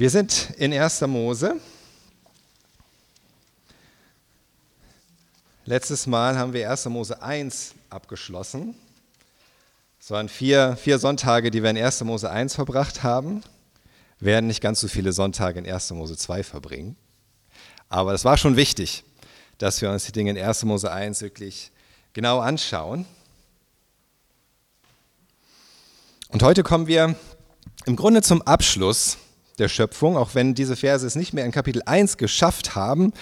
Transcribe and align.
Wir 0.00 0.08
sind 0.08 0.54
in 0.56 0.72
1. 0.72 1.02
Mose. 1.02 1.60
Letztes 5.66 6.06
Mal 6.06 6.38
haben 6.38 6.54
wir 6.54 6.70
1. 6.70 6.86
Mose 6.86 7.20
1 7.20 7.74
abgeschlossen. 7.90 8.74
Es 10.00 10.10
waren 10.10 10.30
vier, 10.30 10.78
vier 10.78 10.98
Sonntage, 10.98 11.50
die 11.50 11.62
wir 11.62 11.68
in 11.68 11.76
1. 11.76 12.02
Mose 12.04 12.30
1 12.30 12.54
verbracht 12.54 13.02
haben. 13.02 13.42
Wir 14.20 14.32
werden 14.32 14.46
nicht 14.46 14.62
ganz 14.62 14.80
so 14.80 14.88
viele 14.88 15.12
Sonntage 15.12 15.58
in 15.58 15.70
1. 15.70 15.90
Mose 15.90 16.16
2 16.16 16.44
verbringen. 16.44 16.96
Aber 17.90 18.14
es 18.14 18.24
war 18.24 18.38
schon 18.38 18.56
wichtig, 18.56 19.04
dass 19.58 19.82
wir 19.82 19.90
uns 19.90 20.06
die 20.06 20.12
Dinge 20.12 20.30
in 20.30 20.38
1. 20.38 20.64
Mose 20.64 20.90
1 20.90 21.20
wirklich 21.20 21.72
genau 22.14 22.40
anschauen. 22.40 23.04
Und 26.28 26.42
heute 26.42 26.62
kommen 26.62 26.86
wir 26.86 27.14
im 27.84 27.96
Grunde 27.96 28.22
zum 28.22 28.40
Abschluss 28.40 29.18
der 29.60 29.68
Schöpfung, 29.68 30.16
auch 30.16 30.34
wenn 30.34 30.54
diese 30.54 30.74
Verse 30.74 31.06
es 31.06 31.14
nicht 31.14 31.32
mehr 31.32 31.44
in 31.44 31.52
Kapitel 31.52 31.82
1 31.86 32.16
geschafft 32.16 32.74
haben, 32.74 33.12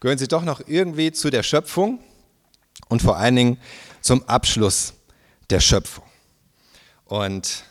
gehören 0.00 0.18
sie 0.18 0.28
doch 0.28 0.44
noch 0.44 0.60
irgendwie 0.66 1.10
zu 1.10 1.30
der 1.30 1.42
Schöpfung 1.42 1.98
und 2.88 3.02
vor 3.02 3.16
allen 3.16 3.34
Dingen 3.34 3.58
zum 4.00 4.22
Abschluss 4.28 4.92
der 5.50 5.60
Schöpfung. 5.60 6.04
Und 7.06 7.64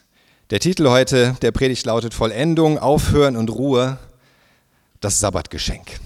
der 0.50 0.60
Titel 0.60 0.90
heute 0.90 1.36
der 1.42 1.52
Predigt 1.52 1.86
lautet 1.86 2.14
Vollendung, 2.14 2.78
Aufhören 2.80 3.36
und 3.36 3.50
Ruhe, 3.50 3.98
das 5.00 5.20
Sabbatgeschenk. 5.20 6.00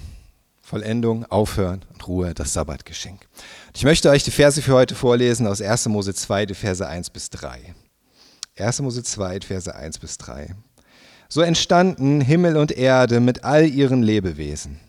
Vollendung, 0.61 1.25
Aufhören 1.25 1.83
und 1.91 2.07
Ruhe, 2.07 2.35
das 2.35 2.53
Sabbatgeschenk. 2.53 3.27
Ich 3.75 3.83
möchte 3.83 4.09
euch 4.09 4.23
die 4.23 4.31
Verse 4.31 4.61
für 4.61 4.73
heute 4.73 4.93
vorlesen 4.93 5.47
aus 5.47 5.61
1. 5.61 5.88
Mose 5.88 6.13
2, 6.13 6.45
die 6.45 6.53
Verse 6.53 6.88
1 6.88 7.09
bis 7.09 7.31
3. 7.31 7.73
1. 8.55 8.81
Mose 8.81 9.01
2, 9.01 9.41
Verse 9.41 9.73
1 9.73 9.97
bis 9.97 10.17
3. 10.19 10.55
So 11.31 11.41
entstanden 11.41 12.21
Himmel 12.21 12.57
und 12.57 12.71
Erde 12.71 13.19
mit 13.19 13.43
all 13.43 13.67
ihren 13.69 14.01
Lebewesen. 14.01 14.79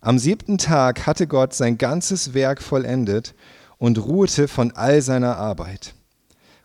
Am 0.00 0.18
siebten 0.18 0.56
Tag 0.56 1.06
hatte 1.06 1.26
Gott 1.26 1.52
sein 1.52 1.76
ganzes 1.76 2.32
Werk 2.32 2.62
vollendet 2.62 3.34
und 3.76 3.98
ruhte 3.98 4.48
von 4.48 4.72
all 4.72 5.02
seiner 5.02 5.36
Arbeit. 5.36 5.94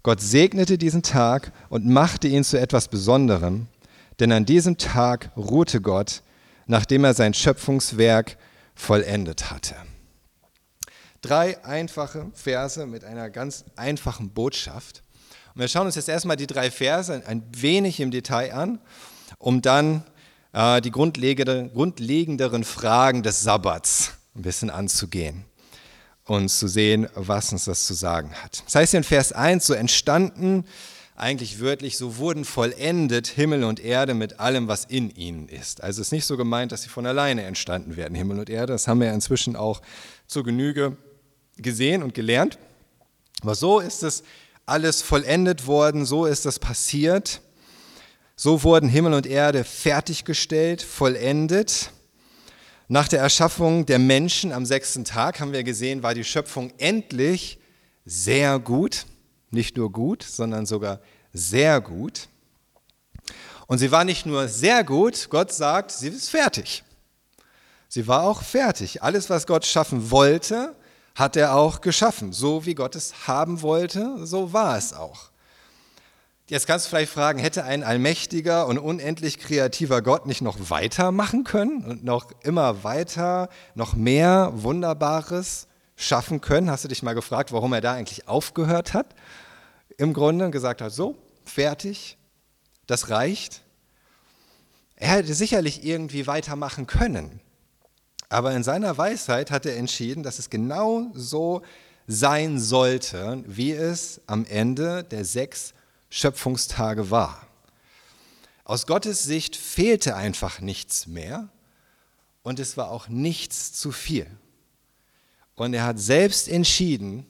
Gott 0.03 0.21
segnete 0.21 0.77
diesen 0.77 1.03
Tag 1.03 1.51
und 1.67 1.85
machte 1.85 2.29
ihn 2.29 2.45
zu 2.45 2.57
etwas 2.57 2.87
Besonderem, 2.87 3.67
denn 4.19 4.31
an 4.31 4.45
diesem 4.45 4.77
Tag 4.77 5.31
ruhte 5.35 5.81
Gott, 5.81 6.21
nachdem 6.65 7.03
er 7.03 7.13
sein 7.13 7.33
Schöpfungswerk 7.33 8.37
vollendet 8.73 9.51
hatte. 9.51 9.75
Drei 11.21 11.61
einfache 11.65 12.31
Verse 12.33 12.85
mit 12.85 13.03
einer 13.03 13.29
ganz 13.29 13.65
einfachen 13.75 14.29
Botschaft. 14.29 15.03
Und 15.55 15.61
wir 15.61 15.67
schauen 15.67 15.85
uns 15.85 15.95
jetzt 15.95 16.09
erstmal 16.09 16.37
die 16.37 16.47
drei 16.47 16.71
Verse 16.71 17.21
ein 17.27 17.43
wenig 17.55 17.99
im 17.99 18.09
Detail 18.09 18.53
an, 18.53 18.79
um 19.37 19.61
dann 19.61 20.03
äh, 20.51 20.81
die 20.81 20.91
grundlegenderen 20.91 22.63
Fragen 22.63 23.21
des 23.21 23.41
Sabbats 23.41 24.13
ein 24.35 24.41
bisschen 24.41 24.71
anzugehen 24.71 25.45
und 26.25 26.49
zu 26.49 26.67
sehen, 26.67 27.07
was 27.13 27.51
uns 27.51 27.65
das 27.65 27.85
zu 27.85 27.93
sagen 27.93 28.33
hat. 28.33 28.63
Das 28.65 28.75
heißt 28.75 28.93
in 28.95 29.03
Vers 29.03 29.31
1, 29.31 29.65
so 29.65 29.73
entstanden, 29.73 30.65
eigentlich 31.15 31.59
wörtlich, 31.59 31.97
so 31.97 32.17
wurden 32.17 32.45
vollendet 32.45 33.27
Himmel 33.27 33.63
und 33.63 33.79
Erde 33.79 34.15
mit 34.15 34.39
allem, 34.39 34.67
was 34.67 34.85
in 34.85 35.11
ihnen 35.11 35.47
ist. 35.47 35.83
Also 35.83 36.01
es 36.01 36.07
ist 36.07 36.11
nicht 36.11 36.25
so 36.25 36.37
gemeint, 36.37 36.71
dass 36.71 36.81
sie 36.81 36.89
von 36.89 37.05
alleine 37.05 37.43
entstanden 37.43 37.95
werden, 37.95 38.15
Himmel 38.15 38.39
und 38.39 38.49
Erde. 38.49 38.73
Das 38.73 38.87
haben 38.87 38.99
wir 38.99 39.07
ja 39.07 39.13
inzwischen 39.13 39.55
auch 39.55 39.81
zur 40.25 40.43
Genüge 40.43 40.97
gesehen 41.57 42.01
und 42.01 42.15
gelernt. 42.15 42.57
Aber 43.41 43.53
so 43.53 43.79
ist 43.79 44.01
es 44.01 44.23
alles 44.65 45.01
vollendet 45.01 45.67
worden, 45.67 46.05
so 46.05 46.25
ist 46.25 46.45
das 46.45 46.59
passiert. 46.59 47.41
So 48.35 48.63
wurden 48.63 48.89
Himmel 48.89 49.13
und 49.13 49.27
Erde 49.27 49.63
fertiggestellt, 49.63 50.81
vollendet. 50.81 51.91
Nach 52.87 53.07
der 53.07 53.19
Erschaffung 53.19 53.85
der 53.85 53.99
Menschen 53.99 54.51
am 54.51 54.65
sechsten 54.65 55.05
Tag 55.05 55.39
haben 55.39 55.53
wir 55.53 55.63
gesehen, 55.63 56.03
war 56.03 56.13
die 56.13 56.23
Schöpfung 56.23 56.71
endlich 56.77 57.59
sehr 58.05 58.59
gut. 58.59 59.05
Nicht 59.51 59.77
nur 59.77 59.91
gut, 59.91 60.23
sondern 60.23 60.65
sogar 60.65 60.99
sehr 61.31 61.79
gut. 61.79 62.27
Und 63.67 63.77
sie 63.77 63.91
war 63.91 64.03
nicht 64.03 64.25
nur 64.25 64.47
sehr 64.47 64.83
gut, 64.83 65.29
Gott 65.29 65.53
sagt, 65.53 65.91
sie 65.91 66.09
ist 66.09 66.29
fertig. 66.29 66.83
Sie 67.87 68.07
war 68.07 68.23
auch 68.23 68.41
fertig. 68.41 69.03
Alles, 69.03 69.29
was 69.29 69.45
Gott 69.45 69.65
schaffen 69.65 70.09
wollte, 70.09 70.75
hat 71.15 71.35
er 71.35 71.55
auch 71.55 71.81
geschaffen. 71.81 72.33
So 72.33 72.65
wie 72.65 72.75
Gott 72.75 72.95
es 72.95 73.27
haben 73.27 73.61
wollte, 73.61 74.25
so 74.25 74.53
war 74.53 74.77
es 74.77 74.93
auch. 74.93 75.29
Jetzt 76.47 76.67
kannst 76.67 76.85
du 76.85 76.89
vielleicht 76.89 77.11
fragen, 77.11 77.39
hätte 77.39 77.63
ein 77.63 77.83
allmächtiger 77.83 78.67
und 78.67 78.77
unendlich 78.77 79.39
kreativer 79.39 80.01
Gott 80.01 80.25
nicht 80.25 80.41
noch 80.41 80.69
weitermachen 80.69 81.45
können 81.45 81.85
und 81.85 82.03
noch 82.03 82.31
immer 82.41 82.83
weiter, 82.83 83.49
noch 83.75 83.95
mehr 83.95 84.51
Wunderbares 84.53 85.67
schaffen 85.95 86.41
können? 86.41 86.69
Hast 86.69 86.83
du 86.83 86.89
dich 86.89 87.01
mal 87.01 87.13
gefragt, 87.13 87.53
warum 87.53 87.71
er 87.73 87.81
da 87.81 87.93
eigentlich 87.93 88.27
aufgehört 88.27 88.93
hat? 88.93 89.15
Im 89.97 90.13
Grunde 90.13 90.49
gesagt 90.51 90.81
hat, 90.81 90.91
so, 90.91 91.15
fertig, 91.45 92.17
das 92.87 93.09
reicht. 93.09 93.61
Er 94.95 95.09
hätte 95.09 95.33
sicherlich 95.33 95.85
irgendwie 95.85 96.27
weitermachen 96.27 96.87
können. 96.87 97.39
Aber 98.33 98.55
in 98.55 98.63
seiner 98.63 98.97
Weisheit 98.97 99.51
hat 99.51 99.67
er 99.67 99.77
entschieden, 99.77 100.23
dass 100.23 100.39
es 100.39 100.49
genau 100.49 101.11
so 101.13 101.61
sein 102.07 102.59
sollte, 102.59 103.43
wie 103.45 103.73
es 103.73 104.21
am 104.25 104.43
Ende 104.45 105.03
der 105.03 105.23
sechs 105.23 105.75
Schöpfungstage 106.09 107.11
war. 107.11 107.45
Aus 108.63 108.87
Gottes 108.87 109.21
Sicht 109.21 109.55
fehlte 109.55 110.15
einfach 110.15 110.61
nichts 110.61 111.05
mehr 111.05 111.49
und 112.41 112.59
es 112.59 112.75
war 112.75 112.89
auch 112.89 113.07
nichts 113.07 113.71
zu 113.71 113.91
viel. 113.91 114.25
Und 115.53 115.75
er 115.75 115.83
hat 115.83 115.99
selbst 115.99 116.47
entschieden 116.47 117.27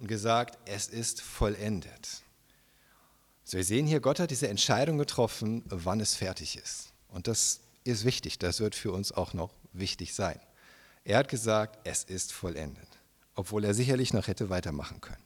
und 0.00 0.08
gesagt, 0.08 0.58
es 0.64 0.88
ist 0.88 1.20
vollendet. 1.20 2.24
So, 3.44 3.58
wir 3.58 3.64
sehen 3.64 3.86
hier, 3.86 4.00
Gott 4.00 4.18
hat 4.18 4.32
diese 4.32 4.48
Entscheidung 4.48 4.98
getroffen, 4.98 5.62
wann 5.66 6.00
es 6.00 6.16
fertig 6.16 6.56
ist. 6.56 6.92
Und 7.06 7.28
das 7.28 7.60
ist 7.84 8.04
wichtig, 8.04 8.40
das 8.40 8.58
wird 8.58 8.74
für 8.74 8.90
uns 8.90 9.12
auch 9.12 9.34
noch 9.34 9.50
wichtig 9.72 10.14
sein. 10.14 10.38
Er 11.04 11.18
hat 11.18 11.28
gesagt, 11.28 11.78
es 11.84 12.04
ist 12.04 12.32
vollendet, 12.32 12.88
obwohl 13.34 13.64
er 13.64 13.74
sicherlich 13.74 14.12
noch 14.12 14.28
hätte 14.28 14.50
weitermachen 14.50 15.00
können. 15.00 15.22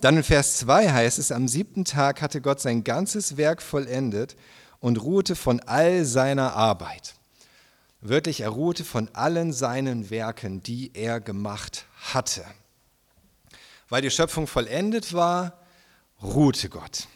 Dann 0.00 0.16
in 0.16 0.22
Vers 0.24 0.56
2 0.58 0.90
heißt 0.90 1.18
es, 1.18 1.30
am 1.30 1.46
siebten 1.48 1.84
Tag 1.84 2.22
hatte 2.22 2.40
Gott 2.40 2.60
sein 2.60 2.82
ganzes 2.82 3.36
Werk 3.36 3.62
vollendet 3.62 4.36
und 4.80 5.00
ruhte 5.00 5.36
von 5.36 5.60
all 5.60 6.04
seiner 6.04 6.54
Arbeit. 6.54 7.14
Wörtlich, 8.00 8.40
er 8.40 8.48
ruhte 8.48 8.84
von 8.84 9.08
allen 9.12 9.52
seinen 9.52 10.10
Werken, 10.10 10.60
die 10.62 10.90
er 10.94 11.20
gemacht 11.20 11.86
hatte. 12.12 12.44
Weil 13.88 14.02
die 14.02 14.10
Schöpfung 14.10 14.48
vollendet 14.48 15.12
war, 15.12 15.60
ruhte 16.20 16.68
Gott. 16.68 17.06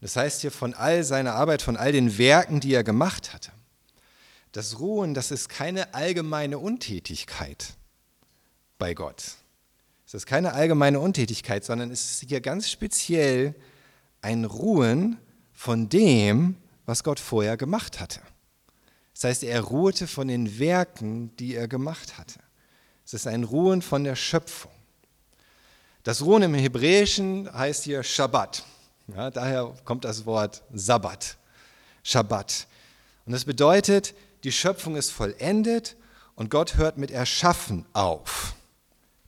Das 0.00 0.14
heißt 0.14 0.42
hier 0.42 0.52
von 0.52 0.74
all 0.74 1.02
seiner 1.02 1.34
Arbeit, 1.34 1.60
von 1.60 1.76
all 1.76 1.90
den 1.90 2.18
Werken, 2.18 2.60
die 2.60 2.72
er 2.72 2.84
gemacht 2.84 3.34
hatte. 3.34 3.50
Das 4.58 4.80
Ruhen, 4.80 5.14
das 5.14 5.30
ist 5.30 5.48
keine 5.48 5.94
allgemeine 5.94 6.58
Untätigkeit 6.58 7.74
bei 8.76 8.92
Gott. 8.92 9.22
Es 10.04 10.14
ist 10.14 10.26
keine 10.26 10.52
allgemeine 10.52 10.98
Untätigkeit, 10.98 11.64
sondern 11.64 11.92
es 11.92 12.10
ist 12.10 12.28
hier 12.28 12.40
ganz 12.40 12.68
speziell 12.68 13.54
ein 14.20 14.44
Ruhen 14.44 15.18
von 15.52 15.88
dem, 15.88 16.56
was 16.86 17.04
Gott 17.04 17.20
vorher 17.20 17.56
gemacht 17.56 18.00
hatte. 18.00 18.20
Das 19.14 19.22
heißt, 19.22 19.44
er 19.44 19.60
ruhte 19.60 20.08
von 20.08 20.26
den 20.26 20.58
Werken, 20.58 21.36
die 21.36 21.54
er 21.54 21.68
gemacht 21.68 22.18
hatte. 22.18 22.40
Es 23.06 23.14
ist 23.14 23.28
ein 23.28 23.44
Ruhen 23.44 23.80
von 23.80 24.02
der 24.02 24.16
Schöpfung. 24.16 24.72
Das 26.02 26.20
Ruhen 26.20 26.42
im 26.42 26.54
Hebräischen 26.54 27.48
heißt 27.52 27.84
hier 27.84 28.02
Shabbat. 28.02 28.64
Ja, 29.14 29.30
daher 29.30 29.72
kommt 29.84 30.04
das 30.04 30.26
Wort 30.26 30.64
Sabbat, 30.74 31.36
Shabbat. 32.02 32.66
Und 33.24 33.32
das 33.34 33.44
bedeutet, 33.44 34.14
die 34.44 34.52
Schöpfung 34.52 34.96
ist 34.96 35.10
vollendet 35.10 35.96
und 36.34 36.50
Gott 36.50 36.76
hört 36.76 36.98
mit 36.98 37.10
Erschaffen 37.10 37.86
auf. 37.92 38.54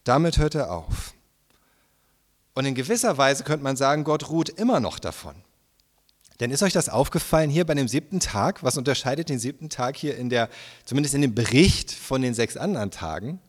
Damit 0.04 0.38
hört 0.38 0.54
er 0.54 0.72
auf. 0.72 1.14
Und 2.54 2.64
in 2.66 2.74
gewisser 2.74 3.16
Weise 3.18 3.44
könnte 3.44 3.64
man 3.64 3.76
sagen, 3.76 4.04
Gott 4.04 4.28
ruht 4.28 4.48
immer 4.48 4.80
noch 4.80 4.98
davon. 4.98 5.34
Denn 6.40 6.50
ist 6.50 6.62
euch 6.62 6.72
das 6.72 6.88
aufgefallen 6.88 7.50
hier 7.50 7.66
bei 7.66 7.74
dem 7.74 7.86
siebten 7.86 8.18
Tag? 8.18 8.62
Was 8.62 8.78
unterscheidet 8.78 9.28
den 9.28 9.38
siebten 9.38 9.68
Tag 9.68 9.96
hier 9.96 10.16
in 10.16 10.30
der, 10.30 10.48
zumindest 10.84 11.14
in 11.14 11.20
dem 11.20 11.34
Bericht 11.34 11.92
von 11.92 12.22
den 12.22 12.32
sechs 12.32 12.56
anderen 12.56 12.90
Tagen? 12.90 13.40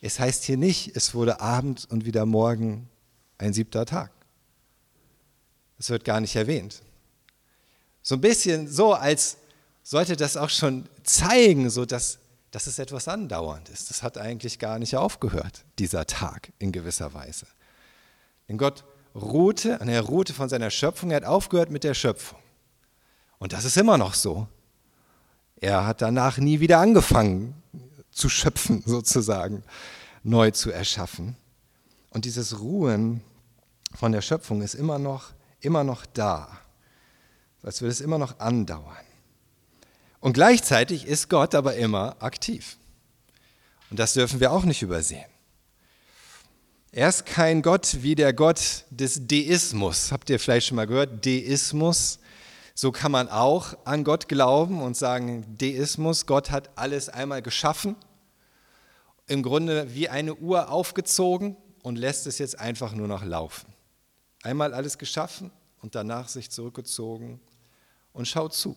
Es 0.00 0.18
heißt 0.18 0.44
hier 0.44 0.56
nicht, 0.56 0.96
es 0.96 1.14
wurde 1.14 1.40
Abend 1.40 1.86
und 1.90 2.04
wieder 2.04 2.24
Morgen 2.24 2.88
ein 3.38 3.52
siebter 3.52 3.84
Tag. 3.84 4.10
Es 5.78 5.90
wird 5.90 6.04
gar 6.04 6.20
nicht 6.20 6.36
erwähnt. 6.36 6.82
So 8.02 8.14
ein 8.14 8.20
bisschen 8.20 8.68
so, 8.68 8.94
als 8.94 9.36
sollte 9.86 10.16
das 10.16 10.36
auch 10.36 10.50
schon 10.50 10.88
zeigen, 11.04 11.70
so 11.70 11.84
dass, 11.86 12.18
dass 12.50 12.66
es 12.66 12.80
etwas 12.80 13.06
andauernd 13.06 13.68
ist. 13.68 13.88
Das 13.88 14.02
hat 14.02 14.18
eigentlich 14.18 14.58
gar 14.58 14.80
nicht 14.80 14.96
aufgehört, 14.96 15.64
dieser 15.78 16.08
Tag 16.08 16.52
in 16.58 16.72
gewisser 16.72 17.14
Weise. 17.14 17.46
Denn 18.48 18.58
Gott 18.58 18.82
ruhte, 19.14 19.78
und 19.78 19.88
er 19.88 20.02
ruhte 20.02 20.34
von 20.34 20.48
seiner 20.48 20.70
Schöpfung, 20.70 21.12
er 21.12 21.18
hat 21.18 21.24
aufgehört 21.24 21.70
mit 21.70 21.84
der 21.84 21.94
Schöpfung. 21.94 22.40
Und 23.38 23.52
das 23.52 23.64
ist 23.64 23.76
immer 23.76 23.96
noch 23.96 24.14
so. 24.14 24.48
Er 25.60 25.86
hat 25.86 26.02
danach 26.02 26.38
nie 26.38 26.58
wieder 26.58 26.80
angefangen 26.80 27.54
zu 28.10 28.28
schöpfen, 28.28 28.82
sozusagen, 28.86 29.62
neu 30.24 30.50
zu 30.50 30.72
erschaffen. 30.72 31.36
Und 32.10 32.24
dieses 32.24 32.58
Ruhen 32.58 33.22
von 33.94 34.10
der 34.10 34.20
Schöpfung 34.20 34.62
ist 34.62 34.74
immer 34.74 34.98
noch, 34.98 35.32
immer 35.60 35.84
noch 35.84 36.06
da. 36.06 36.58
Als 37.62 37.82
würde 37.82 37.92
es 37.92 38.00
immer 38.00 38.18
noch 38.18 38.40
andauern. 38.40 39.05
Und 40.20 40.32
gleichzeitig 40.32 41.06
ist 41.06 41.28
Gott 41.28 41.54
aber 41.54 41.76
immer 41.76 42.16
aktiv. 42.20 42.76
Und 43.90 43.98
das 43.98 44.14
dürfen 44.14 44.40
wir 44.40 44.52
auch 44.52 44.64
nicht 44.64 44.82
übersehen. 44.82 45.26
Er 46.92 47.08
ist 47.08 47.26
kein 47.26 47.60
Gott 47.60 47.98
wie 48.00 48.14
der 48.14 48.32
Gott 48.32 48.84
des 48.90 49.26
Deismus. 49.26 50.10
Habt 50.12 50.30
ihr 50.30 50.40
vielleicht 50.40 50.68
schon 50.68 50.76
mal 50.76 50.86
gehört? 50.86 51.26
Deismus. 51.26 52.18
So 52.74 52.92
kann 52.92 53.12
man 53.12 53.28
auch 53.28 53.76
an 53.84 54.04
Gott 54.04 54.28
glauben 54.28 54.82
und 54.82 54.96
sagen, 54.96 55.44
Deismus, 55.58 56.26
Gott 56.26 56.50
hat 56.50 56.70
alles 56.76 57.08
einmal 57.08 57.42
geschaffen, 57.42 57.96
im 59.26 59.42
Grunde 59.42 59.94
wie 59.94 60.08
eine 60.08 60.34
Uhr 60.34 60.70
aufgezogen 60.70 61.56
und 61.82 61.96
lässt 61.96 62.26
es 62.26 62.38
jetzt 62.38 62.58
einfach 62.58 62.92
nur 62.92 63.08
noch 63.08 63.24
laufen. 63.24 63.72
Einmal 64.42 64.74
alles 64.74 64.98
geschaffen 64.98 65.50
und 65.82 65.94
danach 65.94 66.28
sich 66.28 66.50
zurückgezogen 66.50 67.40
und 68.12 68.26
schaut 68.26 68.54
zu, 68.54 68.76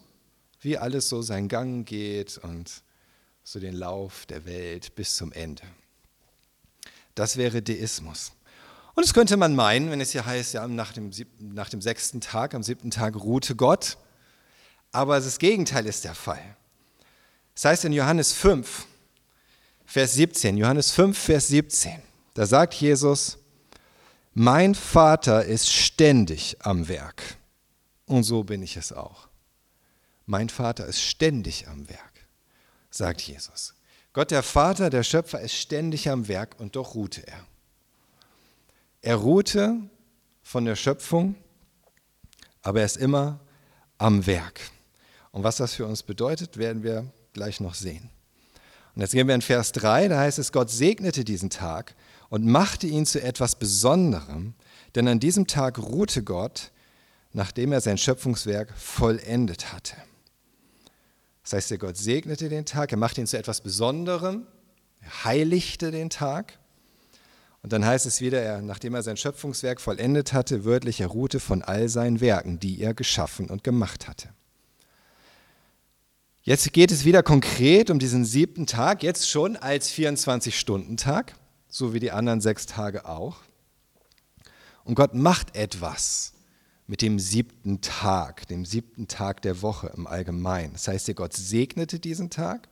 wie 0.62 0.78
alles 0.78 1.10
so 1.10 1.22
seinen 1.22 1.48
Gang 1.48 1.88
geht 1.88 2.38
und 2.38 2.84
so 3.44 3.60
den 3.60 3.76
Lauf 3.76 4.26
der 4.26 4.46
Welt 4.46 4.96
bis 4.96 5.16
zum 5.16 5.32
Ende. 5.32 5.64
Das 7.16 7.38
wäre 7.38 7.62
Deismus. 7.62 8.32
Und 8.96 9.06
das 9.06 9.14
könnte 9.14 9.38
man 9.38 9.56
meinen, 9.56 9.92
wenn 9.92 10.02
es 10.02 10.12
hier 10.12 10.26
heißt, 10.26 10.54
ja, 10.54 10.68
nach 10.68 10.92
dem, 10.92 11.12
nach 11.40 11.70
dem 11.70 11.82
sechsten 11.82 12.20
Tag, 12.20 12.54
am 12.54 12.64
siebten 12.64 12.92
Tag 12.92 13.16
ruhte 13.16 13.56
Gott. 13.56 13.98
Aber 14.92 15.20
das 15.20 15.40
Gegenteil 15.40 15.86
ist 15.86 16.04
der 16.04 16.16
Fall. 16.16 16.44
Das 17.56 17.66
heißt 17.66 17.86
in 17.86 17.94
Johannes 17.94 18.34
5, 18.34 18.86
Vers 19.86 20.14
17, 20.16 20.58
Johannes 20.58 20.92
5, 20.92 21.18
Vers 21.18 21.48
17, 21.48 22.02
da 22.34 22.46
sagt 22.46 22.74
Jesus, 22.74 23.38
mein 24.34 24.76
Vater 24.76 25.46
ist 25.46 25.72
ständig 25.72 26.58
am 26.60 26.88
Werk. 26.88 27.38
Und 28.06 28.24
so 28.24 28.44
bin 28.44 28.62
ich 28.62 28.78
es 28.78 28.92
auch. 28.92 29.29
Mein 30.32 30.50
Vater 30.50 30.86
ist 30.86 31.02
ständig 31.02 31.68
am 31.70 31.90
Werk, 31.90 32.28
sagt 32.92 33.20
Jesus. 33.22 33.74
Gott 34.14 34.30
der 34.30 34.44
Vater, 34.44 34.92
der 34.92 35.02
Schöpfer, 35.02 35.42
ist 35.42 35.56
ständig 35.56 36.08
am 36.08 36.28
Werk 36.28 36.60
und 36.60 36.76
doch 36.76 36.94
ruhte 36.94 37.28
er. 37.28 37.48
Er 39.02 39.16
ruhte 39.16 39.80
von 40.44 40.66
der 40.66 40.76
Schöpfung, 40.76 41.34
aber 42.62 42.82
er 42.82 42.86
ist 42.86 42.98
immer 42.98 43.40
am 43.98 44.28
Werk. 44.28 44.60
Und 45.32 45.44
was 45.44 45.58
das 45.58 45.74
für 45.74 45.88
uns 45.88 46.04
bedeutet, 46.04 46.58
werden 46.58 46.84
wir 46.84 47.12
gleich 47.34 47.60
noch 47.60 47.74
sehen. 47.74 48.12
Und 48.94 49.02
jetzt 49.02 49.14
gehen 49.14 49.28
wir 49.28 49.34
in 49.34 49.42
Vers 49.42 49.72
3, 49.72 50.10
da 50.10 50.20
heißt 50.20 50.38
es, 50.38 50.52
Gott 50.52 50.70
segnete 50.70 51.24
diesen 51.24 51.50
Tag 51.50 51.96
und 52.30 52.46
machte 52.46 52.86
ihn 52.86 53.08
zu 53.08 53.20
etwas 53.20 53.56
Besonderem, 53.56 54.54
denn 54.94 55.08
an 55.08 55.20
diesem 55.20 55.48
Tag 55.48 55.80
ruhte 55.80 56.22
Gott, 56.22 56.72
nachdem 57.34 57.72
er 57.72 57.82
sein 57.82 57.98
Schöpfungswerk 57.98 58.72
vollendet 58.78 59.74
hatte. 59.74 59.96
Das 61.50 61.58
heißt, 61.58 61.72
der 61.72 61.78
Gott 61.80 61.98
segnete 61.98 62.48
den 62.48 62.64
Tag, 62.64 62.92
er 62.92 63.00
machte 63.00 63.22
ihn 63.22 63.26
zu 63.26 63.36
etwas 63.36 63.62
Besonderem, 63.62 64.46
er 65.02 65.24
heiligte 65.24 65.90
den 65.90 66.12
Tag. 66.12 66.60
Und 67.64 67.74
dann 67.74 67.84
heißt 67.84 68.06
es 68.06 68.22
wieder, 68.22 68.40
er, 68.40 68.62
nachdem 68.62 68.94
er 68.94 69.02
sein 69.02 69.18
Schöpfungswerk 69.18 69.82
vollendet 69.82 70.32
hatte, 70.32 70.64
wörtlich, 70.64 71.02
er 71.02 71.08
ruhte 71.08 71.40
von 71.40 71.64
all 71.64 71.90
seinen 71.90 72.22
Werken, 72.22 72.60
die 72.60 72.80
er 72.80 72.94
geschaffen 72.94 73.50
und 73.50 73.64
gemacht 73.64 74.08
hatte. 74.08 74.30
Jetzt 76.44 76.72
geht 76.72 76.92
es 76.92 77.04
wieder 77.04 77.24
konkret 77.24 77.90
um 77.90 77.98
diesen 77.98 78.26
siebten 78.26 78.68
Tag, 78.68 79.02
jetzt 79.02 79.28
schon 79.28 79.58
als 79.58 79.92
24-Stunden-Tag, 79.92 81.34
so 81.68 81.96
wie 81.96 82.00
die 82.00 82.12
anderen 82.12 82.42
sechs 82.42 82.68
Tage 82.68 83.06
auch. 83.06 83.38
Und 84.84 84.94
Gott 84.94 85.16
macht 85.16 85.56
etwas 85.56 86.34
mit 86.90 87.04
dem 87.04 87.20
siebten 87.20 87.82
Tag, 87.82 88.48
dem 88.48 88.66
siebten 88.66 89.08
Tag 89.08 89.44
der 89.44 89.62
Woche 89.62 89.94
im 89.96 90.08
Allgemeinen. 90.08 90.74
Das 90.74 90.88
heißt, 90.88 91.08
der 91.08 91.14
Gott 91.14 91.34
segnete 91.34 92.00
diesen 92.00 92.32
Tag 92.32 92.68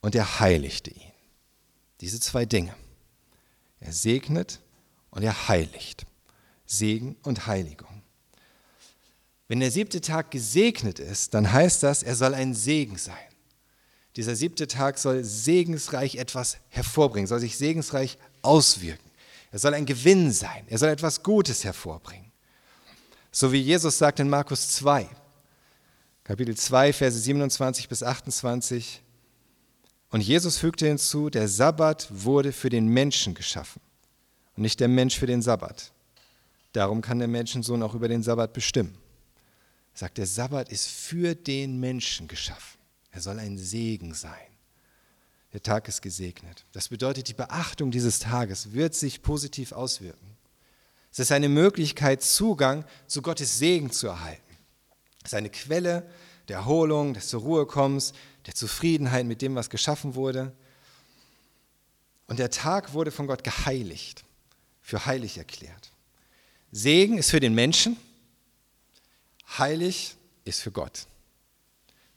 und 0.00 0.14
er 0.14 0.40
heiligte 0.40 0.90
ihn. 0.90 1.12
Diese 2.00 2.18
zwei 2.20 2.46
Dinge. 2.46 2.74
Er 3.80 3.92
segnet 3.92 4.60
und 5.10 5.22
er 5.22 5.48
heiligt. 5.48 6.06
Segen 6.64 7.16
und 7.22 7.46
Heiligung. 7.46 8.00
Wenn 9.46 9.60
der 9.60 9.70
siebte 9.70 10.00
Tag 10.00 10.30
gesegnet 10.30 10.98
ist, 10.98 11.34
dann 11.34 11.52
heißt 11.52 11.82
das, 11.82 12.02
er 12.02 12.16
soll 12.16 12.32
ein 12.32 12.54
Segen 12.54 12.96
sein. 12.96 13.14
Dieser 14.16 14.34
siebte 14.34 14.66
Tag 14.68 14.96
soll 14.96 15.22
segensreich 15.22 16.16
etwas 16.16 16.56
hervorbringen, 16.70 17.26
soll 17.26 17.40
sich 17.40 17.58
segensreich 17.58 18.16
auswirken. 18.40 19.10
Er 19.52 19.58
soll 19.58 19.74
ein 19.74 19.84
Gewinn 19.84 20.32
sein. 20.32 20.64
Er 20.68 20.78
soll 20.78 20.88
etwas 20.88 21.22
Gutes 21.22 21.62
hervorbringen. 21.62 22.25
So 23.38 23.52
wie 23.52 23.60
Jesus 23.60 23.98
sagt 23.98 24.18
in 24.18 24.30
Markus 24.30 24.66
2, 24.76 25.10
Kapitel 26.24 26.56
2, 26.56 26.94
Verse 26.94 27.18
27 27.18 27.86
bis 27.86 28.02
28. 28.02 29.02
Und 30.08 30.22
Jesus 30.22 30.56
fügte 30.56 30.86
hinzu, 30.86 31.28
der 31.28 31.46
Sabbat 31.46 32.08
wurde 32.10 32.50
für 32.50 32.70
den 32.70 32.88
Menschen 32.88 33.34
geschaffen 33.34 33.82
und 34.56 34.62
nicht 34.62 34.80
der 34.80 34.88
Mensch 34.88 35.18
für 35.18 35.26
den 35.26 35.42
Sabbat. 35.42 35.92
Darum 36.72 37.02
kann 37.02 37.18
der 37.18 37.28
Menschensohn 37.28 37.82
auch 37.82 37.94
über 37.94 38.08
den 38.08 38.22
Sabbat 38.22 38.54
bestimmen. 38.54 38.96
Er 39.92 39.98
sagt, 39.98 40.16
der 40.16 40.26
Sabbat 40.26 40.70
ist 40.70 40.88
für 40.88 41.34
den 41.34 41.78
Menschen 41.78 42.28
geschaffen. 42.28 42.78
Er 43.10 43.20
soll 43.20 43.38
ein 43.38 43.58
Segen 43.58 44.14
sein. 44.14 44.48
Der 45.52 45.62
Tag 45.62 45.88
ist 45.88 46.00
gesegnet. 46.00 46.64
Das 46.72 46.88
bedeutet, 46.88 47.28
die 47.28 47.34
Beachtung 47.34 47.90
dieses 47.90 48.18
Tages 48.18 48.72
wird 48.72 48.94
sich 48.94 49.20
positiv 49.20 49.72
auswirken. 49.72 50.35
Es 51.16 51.20
ist 51.20 51.32
eine 51.32 51.48
Möglichkeit, 51.48 52.22
Zugang 52.22 52.84
zu 53.06 53.22
Gottes 53.22 53.56
Segen 53.58 53.90
zu 53.90 54.06
erhalten. 54.06 54.42
Es 55.24 55.32
ist 55.32 55.34
eine 55.34 55.48
Quelle 55.48 56.06
der 56.48 56.58
Erholung, 56.58 57.14
des 57.14 57.28
zur 57.28 57.40
Ruhe 57.40 57.64
kommens, 57.64 58.12
der 58.44 58.54
Zufriedenheit 58.54 59.24
mit 59.24 59.40
dem, 59.40 59.54
was 59.54 59.70
geschaffen 59.70 60.14
wurde. 60.14 60.52
Und 62.26 62.38
der 62.38 62.50
Tag 62.50 62.92
wurde 62.92 63.10
von 63.10 63.26
Gott 63.26 63.44
geheiligt, 63.44 64.24
für 64.82 65.06
heilig 65.06 65.38
erklärt. 65.38 65.90
Segen 66.70 67.16
ist 67.16 67.30
für 67.30 67.40
den 67.40 67.54
Menschen, 67.54 67.96
heilig 69.56 70.16
ist 70.44 70.60
für 70.60 70.70
Gott. 70.70 71.06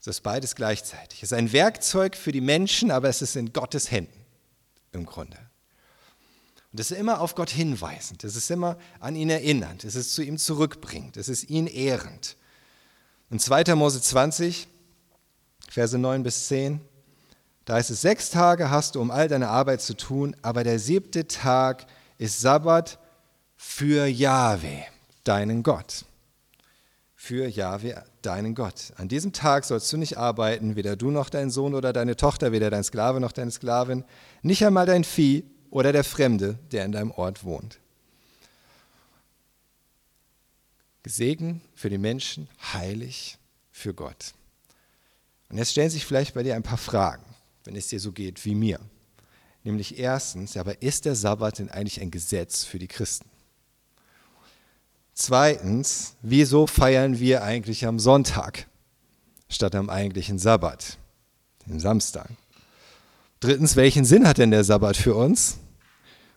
Es 0.02 0.08
ist 0.08 0.24
beides 0.24 0.56
gleichzeitig. 0.56 1.24
Es 1.24 1.32
ist 1.32 1.38
ein 1.38 1.54
Werkzeug 1.54 2.18
für 2.18 2.34
die 2.34 2.42
Menschen, 2.42 2.92
aber 2.92 3.08
es 3.08 3.22
ist 3.22 3.38
in 3.38 3.54
Gottes 3.54 3.92
Händen 3.92 4.26
im 4.92 5.06
Grunde. 5.06 5.49
Und 6.72 6.80
das 6.80 6.92
ist 6.92 7.00
immer 7.00 7.20
auf 7.20 7.34
Gott 7.34 7.50
hinweisend, 7.50 8.24
das 8.24 8.36
ist 8.36 8.52
immer 8.52 8.78
an 9.00 9.16
ihn 9.16 9.30
erinnernd, 9.30 9.84
es 9.84 9.96
ist 9.96 10.14
zu 10.14 10.22
ihm 10.22 10.38
zurückbringend, 10.38 11.18
es 11.18 11.28
ist 11.28 11.50
ihn 11.50 11.66
ehrend. 11.66 12.38
In 13.32 13.40
2. 13.40 13.76
Mose 13.76 14.02
20, 14.02 14.68
Verse 15.68 15.98
9 15.98 16.22
bis 16.24 16.48
10, 16.48 16.82
da 17.66 17.76
heißt 17.76 17.90
es, 17.92 18.02
sechs 18.02 18.30
Tage 18.30 18.70
hast 18.70 18.96
du, 18.96 19.02
um 19.02 19.12
all 19.12 19.28
deine 19.28 19.50
Arbeit 19.50 19.82
zu 19.82 19.96
tun, 19.96 20.36
aber 20.42 20.64
der 20.64 20.80
siebte 20.80 21.28
Tag 21.28 21.88
ist 22.18 22.40
Sabbat 22.42 23.00
für 23.56 24.06
Jahwe, 24.06 24.84
deinen 25.24 25.64
Gott. 25.64 26.06
Für 27.16 27.48
Jahwe, 27.48 28.04
deinen 28.22 28.56
Gott. 28.56 28.94
An 28.96 29.08
diesem 29.08 29.34
Tag 29.34 29.66
sollst 29.66 29.92
du 29.92 29.98
nicht 29.98 30.18
arbeiten, 30.18 30.76
weder 30.76 30.96
du 30.96 31.12
noch 31.12 31.30
dein 31.30 31.50
Sohn 31.50 31.76
oder 31.76 31.94
deine 31.94 32.16
Tochter, 32.16 32.52
weder 32.52 32.70
dein 32.70 32.84
Sklave 32.84 33.20
noch 33.20 33.32
deine 33.32 33.52
Sklavin, 33.52 34.06
nicht 34.42 34.66
einmal 34.66 34.86
dein 34.86 35.04
Vieh 35.04 35.44
oder 35.72 35.92
der 35.92 36.04
Fremde, 36.04 36.58
der 36.72 36.86
in 36.86 36.92
deinem 36.92 37.12
Ort 37.12 37.44
wohnt. 37.44 37.80
Gesegnet 41.04 41.62
für 41.76 41.90
die 41.90 41.98
Menschen, 41.98 42.48
heilig 42.74 43.38
für 43.72 43.94
Gott. 43.94 44.34
Und 45.50 45.58
jetzt 45.58 45.72
stellen 45.72 45.90
sich 45.90 46.06
vielleicht 46.06 46.34
bei 46.34 46.44
dir 46.44 46.56
ein 46.56 46.64
paar 46.64 46.78
Fragen, 46.78 47.24
wenn 47.64 47.76
es 47.76 47.88
dir 47.88 48.00
so 48.00 48.12
geht 48.12 48.44
wie 48.46 48.56
mir. 48.56 48.80
Nämlich 49.64 49.98
erstens, 49.98 50.56
aber 50.58 50.82
ist 50.82 51.06
der 51.06 51.16
Sabbat 51.16 51.60
denn 51.60 51.70
eigentlich 51.70 52.02
ein 52.02 52.12
Gesetz 52.12 52.64
für 52.64 52.80
die 52.80 52.88
Christen? 52.88 53.30
Zweitens, 55.14 56.16
wieso 56.22 56.66
feiern 56.66 57.20
wir 57.20 57.44
eigentlich 57.44 57.86
am 57.86 58.00
Sonntag 58.00 58.68
statt 59.50 59.76
am 59.76 59.90
eigentlichen 59.90 60.40
Sabbat, 60.40 60.98
dem 61.66 61.80
Samstag? 61.80 62.30
Drittens, 63.40 63.78
welchen 63.78 64.04
Sinn 64.04 64.28
hat 64.28 64.38
denn 64.38 64.52
der 64.52 64.66
Sabbat 64.66 64.98
für 64.98 65.16
uns? 65.16 65.60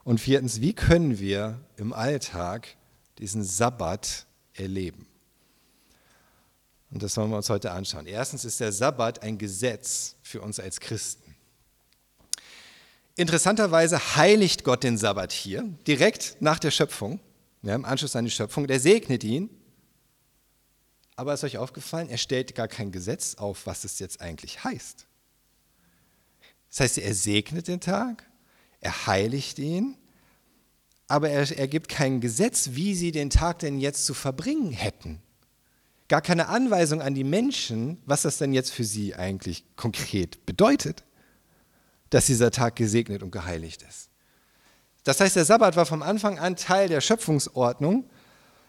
Und 0.04 0.20
viertens, 0.20 0.60
wie 0.60 0.72
können 0.72 1.18
wir 1.18 1.60
im 1.76 1.92
Alltag 1.92 2.68
diesen 3.18 3.42
Sabbat 3.42 4.26
erleben? 4.54 5.06
Und 6.90 7.02
das 7.02 7.16
wollen 7.16 7.30
wir 7.30 7.36
uns 7.38 7.50
heute 7.50 7.72
anschauen. 7.72 8.06
Erstens 8.06 8.44
ist 8.44 8.60
der 8.60 8.70
Sabbat 8.70 9.22
ein 9.22 9.38
Gesetz 9.38 10.14
für 10.22 10.42
uns 10.42 10.60
als 10.60 10.78
Christen. 10.78 11.34
Interessanterweise 13.16 14.16
heiligt 14.16 14.62
Gott 14.62 14.84
den 14.84 14.96
Sabbat 14.96 15.32
hier, 15.32 15.64
direkt 15.86 16.36
nach 16.40 16.58
der 16.58 16.70
Schöpfung, 16.70 17.20
ja, 17.62 17.74
im 17.74 17.84
Anschluss 17.84 18.14
an 18.16 18.24
die 18.24 18.30
Schöpfung. 18.30 18.66
Der 18.66 18.80
segnet 18.80 19.24
ihn, 19.24 19.50
Aber 21.14 21.34
ist 21.34 21.44
euch 21.44 21.58
aufgefallen, 21.58 22.08
er 22.08 22.18
stellt 22.18 22.54
gar 22.54 22.68
kein 22.68 22.90
Gesetz 22.90 23.34
auf, 23.34 23.66
was 23.66 23.84
es 23.84 23.98
jetzt 23.98 24.20
eigentlich 24.20 24.64
heißt. 24.64 25.06
Das 26.72 26.80
heißt, 26.80 26.98
er 26.98 27.14
segnet 27.14 27.68
den 27.68 27.80
Tag, 27.80 28.24
er 28.80 29.06
heiligt 29.06 29.58
ihn, 29.58 29.98
aber 31.06 31.28
er, 31.28 31.50
er 31.56 31.68
gibt 31.68 31.90
kein 31.90 32.22
Gesetz, 32.22 32.70
wie 32.72 32.94
sie 32.94 33.12
den 33.12 33.28
Tag 33.28 33.58
denn 33.58 33.78
jetzt 33.78 34.06
zu 34.06 34.14
verbringen 34.14 34.72
hätten. 34.72 35.20
Gar 36.08 36.22
keine 36.22 36.48
Anweisung 36.48 37.02
an 37.02 37.14
die 37.14 37.24
Menschen, 37.24 37.98
was 38.06 38.22
das 38.22 38.38
denn 38.38 38.54
jetzt 38.54 38.72
für 38.72 38.84
sie 38.84 39.14
eigentlich 39.14 39.64
konkret 39.76 40.46
bedeutet, 40.46 41.04
dass 42.08 42.26
dieser 42.26 42.50
Tag 42.50 42.76
gesegnet 42.76 43.22
und 43.22 43.32
geheiligt 43.32 43.82
ist. 43.82 44.08
Das 45.04 45.20
heißt, 45.20 45.36
der 45.36 45.44
Sabbat 45.44 45.76
war 45.76 45.84
vom 45.84 46.02
Anfang 46.02 46.38
an 46.38 46.56
Teil 46.56 46.88
der 46.88 47.02
Schöpfungsordnung, 47.02 48.08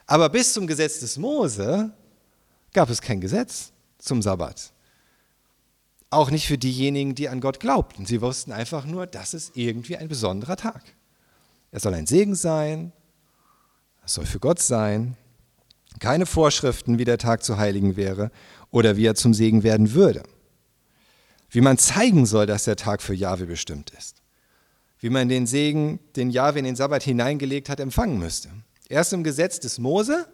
aber 0.07 0.27
bis 0.27 0.51
zum 0.51 0.67
Gesetz 0.67 0.99
des 0.99 1.17
Mose 1.17 1.93
gab 2.73 2.89
es 2.89 3.01
kein 3.01 3.21
Gesetz 3.21 3.71
zum 3.97 4.21
Sabbat. 4.21 4.73
Auch 6.13 6.31
nicht 6.31 6.47
für 6.47 6.57
diejenigen, 6.57 7.15
die 7.15 7.29
an 7.29 7.41
Gott 7.41 7.59
glaubten. 7.59 8.05
Sie 8.05 8.21
wussten 8.21 8.51
einfach 8.51 8.85
nur, 8.85 9.07
das 9.07 9.33
ist 9.33 9.55
irgendwie 9.55 9.97
ein 9.97 10.07
besonderer 10.07 10.55
Tag. 10.55 10.83
Er 11.71 11.79
soll 11.79 11.93
ein 11.93 12.05
Segen 12.05 12.35
sein, 12.35 12.91
es 14.05 14.13
soll 14.13 14.25
für 14.25 14.39
Gott 14.39 14.59
sein. 14.59 15.17
Keine 15.99 16.25
Vorschriften, 16.25 16.97
wie 16.99 17.05
der 17.05 17.17
Tag 17.17 17.43
zu 17.43 17.57
heiligen 17.57 17.95
wäre 17.95 18.31
oder 18.71 18.97
wie 18.97 19.05
er 19.05 19.15
zum 19.15 19.33
Segen 19.33 19.63
werden 19.63 19.93
würde. 19.93 20.23
Wie 21.49 21.61
man 21.61 21.77
zeigen 21.77 22.25
soll, 22.25 22.45
dass 22.45 22.65
der 22.65 22.75
Tag 22.75 23.01
für 23.01 23.13
Jahwe 23.13 23.45
bestimmt 23.45 23.91
ist 23.91 24.23
wie 25.03 25.09
man 25.09 25.27
den 25.27 25.45
Segen, 25.45 25.99
den 26.15 26.29
Jahwe 26.29 26.59
in 26.59 26.65
den 26.65 26.77
Sabbat 26.77 27.03
hineingelegt 27.03 27.67
hat, 27.67 27.81
empfangen 27.81 28.19
müsste. 28.19 28.49
Erst 28.87 29.11
im 29.11 29.21
Gesetz 29.21 29.59
des 29.59 29.77
Mose 29.77 30.29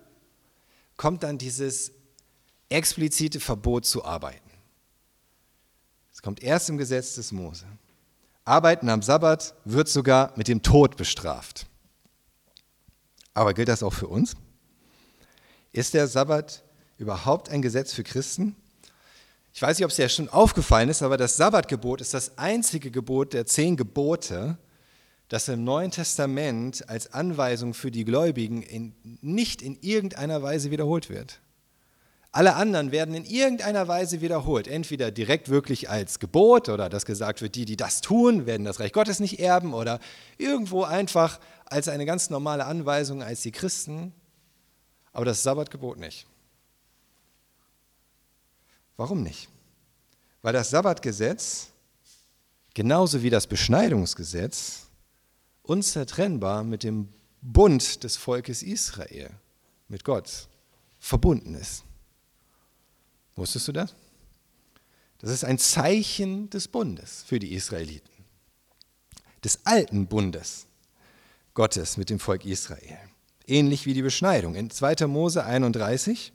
kommt 0.95 1.23
dann 1.23 1.39
dieses 1.39 1.91
explizite 2.69 3.39
Verbot 3.39 3.87
zu 3.87 4.05
arbeiten. 4.05 4.48
Es 6.19 6.21
kommt 6.21 6.43
erst 6.43 6.67
im 6.67 6.77
Gesetz 6.77 7.15
des 7.15 7.31
Mose. 7.31 7.63
Arbeiten 8.43 8.89
am 8.89 9.01
Sabbat 9.01 9.55
wird 9.63 9.87
sogar 9.87 10.33
mit 10.35 10.49
dem 10.49 10.61
Tod 10.61 10.97
bestraft. 10.97 11.65
Aber 13.33 13.53
gilt 13.53 13.69
das 13.69 13.83
auch 13.83 13.93
für 13.93 14.09
uns? 14.09 14.35
Ist 15.71 15.93
der 15.93 16.09
Sabbat 16.09 16.61
überhaupt 16.97 17.47
ein 17.47 17.61
Gesetz 17.61 17.93
für 17.93 18.03
Christen? 18.03 18.57
Ich 19.53 19.61
weiß 19.61 19.77
nicht, 19.77 19.85
ob 19.85 19.91
es 19.91 19.95
dir 19.95 20.09
schon 20.09 20.27
aufgefallen 20.27 20.89
ist, 20.89 21.03
aber 21.03 21.15
das 21.15 21.37
Sabbatgebot 21.37 22.01
ist 22.01 22.13
das 22.13 22.37
einzige 22.37 22.91
Gebot 22.91 23.31
der 23.31 23.45
zehn 23.45 23.77
Gebote, 23.77 24.57
das 25.29 25.47
im 25.47 25.63
Neuen 25.63 25.91
Testament 25.91 26.83
als 26.89 27.13
Anweisung 27.13 27.73
für 27.73 27.91
die 27.91 28.03
Gläubigen 28.03 28.61
in, 28.61 28.93
nicht 29.21 29.61
in 29.61 29.79
irgendeiner 29.79 30.43
Weise 30.43 30.69
wiederholt 30.69 31.09
wird. 31.09 31.39
Alle 32.31 32.55
anderen 32.55 32.91
werden 32.91 33.15
in 33.15 33.25
irgendeiner 33.25 33.87
Weise 33.87 34.21
wiederholt, 34.21 34.67
entweder 34.67 35.09
direkt 35.09 35.49
wirklich 35.49 35.89
als 35.89 36.19
Gebot 36.19 36.69
oder 36.69 36.87
dass 36.87 37.05
gesagt 37.05 37.41
wird, 37.41 37.55
die, 37.55 37.65
die 37.65 37.75
das 37.75 38.01
tun, 38.01 38.45
werden 38.45 38.65
das 38.65 38.79
Reich 38.79 38.93
Gottes 38.93 39.19
nicht 39.19 39.39
erben 39.39 39.73
oder 39.73 39.99
irgendwo 40.37 40.83
einfach 40.83 41.39
als 41.65 41.87
eine 41.87 42.05
ganz 42.05 42.29
normale 42.29 42.65
Anweisung 42.65 43.23
als 43.23 43.41
die 43.41 43.51
Christen, 43.51 44.13
aber 45.11 45.25
das 45.25 45.41
Sabbatgebot 45.41 45.97
nicht. 45.97 46.27
Warum 48.95 49.23
nicht? 49.23 49.49
Weil 50.43 50.53
das 50.53 50.69
Sabbatgesetz, 50.69 51.69
genauso 52.75 53.23
wie 53.23 53.31
das 53.31 53.47
Beschneidungsgesetz, 53.47 54.87
unzertrennbar 55.63 56.63
mit 56.63 56.83
dem 56.83 57.09
Bund 57.41 58.03
des 58.03 58.17
Volkes 58.17 58.61
Israel, 58.61 59.31
mit 59.87 60.03
Gott, 60.03 60.47
verbunden 60.99 61.55
ist. 61.55 61.85
Wusstest 63.39 63.67
du 63.67 63.71
das? 63.71 63.95
Das 65.17 65.31
ist 65.31 65.43
ein 65.43 65.57
Zeichen 65.57 66.49
des 66.49 66.67
Bundes 66.67 67.23
für 67.25 67.39
die 67.39 67.53
Israeliten, 67.53 68.25
des 69.43 69.65
alten 69.65 70.07
Bundes 70.07 70.67
Gottes 71.53 71.97
mit 71.97 72.09
dem 72.09 72.19
Volk 72.19 72.45
Israel. 72.45 72.97
Ähnlich 73.47 73.85
wie 73.85 73.93
die 73.93 74.03
Beschneidung. 74.03 74.55
In 74.55 74.69
2. 74.69 75.07
Mose 75.07 75.43
31 75.43 76.31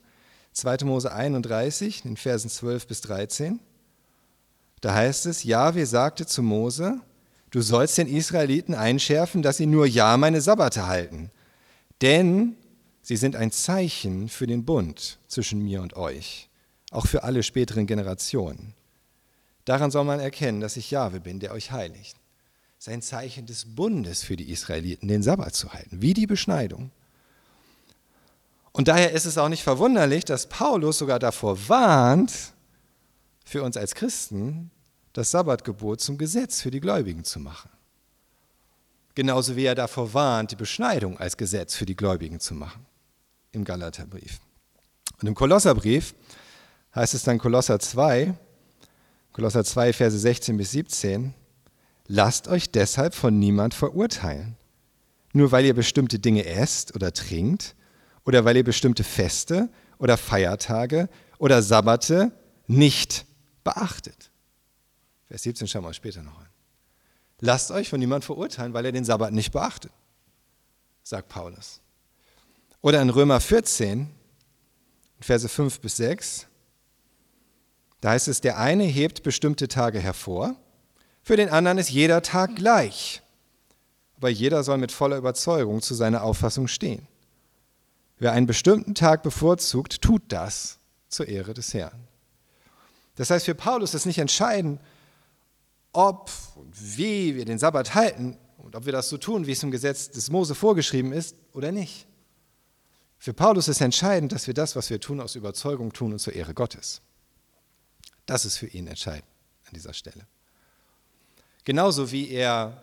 2. 0.54 0.84
Mose 0.84 1.12
31, 1.12 2.04
in 2.04 2.16
Versen 2.16 2.48
12 2.48 2.86
bis 2.86 3.00
13. 3.02 3.58
Da 4.80 4.94
heißt 4.94 5.26
es, 5.26 5.42
Jahwe 5.42 5.84
sagte 5.84 6.26
zu 6.26 6.42
Mose, 6.42 7.00
du 7.50 7.60
sollst 7.60 7.98
den 7.98 8.06
Israeliten 8.06 8.74
einschärfen, 8.74 9.42
dass 9.42 9.56
sie 9.56 9.66
nur 9.66 9.86
ja 9.86 10.16
meine 10.16 10.40
Sabbate 10.40 10.86
halten, 10.86 11.30
denn 12.02 12.56
sie 13.02 13.16
sind 13.16 13.34
ein 13.34 13.50
Zeichen 13.50 14.28
für 14.28 14.46
den 14.46 14.64
Bund 14.64 15.18
zwischen 15.26 15.60
mir 15.60 15.82
und 15.82 15.96
euch, 15.96 16.48
auch 16.94 17.06
für 17.06 17.24
alle 17.24 17.42
späteren 17.42 17.86
Generationen. 17.86 18.74
Daran 19.64 19.90
soll 19.90 20.04
man 20.04 20.20
erkennen, 20.20 20.60
dass 20.60 20.76
ich 20.76 20.90
Jahwe 20.90 21.20
bin, 21.20 21.40
der 21.40 21.52
euch 21.52 21.72
heiligt. 21.72 22.16
Es 22.78 22.86
ist 22.86 22.92
ein 22.92 23.02
Zeichen 23.02 23.46
des 23.46 23.64
Bundes 23.74 24.22
für 24.22 24.36
die 24.36 24.50
Israeliten, 24.50 25.08
den 25.08 25.22
Sabbat 25.22 25.54
zu 25.54 25.72
halten, 25.72 26.02
wie 26.02 26.14
die 26.14 26.26
Beschneidung. 26.26 26.90
Und 28.72 28.88
daher 28.88 29.12
ist 29.12 29.24
es 29.24 29.38
auch 29.38 29.48
nicht 29.48 29.62
verwunderlich, 29.62 30.24
dass 30.24 30.48
Paulus 30.48 30.98
sogar 30.98 31.18
davor 31.18 31.68
warnt, 31.68 32.32
für 33.44 33.62
uns 33.62 33.76
als 33.76 33.94
Christen 33.94 34.70
das 35.12 35.30
Sabbatgebot 35.30 36.00
zum 36.00 36.18
Gesetz 36.18 36.60
für 36.60 36.70
die 36.70 36.80
Gläubigen 36.80 37.24
zu 37.24 37.38
machen. 37.38 37.70
Genauso 39.14 39.54
wie 39.54 39.64
er 39.64 39.76
davor 39.76 40.12
warnt, 40.12 40.50
die 40.50 40.56
Beschneidung 40.56 41.18
als 41.18 41.36
Gesetz 41.36 41.76
für 41.76 41.86
die 41.86 41.94
Gläubigen 41.94 42.40
zu 42.40 42.54
machen. 42.54 42.84
Im 43.52 43.64
Galaterbrief. 43.64 44.40
Und 45.20 45.28
im 45.28 45.34
Kolosserbrief 45.34 46.14
heißt 46.94 47.14
es 47.14 47.24
dann 47.24 47.38
Kolosser 47.38 47.78
2, 47.78 48.34
Kolosser 49.32 49.64
2, 49.64 49.92
Verse 49.92 50.18
16 50.18 50.56
bis 50.56 50.70
17, 50.72 51.34
lasst 52.06 52.48
euch 52.48 52.70
deshalb 52.70 53.14
von 53.14 53.38
niemand 53.38 53.74
verurteilen. 53.74 54.56
Nur 55.32 55.50
weil 55.50 55.64
ihr 55.64 55.74
bestimmte 55.74 56.20
Dinge 56.20 56.44
esst 56.44 56.94
oder 56.94 57.12
trinkt 57.12 57.74
oder 58.24 58.44
weil 58.44 58.56
ihr 58.56 58.64
bestimmte 58.64 59.02
Feste 59.02 59.68
oder 59.98 60.16
Feiertage 60.16 61.08
oder 61.38 61.62
Sabbate 61.62 62.30
nicht 62.66 63.26
beachtet. 63.64 64.30
Vers 65.26 65.42
17 65.42 65.66
schauen 65.66 65.82
wir 65.82 65.88
uns 65.88 65.96
später 65.96 66.22
noch 66.22 66.38
an. 66.38 66.48
Lasst 67.40 67.72
euch 67.72 67.88
von 67.88 67.98
niemand 67.98 68.24
verurteilen, 68.24 68.72
weil 68.72 68.84
er 68.84 68.92
den 68.92 69.04
Sabbat 69.04 69.32
nicht 69.32 69.52
beachtet, 69.52 69.92
sagt 71.02 71.28
Paulus. 71.28 71.80
Oder 72.80 73.02
in 73.02 73.10
Römer 73.10 73.40
14, 73.40 74.08
Verse 75.20 75.48
5 75.48 75.80
bis 75.80 75.96
6, 75.96 76.46
da 78.04 78.10
heißt 78.10 78.28
es, 78.28 78.42
der 78.42 78.58
eine 78.58 78.84
hebt 78.84 79.22
bestimmte 79.22 79.66
Tage 79.66 79.98
hervor, 79.98 80.56
für 81.22 81.38
den 81.38 81.48
anderen 81.48 81.78
ist 81.78 81.88
jeder 81.88 82.20
Tag 82.20 82.54
gleich. 82.54 83.22
Aber 84.18 84.28
jeder 84.28 84.62
soll 84.62 84.76
mit 84.76 84.92
voller 84.92 85.16
Überzeugung 85.16 85.80
zu 85.80 85.94
seiner 85.94 86.22
Auffassung 86.22 86.68
stehen. 86.68 87.08
Wer 88.18 88.32
einen 88.32 88.44
bestimmten 88.44 88.94
Tag 88.94 89.22
bevorzugt, 89.22 90.02
tut 90.02 90.20
das 90.28 90.80
zur 91.08 91.28
Ehre 91.28 91.54
des 91.54 91.72
Herrn. 91.72 92.06
Das 93.16 93.30
heißt, 93.30 93.46
für 93.46 93.54
Paulus 93.54 93.94
ist 93.94 94.04
nicht 94.04 94.18
entscheidend, 94.18 94.82
ob 95.94 96.30
und 96.56 96.74
wie 96.98 97.36
wir 97.36 97.46
den 97.46 97.58
Sabbat 97.58 97.94
halten 97.94 98.36
und 98.58 98.76
ob 98.76 98.84
wir 98.84 98.92
das 98.92 99.08
so 99.08 99.16
tun, 99.16 99.46
wie 99.46 99.52
es 99.52 99.62
im 99.62 99.70
Gesetz 99.70 100.10
des 100.10 100.28
Mose 100.28 100.54
vorgeschrieben 100.54 101.14
ist 101.14 101.36
oder 101.54 101.72
nicht. 101.72 102.06
Für 103.16 103.32
Paulus 103.32 103.66
ist 103.68 103.80
entscheidend, 103.80 104.32
dass 104.32 104.46
wir 104.46 104.52
das, 104.52 104.76
was 104.76 104.90
wir 104.90 105.00
tun, 105.00 105.22
aus 105.22 105.36
Überzeugung 105.36 105.94
tun 105.94 106.12
und 106.12 106.18
zur 106.18 106.34
Ehre 106.34 106.52
Gottes. 106.52 107.00
Das 108.26 108.44
ist 108.44 108.56
für 108.56 108.66
ihn 108.66 108.86
entscheidend 108.86 109.28
an 109.66 109.74
dieser 109.74 109.92
Stelle. 109.92 110.26
Genauso 111.64 112.10
wie 112.12 112.30
er 112.30 112.82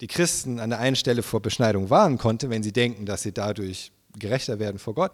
die 0.00 0.06
Christen 0.06 0.60
an 0.60 0.70
der 0.70 0.78
einen 0.78 0.96
Stelle 0.96 1.22
vor 1.22 1.40
Beschneidung 1.40 1.90
warnen 1.90 2.18
konnte, 2.18 2.50
wenn 2.50 2.62
sie 2.62 2.72
denken, 2.72 3.06
dass 3.06 3.22
sie 3.22 3.32
dadurch 3.32 3.92
gerechter 4.18 4.58
werden 4.58 4.78
vor 4.78 4.94
Gott. 4.94 5.12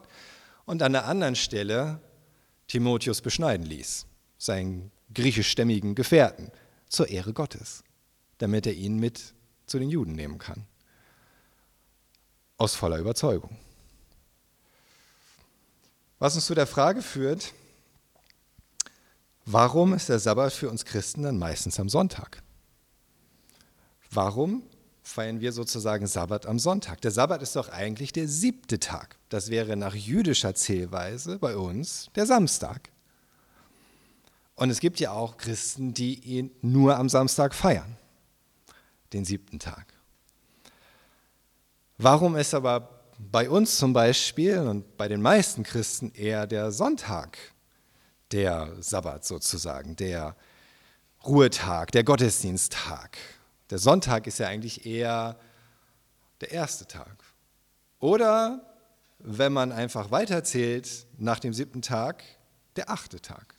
Und 0.64 0.82
an 0.82 0.92
der 0.92 1.06
anderen 1.06 1.36
Stelle 1.36 2.00
Timotheus 2.68 3.20
beschneiden 3.20 3.66
ließ, 3.66 4.06
seinen 4.38 4.90
griechischstämmigen 5.14 5.94
Gefährten, 5.94 6.50
zur 6.88 7.08
Ehre 7.08 7.32
Gottes, 7.32 7.84
damit 8.38 8.66
er 8.66 8.74
ihn 8.74 8.98
mit 8.98 9.34
zu 9.66 9.78
den 9.78 9.88
Juden 9.88 10.12
nehmen 10.14 10.38
kann. 10.38 10.66
Aus 12.58 12.74
voller 12.74 12.98
Überzeugung. 12.98 13.56
Was 16.18 16.34
uns 16.34 16.46
zu 16.46 16.54
der 16.54 16.66
Frage 16.66 17.02
führt, 17.02 17.52
warum 19.44 19.94
ist 19.94 20.08
der 20.08 20.18
Sabbat 20.18 20.52
für 20.52 20.70
uns 20.70 20.84
Christen 20.84 21.22
dann 21.22 21.38
meistens 21.38 21.78
am 21.80 21.88
Sonntag? 21.88 22.42
Warum 24.10 24.62
feiern 25.02 25.40
wir 25.40 25.52
sozusagen 25.52 26.06
Sabbat 26.06 26.46
am 26.46 26.58
Sonntag. 26.58 27.00
Der 27.00 27.10
Sabbat 27.10 27.42
ist 27.42 27.56
doch 27.56 27.68
eigentlich 27.68 28.12
der 28.12 28.28
siebte 28.28 28.78
Tag. 28.78 29.16
Das 29.28 29.50
wäre 29.50 29.76
nach 29.76 29.94
jüdischer 29.94 30.54
Zählweise 30.54 31.38
bei 31.38 31.56
uns 31.56 32.08
der 32.14 32.26
Samstag. 32.26 32.90
Und 34.54 34.70
es 34.70 34.80
gibt 34.80 35.00
ja 35.00 35.12
auch 35.12 35.38
Christen, 35.38 35.92
die 35.92 36.20
ihn 36.20 36.50
nur 36.60 36.96
am 36.96 37.08
Samstag 37.08 37.54
feiern, 37.54 37.96
den 39.12 39.24
siebten 39.24 39.58
Tag. 39.58 39.86
Warum 41.98 42.36
ist 42.36 42.54
aber 42.54 43.02
bei 43.18 43.48
uns 43.48 43.76
zum 43.76 43.92
Beispiel 43.92 44.58
und 44.58 44.96
bei 44.96 45.08
den 45.08 45.22
meisten 45.22 45.62
Christen 45.62 46.12
eher 46.14 46.46
der 46.46 46.70
Sonntag, 46.70 47.38
der 48.32 48.72
Sabbat 48.80 49.24
sozusagen, 49.24 49.96
der 49.96 50.36
Ruhetag, 51.24 51.92
der 51.92 52.04
Gottesdiensttag. 52.04 53.18
Der 53.70 53.78
Sonntag 53.78 54.26
ist 54.26 54.38
ja 54.38 54.48
eigentlich 54.48 54.86
eher 54.86 55.38
der 56.40 56.50
erste 56.50 56.86
Tag. 56.86 57.24
Oder, 58.00 58.60
wenn 59.18 59.52
man 59.52 59.70
einfach 59.70 60.10
weiterzählt, 60.10 61.06
nach 61.18 61.38
dem 61.38 61.54
siebten 61.54 61.82
Tag, 61.82 62.24
der 62.76 62.90
achte 62.90 63.20
Tag 63.20 63.54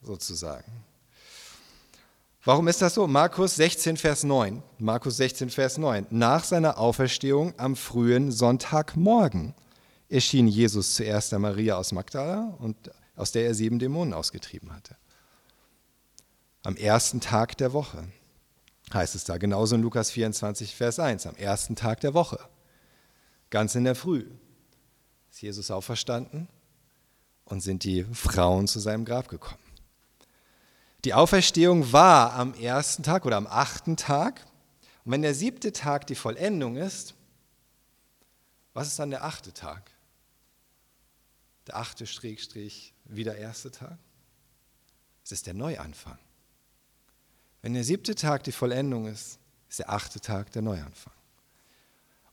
sozusagen. 0.00 0.84
Warum 2.44 2.68
ist 2.68 2.82
das 2.82 2.94
so? 2.94 3.06
Markus 3.06 3.56
16, 3.56 3.96
Vers 3.96 4.24
9. 4.24 4.62
Markus 4.78 5.16
16, 5.16 5.50
Vers 5.50 5.78
9. 5.78 6.06
Nach 6.10 6.42
seiner 6.44 6.78
Auferstehung 6.78 7.54
am 7.56 7.76
frühen 7.76 8.32
Sonntagmorgen 8.32 9.54
erschien 10.08 10.48
Jesus 10.48 10.94
zuerst 10.94 11.32
der 11.32 11.38
Maria 11.38 11.76
aus 11.76 11.92
Magdala 11.92 12.54
und 12.58 12.90
aus 13.16 13.32
der 13.32 13.46
er 13.46 13.54
sieben 13.54 13.78
Dämonen 13.78 14.14
ausgetrieben 14.14 14.74
hatte. 14.74 14.96
Am 16.62 16.76
ersten 16.76 17.20
Tag 17.20 17.56
der 17.58 17.72
Woche 17.72 18.04
heißt 18.92 19.14
es 19.14 19.24
da, 19.24 19.38
genauso 19.38 19.74
in 19.74 19.82
Lukas 19.82 20.10
24, 20.10 20.74
Vers 20.74 20.98
1, 20.98 21.26
am 21.26 21.34
ersten 21.36 21.76
Tag 21.76 22.00
der 22.00 22.14
Woche, 22.14 22.38
ganz 23.50 23.74
in 23.74 23.84
der 23.84 23.94
Früh, 23.94 24.26
ist 25.30 25.42
Jesus 25.42 25.70
auferstanden 25.70 26.48
und 27.44 27.60
sind 27.60 27.84
die 27.84 28.04
Frauen 28.04 28.68
zu 28.68 28.80
seinem 28.80 29.04
Grab 29.04 29.28
gekommen. 29.28 29.62
Die 31.04 31.14
Auferstehung 31.14 31.92
war 31.92 32.34
am 32.34 32.54
ersten 32.54 33.02
Tag 33.02 33.26
oder 33.26 33.36
am 33.36 33.48
achten 33.48 33.96
Tag. 33.96 34.46
Und 35.04 35.12
wenn 35.12 35.22
der 35.22 35.34
siebte 35.34 35.72
Tag 35.72 36.06
die 36.06 36.14
Vollendung 36.14 36.76
ist, 36.76 37.14
was 38.72 38.86
ist 38.86 38.98
dann 38.98 39.10
der 39.10 39.24
achte 39.24 39.52
Tag? 39.52 39.90
Der 41.66 41.76
achte 41.76 42.06
Strich, 42.06 42.94
wie 43.04 43.24
der 43.24 43.36
erste 43.36 43.70
Tag? 43.70 43.98
Es 45.24 45.32
ist 45.32 45.46
der 45.46 45.54
Neuanfang. 45.54 46.18
Wenn 47.60 47.74
der 47.74 47.84
siebte 47.84 48.14
Tag 48.14 48.42
die 48.44 48.52
Vollendung 48.52 49.06
ist, 49.06 49.38
ist 49.68 49.78
der 49.78 49.90
achte 49.90 50.20
Tag 50.20 50.50
der 50.52 50.62
Neuanfang. 50.62 51.14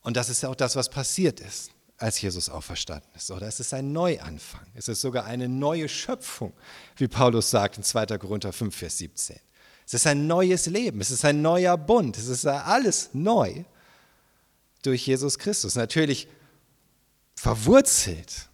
Und 0.01 0.17
das 0.17 0.29
ist 0.29 0.41
ja 0.41 0.49
auch 0.49 0.55
das, 0.55 0.75
was 0.75 0.89
passiert 0.89 1.39
ist 1.39 1.71
als 1.97 2.19
Jesus 2.21 2.49
auferstanden 2.49 3.09
ist, 3.13 3.29
oder? 3.29 3.47
Es 3.47 3.59
ist 3.59 3.73
ein 3.73 3.91
Neuanfang. 3.91 4.65
Es 4.73 4.87
ist 4.87 5.01
sogar 5.01 5.25
eine 5.25 5.49
neue 5.49 5.89
Schöpfung, 5.89 6.53
wie 6.95 7.07
Paulus 7.07 7.49
sagt 7.49 7.77
in 7.77 7.83
2. 7.83 8.17
Korinther 8.17 8.53
5, 8.53 8.75
Vers 8.75 8.97
17. 8.97 9.37
Es 9.85 9.93
ist 9.93 10.07
ein 10.07 10.25
neues 10.27 10.67
Leben, 10.67 11.01
es 11.01 11.11
ist 11.11 11.25
ein 11.25 11.41
neuer 11.41 11.77
Bund, 11.77 12.17
es 12.17 12.27
ist 12.27 12.45
alles 12.45 13.09
neu 13.13 13.63
durch 14.81 15.05
Jesus 15.05 15.37
Christus. 15.37 15.75
Natürlich 15.75 16.27
verwurzelt 17.35 18.48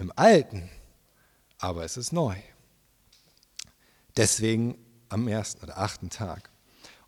im 0.00 0.12
Alten, 0.16 0.68
aber 1.58 1.84
es 1.84 1.96
ist 1.96 2.12
neu. 2.12 2.36
Deswegen 4.16 4.78
am 5.08 5.28
ersten 5.28 5.62
oder 5.62 5.78
achten 5.78 6.10
Tag. 6.10 6.50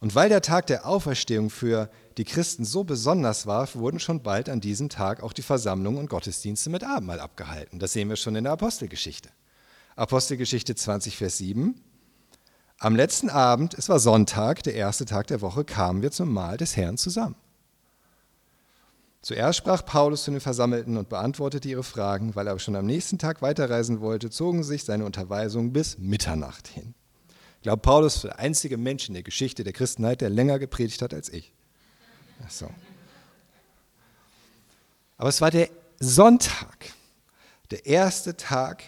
Und 0.00 0.14
weil 0.14 0.30
der 0.30 0.40
Tag 0.40 0.66
der 0.66 0.86
Auferstehung 0.86 1.50
für 1.50 1.90
die 2.16 2.24
Christen 2.24 2.64
so 2.64 2.84
besonders 2.84 3.46
war, 3.46 3.72
wurden 3.74 4.00
schon 4.00 4.22
bald 4.22 4.48
an 4.48 4.60
diesem 4.60 4.88
Tag 4.88 5.22
auch 5.22 5.34
die 5.34 5.42
Versammlungen 5.42 6.00
und 6.00 6.08
Gottesdienste 6.08 6.70
mit 6.70 6.84
Abendmahl 6.84 7.20
abgehalten. 7.20 7.78
Das 7.78 7.92
sehen 7.92 8.08
wir 8.08 8.16
schon 8.16 8.36
in 8.36 8.44
der 8.44 8.54
Apostelgeschichte. 8.54 9.28
Apostelgeschichte 9.96 10.74
20, 10.74 11.16
Vers 11.18 11.38
7. 11.38 11.78
Am 12.78 12.96
letzten 12.96 13.28
Abend, 13.28 13.74
es 13.74 13.90
war 13.90 13.98
Sonntag, 13.98 14.62
der 14.62 14.74
erste 14.74 15.04
Tag 15.04 15.26
der 15.26 15.42
Woche, 15.42 15.64
kamen 15.64 16.00
wir 16.00 16.10
zum 16.10 16.32
Mahl 16.32 16.56
des 16.56 16.76
Herrn 16.76 16.96
zusammen. 16.96 17.36
Zuerst 19.22 19.58
sprach 19.58 19.84
Paulus 19.84 20.24
zu 20.24 20.30
den 20.30 20.40
Versammelten 20.40 20.96
und 20.96 21.08
beantwortete 21.08 21.68
ihre 21.68 21.82
Fragen. 21.82 22.34
Weil 22.34 22.46
er 22.46 22.52
aber 22.52 22.60
schon 22.60 22.76
am 22.76 22.86
nächsten 22.86 23.18
Tag 23.18 23.42
weiterreisen 23.42 24.00
wollte, 24.00 24.30
zogen 24.30 24.62
sich 24.64 24.84
seine 24.84 25.04
Unterweisungen 25.04 25.72
bis 25.72 25.98
Mitternacht 25.98 26.68
hin. 26.68 26.94
Ich 27.56 27.62
glaube, 27.62 27.82
Paulus 27.82 28.16
ist 28.16 28.24
der 28.24 28.38
einzige 28.38 28.78
Mensch 28.78 29.08
in 29.08 29.14
der 29.14 29.22
Geschichte 29.22 29.64
der 29.64 29.74
Christenheit, 29.74 30.22
der 30.22 30.30
länger 30.30 30.58
gepredigt 30.58 31.02
hat 31.02 31.12
als 31.12 31.28
ich. 31.28 31.52
Ach 32.46 32.50
so. 32.50 32.70
Aber 35.18 35.28
es 35.28 35.42
war 35.42 35.50
der 35.50 35.68
Sonntag, 35.98 36.86
der 37.70 37.84
erste 37.84 38.38
Tag 38.38 38.84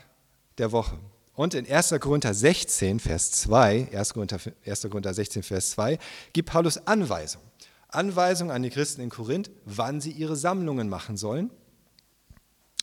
der 0.57 0.73
Woche. 0.73 0.99
Und 1.35 1.53
in 1.53 1.71
1. 1.71 1.95
Korinther 2.01 2.33
16, 2.33 3.01
Vers 3.01 3.33
2, 3.33 3.89
1. 3.95 4.15
Korinther, 4.15 4.39
1. 4.65 4.83
Korinther 4.83 5.13
16, 5.13 5.43
Vers 5.43 5.73
2, 5.73 5.99
gibt 6.33 6.49
Paulus 6.49 6.79
Anweisungen. 6.87 7.52
Anweisungen 7.95 8.55
an 8.55 8.63
die 8.63 8.71
Christen 8.71 9.03
in 9.03 9.11
Korinth, 9.11 9.51
wann 9.65 10.01
sie 10.01 10.11
ihre 10.11 10.37
Sammlungen 10.37 10.89
machen 10.89 11.17
sollen, 11.17 11.51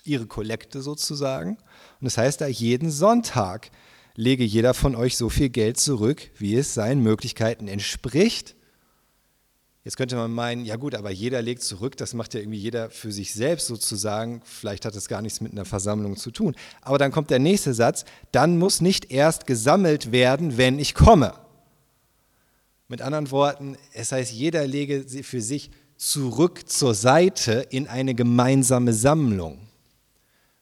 ihre 0.03 0.27
Kollekte 0.27 0.81
sozusagen. 0.81 1.57
Und 1.99 2.05
das 2.05 2.17
heißt 2.17 2.41
da 2.41 2.47
jeden 2.47 2.91
Sonntag 2.91 3.71
lege 4.15 4.43
jeder 4.43 4.73
von 4.73 4.95
euch 4.95 5.15
so 5.15 5.29
viel 5.29 5.49
Geld 5.49 5.79
zurück, 5.79 6.29
wie 6.37 6.55
es 6.55 6.73
seinen 6.73 7.01
Möglichkeiten 7.01 7.67
entspricht. 7.67 8.55
Jetzt 9.85 9.95
könnte 9.95 10.17
man 10.17 10.29
meinen, 10.31 10.65
ja 10.65 10.75
gut, 10.75 10.93
aber 10.93 11.09
jeder 11.09 11.41
legt 11.41 11.63
zurück, 11.63 11.95
das 11.95 12.13
macht 12.13 12.33
ja 12.33 12.41
irgendwie 12.41 12.59
jeder 12.59 12.89
für 12.89 13.13
sich 13.13 13.33
selbst 13.33 13.67
sozusagen, 13.67 14.41
vielleicht 14.43 14.83
hat 14.83 14.93
es 14.95 15.07
gar 15.07 15.21
nichts 15.21 15.39
mit 15.39 15.53
einer 15.53 15.63
Versammlung 15.63 16.17
zu 16.17 16.31
tun. 16.31 16.53
Aber 16.81 16.97
dann 16.97 17.11
kommt 17.11 17.29
der 17.29 17.39
nächste 17.39 17.73
Satz, 17.73 18.03
dann 18.33 18.59
muss 18.59 18.81
nicht 18.81 19.09
erst 19.09 19.47
gesammelt 19.47 20.11
werden, 20.11 20.57
wenn 20.57 20.79
ich 20.79 20.93
komme. 20.93 21.33
Mit 22.89 23.01
anderen 23.01 23.31
Worten, 23.31 23.77
es 23.93 24.11
heißt, 24.11 24.33
jeder 24.33 24.67
lege 24.67 25.07
sie 25.07 25.23
für 25.23 25.41
sich 25.41 25.71
zurück 25.95 26.67
zur 26.67 26.93
Seite 26.93 27.65
in 27.69 27.87
eine 27.87 28.13
gemeinsame 28.13 28.93
Sammlung 28.93 29.69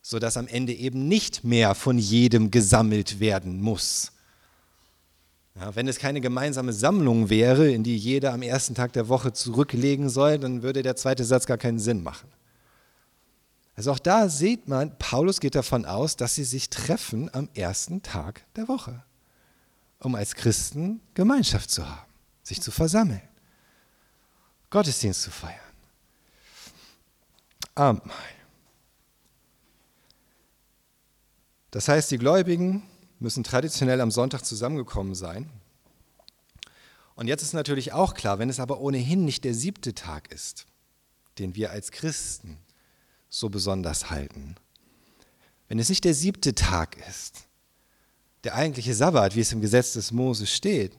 sodass 0.08 0.38
am 0.38 0.48
Ende 0.48 0.74
eben 0.74 1.10
nicht 1.10 1.44
mehr 1.44 1.76
von 1.76 2.00
jedem 2.00 2.50
gesammelt 2.50 3.20
werden 3.20 3.62
muss. 3.62 4.14
Ja, 5.56 5.76
wenn 5.76 5.90
es 5.90 6.00
keine 6.00 6.22
gemeinsame 6.22 6.72
Sammlung 6.72 7.30
wäre, 7.30 7.70
in 7.70 7.84
die 7.84 7.98
jeder 7.98 8.34
am 8.34 8.42
ersten 8.42 8.74
Tag 8.74 8.94
der 8.94 9.10
Woche 9.10 9.34
zurücklegen 9.34 10.08
soll, 10.08 10.40
dann 10.40 10.64
würde 10.64 10.82
der 10.82 10.96
zweite 10.96 11.26
Satz 11.26 11.46
gar 11.46 11.58
keinen 11.58 11.80
Sinn 11.80 12.04
machen. 12.04 12.30
Also 13.76 13.92
auch 13.92 14.00
da 14.00 14.30
sieht 14.30 14.70
man, 14.70 14.98
Paulus 14.98 15.42
geht 15.42 15.56
davon 15.56 15.86
aus, 15.86 16.16
dass 16.16 16.36
sie 16.36 16.46
sich 16.46 16.70
treffen 16.70 17.30
am 17.34 17.50
ersten 17.54 18.02
Tag 18.02 18.46
der 18.56 18.70
Woche, 18.70 19.04
um 20.00 20.16
als 20.16 20.36
Christen 20.36 21.02
Gemeinschaft 21.16 21.70
zu 21.70 21.86
haben, 21.86 22.07
sich 22.48 22.62
zu 22.62 22.72
versammeln, 22.72 23.22
Gottesdienst 24.70 25.22
zu 25.22 25.32
feiern. 25.32 25.60
Amen. 27.76 28.02
Das 31.72 31.90
heißt, 31.90 32.10
die 32.10 32.18
Gläubigen 32.18 32.84
müssen 33.20 33.44
traditionell 33.44 34.00
am 34.00 34.12
Sonntag 34.12 34.46
zusammengekommen 34.46 35.14
sein. 35.14 35.50
Und 37.16 37.28
jetzt 37.28 37.42
ist 37.42 37.54
natürlich 37.54 37.92
auch 37.92 38.14
klar, 38.14 38.40
wenn 38.40 38.50
es 38.50 38.62
aber 38.62 38.80
ohnehin 38.80 39.26
nicht 39.26 39.44
der 39.44 39.54
siebte 39.54 39.94
Tag 39.94 40.32
ist, 40.32 40.68
den 41.40 41.56
wir 41.56 41.72
als 41.72 41.92
Christen 41.92 42.58
so 43.30 43.50
besonders 43.50 44.10
halten, 44.10 44.56
wenn 45.68 45.80
es 45.80 45.90
nicht 45.90 46.06
der 46.06 46.14
siebte 46.14 46.56
Tag 46.56 46.96
ist, 47.10 47.48
der 48.46 48.56
eigentliche 48.56 48.94
Sabbat, 48.94 49.36
wie 49.36 49.42
es 49.42 49.52
im 49.52 49.60
Gesetz 49.60 49.94
des 49.94 50.14
Moses 50.14 50.50
steht, 50.50 50.98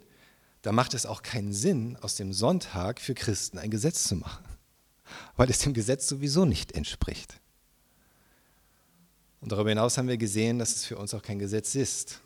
dann 0.68 0.74
macht 0.74 0.92
es 0.92 1.06
auch 1.06 1.22
keinen 1.22 1.54
Sinn, 1.54 1.96
aus 2.02 2.16
dem 2.16 2.34
Sonntag 2.34 3.00
für 3.00 3.14
Christen 3.14 3.56
ein 3.56 3.70
Gesetz 3.70 4.04
zu 4.04 4.16
machen, 4.16 4.44
weil 5.34 5.48
es 5.48 5.60
dem 5.60 5.72
Gesetz 5.72 6.06
sowieso 6.06 6.44
nicht 6.44 6.72
entspricht. 6.72 7.40
Und 9.40 9.50
darüber 9.50 9.70
hinaus 9.70 9.96
haben 9.96 10.08
wir 10.08 10.18
gesehen, 10.18 10.58
dass 10.58 10.76
es 10.76 10.84
für 10.84 10.98
uns 10.98 11.14
auch 11.14 11.22
kein 11.22 11.38
Gesetz 11.38 11.74
ist, 11.74 12.20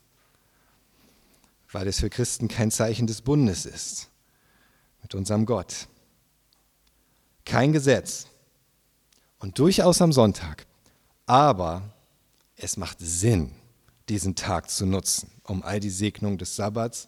weil 1.71 1.87
es 1.87 2.01
für 2.01 2.11
Christen 2.11 2.49
kein 2.49 2.73
Zeichen 2.73 3.07
des 3.07 3.23
Bundes 3.23 3.65
ist 3.65 4.11
mit 5.03 5.15
unserem 5.15 5.47
Gott. 5.47 5.87
Kein 7.45 7.73
Gesetz 7.73 8.27
und 9.39 9.57
durchaus 9.57 10.03
am 10.03 10.13
Sonntag, 10.13 10.67
aber 11.27 11.95
es 12.57 12.77
macht 12.77 12.99
Sinn, 12.99 13.55
diesen 14.09 14.35
Tag 14.35 14.69
zu 14.69 14.85
nutzen, 14.85 15.31
um 15.45 15.63
all 15.63 15.79
die 15.79 15.91
Segnungen 15.91 16.39
des 16.39 16.57
Sabbats 16.57 17.07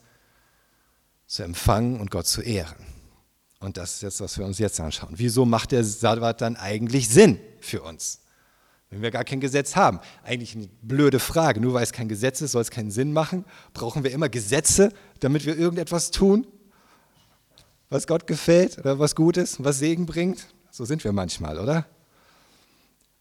zu 1.26 1.42
empfangen 1.42 2.00
und 2.00 2.10
Gott 2.10 2.26
zu 2.26 2.42
ehren. 2.42 2.76
Und 3.60 3.76
das 3.76 3.94
ist 3.94 4.02
jetzt, 4.02 4.20
was 4.20 4.38
wir 4.38 4.44
uns 4.44 4.58
jetzt 4.58 4.78
anschauen. 4.80 5.14
Wieso 5.16 5.44
macht 5.44 5.72
der 5.72 5.84
Sabbat 5.84 6.40
dann 6.40 6.56
eigentlich 6.56 7.08
Sinn 7.08 7.40
für 7.60 7.82
uns? 7.82 8.20
wenn 8.94 9.02
wir 9.02 9.10
gar 9.10 9.24
kein 9.24 9.40
Gesetz 9.40 9.74
haben? 9.74 9.98
Eigentlich 10.22 10.54
eine 10.54 10.68
blöde 10.82 11.18
Frage. 11.18 11.60
Nur 11.60 11.74
weil 11.74 11.82
es 11.82 11.92
kein 11.92 12.08
Gesetz 12.08 12.40
ist, 12.40 12.52
soll 12.52 12.62
es 12.62 12.70
keinen 12.70 12.92
Sinn 12.92 13.12
machen. 13.12 13.44
Brauchen 13.72 14.04
wir 14.04 14.12
immer 14.12 14.28
Gesetze, 14.28 14.92
damit 15.18 15.44
wir 15.46 15.58
irgendetwas 15.58 16.12
tun, 16.12 16.46
was 17.90 18.06
Gott 18.06 18.28
gefällt 18.28 18.78
oder 18.78 18.98
was 19.00 19.16
gut 19.16 19.36
ist, 19.36 19.62
was 19.62 19.80
Segen 19.80 20.06
bringt? 20.06 20.46
So 20.70 20.84
sind 20.84 21.02
wir 21.02 21.12
manchmal, 21.12 21.58
oder? 21.58 21.86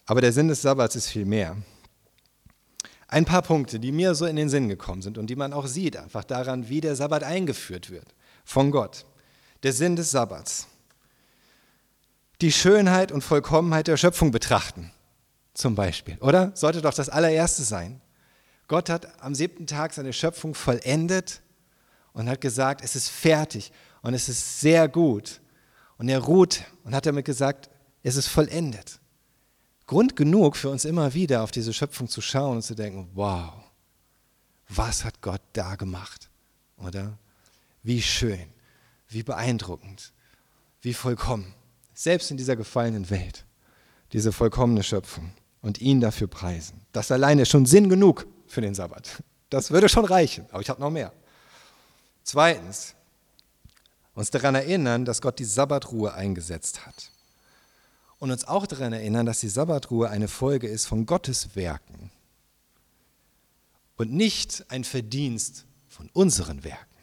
Aber 0.05 0.21
der 0.21 0.31
Sinn 0.31 0.47
des 0.47 0.61
Sabbats 0.61 0.95
ist 0.95 1.07
viel 1.07 1.25
mehr. 1.25 1.57
Ein 3.13 3.25
paar 3.25 3.43
Punkte, 3.43 3.79
die 3.79 3.91
mir 3.91 4.15
so 4.15 4.25
in 4.25 4.35
den 4.35 4.49
Sinn 4.49 4.67
gekommen 4.67 5.03
sind 5.03 5.19
und 5.19 5.27
die 5.27 5.35
man 5.35 5.53
auch 5.53 5.67
sieht, 5.67 5.97
einfach 5.97 6.23
daran, 6.23 6.67
wie 6.67 6.81
der 6.81 6.95
Sabbat 6.95 7.23
eingeführt 7.23 7.91
wird 7.91 8.15
von 8.43 8.71
Gott. 8.71 9.05
Der 9.61 9.71
Sinn 9.71 9.95
des 9.95 10.09
Sabbats. 10.09 10.65
die 12.41 12.51
Schönheit 12.51 13.11
und 13.11 13.21
Vollkommenheit 13.21 13.85
der 13.85 13.97
Schöpfung 13.97 14.31
betrachten, 14.31 14.91
zum 15.53 15.75
Beispiel, 15.75 16.17
oder? 16.21 16.51
Sollte 16.55 16.81
doch 16.81 16.95
das 16.95 17.07
allererste 17.07 17.61
sein. 17.61 18.01
Gott 18.67 18.89
hat 18.89 19.21
am 19.21 19.35
siebten 19.35 19.67
Tag 19.67 19.93
seine 19.93 20.11
Schöpfung 20.11 20.55
vollendet 20.55 21.41
und 22.13 22.27
hat 22.27 22.41
gesagt, 22.41 22.83
es 22.83 22.95
ist 22.95 23.09
fertig 23.09 23.71
und 24.01 24.15
es 24.15 24.27
ist 24.27 24.59
sehr 24.59 24.87
gut. 24.89 25.39
Und 25.99 26.09
er 26.09 26.17
ruht 26.17 26.63
und 26.83 26.95
hat 26.95 27.05
damit 27.05 27.25
gesagt, 27.25 27.69
es 28.01 28.15
ist 28.15 28.27
vollendet. 28.27 28.99
Grund 29.85 30.15
genug 30.15 30.55
für 30.55 30.69
uns 30.69 30.85
immer 30.85 31.13
wieder 31.13 31.43
auf 31.43 31.51
diese 31.51 31.73
Schöpfung 31.73 32.07
zu 32.07 32.21
schauen 32.21 32.57
und 32.57 32.61
zu 32.61 32.75
denken, 32.75 33.09
wow, 33.13 33.53
was 34.69 35.03
hat 35.03 35.21
Gott 35.21 35.41
da 35.53 35.75
gemacht? 35.75 36.29
Oder? 36.77 37.17
Wie 37.81 38.01
schön, 38.01 38.47
wie 39.09 39.23
beeindruckend, 39.23 40.13
wie 40.81 40.93
vollkommen. 40.93 41.53
Selbst 41.93 42.31
in 42.31 42.37
dieser 42.37 42.55
gefallenen 42.55 43.09
Welt, 43.09 43.45
diese 44.13 44.31
vollkommene 44.31 44.83
Schöpfung 44.83 45.33
und 45.61 45.79
ihn 45.79 45.99
dafür 45.99 46.27
preisen. 46.27 46.81
Das 46.91 47.11
alleine 47.11 47.43
ist 47.43 47.49
schon 47.49 47.65
Sinn 47.65 47.89
genug 47.89 48.25
für 48.47 48.61
den 48.61 48.73
Sabbat. 48.73 49.23
Das 49.49 49.71
würde 49.71 49.89
schon 49.89 50.05
reichen, 50.05 50.45
aber 50.51 50.61
ich 50.61 50.69
habe 50.69 50.81
noch 50.81 50.89
mehr. 50.89 51.11
Zweitens, 52.23 52.95
uns 54.15 54.31
daran 54.31 54.55
erinnern, 54.55 55.05
dass 55.05 55.21
Gott 55.21 55.39
die 55.39 55.45
Sabbatruhe 55.45 56.13
eingesetzt 56.13 56.85
hat. 56.85 57.11
Und 58.23 58.31
uns 58.31 58.47
auch 58.47 58.65
daran 58.65 58.93
erinnern, 58.93 59.25
dass 59.25 59.41
die 59.41 59.49
Sabbatruhe 59.49 60.09
eine 60.09 60.29
Folge 60.29 60.69
ist 60.69 60.85
von 60.85 61.05
Gottes 61.05 61.57
Werken 61.57 62.09
und 63.97 64.13
nicht 64.13 64.63
ein 64.69 64.85
Verdienst 64.85 65.65
von 65.89 66.09
unseren 66.13 66.63
Werken. 66.63 66.95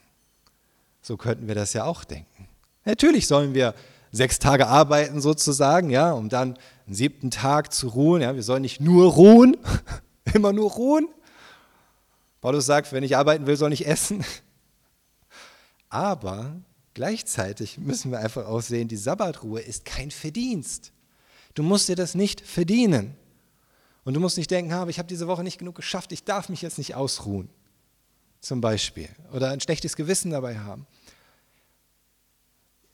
So 1.02 1.18
könnten 1.18 1.46
wir 1.46 1.54
das 1.54 1.74
ja 1.74 1.84
auch 1.84 2.04
denken. 2.04 2.48
Natürlich 2.86 3.26
sollen 3.26 3.52
wir 3.52 3.74
sechs 4.10 4.38
Tage 4.38 4.66
arbeiten 4.66 5.20
sozusagen, 5.20 5.90
ja, 5.90 6.12
um 6.12 6.30
dann 6.30 6.56
einen 6.86 6.94
siebten 6.94 7.30
Tag 7.30 7.74
zu 7.74 7.88
ruhen. 7.88 8.22
Ja, 8.22 8.34
wir 8.34 8.42
sollen 8.42 8.62
nicht 8.62 8.80
nur 8.80 9.12
ruhen, 9.12 9.58
immer 10.32 10.54
nur 10.54 10.70
ruhen. 10.70 11.06
Paulus 12.40 12.64
sagt, 12.64 12.94
wenn 12.94 13.04
ich 13.04 13.18
arbeiten 13.18 13.46
will, 13.46 13.58
soll 13.58 13.74
ich 13.74 13.86
essen. 13.86 14.24
Aber 15.90 16.56
gleichzeitig 16.94 17.76
müssen 17.76 18.10
wir 18.10 18.20
einfach 18.20 18.46
auch 18.46 18.62
sehen, 18.62 18.88
die 18.88 18.96
Sabbatruhe 18.96 19.60
ist 19.60 19.84
kein 19.84 20.10
Verdienst. 20.10 20.92
Du 21.54 21.62
musst 21.62 21.88
dir 21.88 21.96
das 21.96 22.14
nicht 22.14 22.40
verdienen. 22.40 23.16
Und 24.04 24.14
du 24.14 24.20
musst 24.20 24.38
nicht 24.38 24.50
denken, 24.50 24.88
ich 24.88 24.98
habe 24.98 25.08
diese 25.08 25.26
Woche 25.26 25.42
nicht 25.44 25.58
genug 25.58 25.74
geschafft, 25.74 26.12
ich 26.12 26.24
darf 26.24 26.48
mich 26.48 26.62
jetzt 26.62 26.78
nicht 26.78 26.94
ausruhen. 26.94 27.48
Zum 28.40 28.60
Beispiel. 28.60 29.08
Oder 29.32 29.50
ein 29.50 29.60
schlechtes 29.60 29.96
Gewissen 29.96 30.30
dabei 30.30 30.58
haben. 30.58 30.86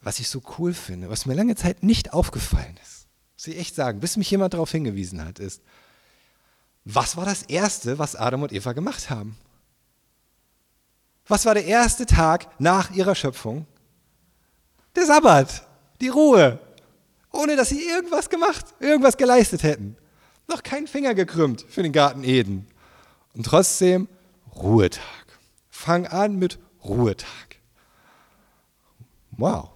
Was 0.01 0.19
ich 0.19 0.29
so 0.29 0.43
cool 0.59 0.75
finde, 0.75 1.09
was 1.09 1.27
mir 1.27 1.35
lange 1.35 1.57
Zeit 1.57 1.83
nicht 1.83 2.13
aufgefallen 2.13 2.79
ist, 2.83 3.07
muss 3.37 3.47
ich 3.47 3.59
echt 3.59 3.75
sagen, 3.75 4.01
bis 4.01 4.17
mich 4.17 4.31
jemand 4.31 4.55
darauf 4.55 4.71
hingewiesen 4.71 5.25
hat, 5.25 5.39
ist, 5.39 5.63
was 6.85 7.17
war 7.17 7.25
das 7.25 7.43
Erste, 7.43 7.99
was 7.99 8.15
Adam 8.15 8.43
und 8.43 8.53
Eva 8.53 8.73
gemacht 8.73 9.11
haben? 9.11 9.37
Was 11.27 11.45
war 11.45 11.55
der 11.55 11.65
erste 11.65 12.07
Tag 12.07 12.49
nach 12.61 12.93
ihrer 12.93 13.15
Schöpfung? 13.15 13.67
Der 14.95 15.07
Sabbat, 15.07 15.67
die 16.01 16.09
Ruhe, 16.09 16.61
ohne 17.37 17.57
dass 17.57 17.69
sie 17.69 17.83
irgendwas 17.83 18.31
gemacht, 18.31 18.67
irgendwas 18.81 19.17
geleistet 19.17 19.63
hätten. 19.63 19.97
Noch 20.49 20.63
keinen 20.63 20.87
Finger 20.87 21.15
gekrümmt 21.15 21.65
für 21.69 21.83
den 21.83 21.93
Garten 21.93 22.25
Eden. 22.25 22.67
Und 23.35 23.45
trotzdem 23.47 24.09
Ruhetag. 24.55 25.03
Fang 25.71 26.07
an 26.07 26.37
mit 26.37 26.59
Ruhetag. 26.85 27.57
Wow. 29.33 29.71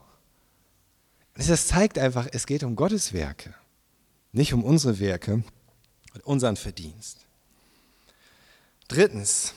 Das 1.35 1.66
zeigt 1.66 1.99
einfach, 1.99 2.29
es 2.33 2.46
geht 2.46 2.62
um 2.64 2.77
Gottes 2.77 3.12
Werke, 3.12 3.55
nicht 4.33 4.53
um 4.53 4.62
unsere 4.62 4.99
Werke 4.99 5.42
und 6.14 6.25
unseren 6.25 6.57
Verdienst. 6.57 7.18
Drittens, 8.88 9.55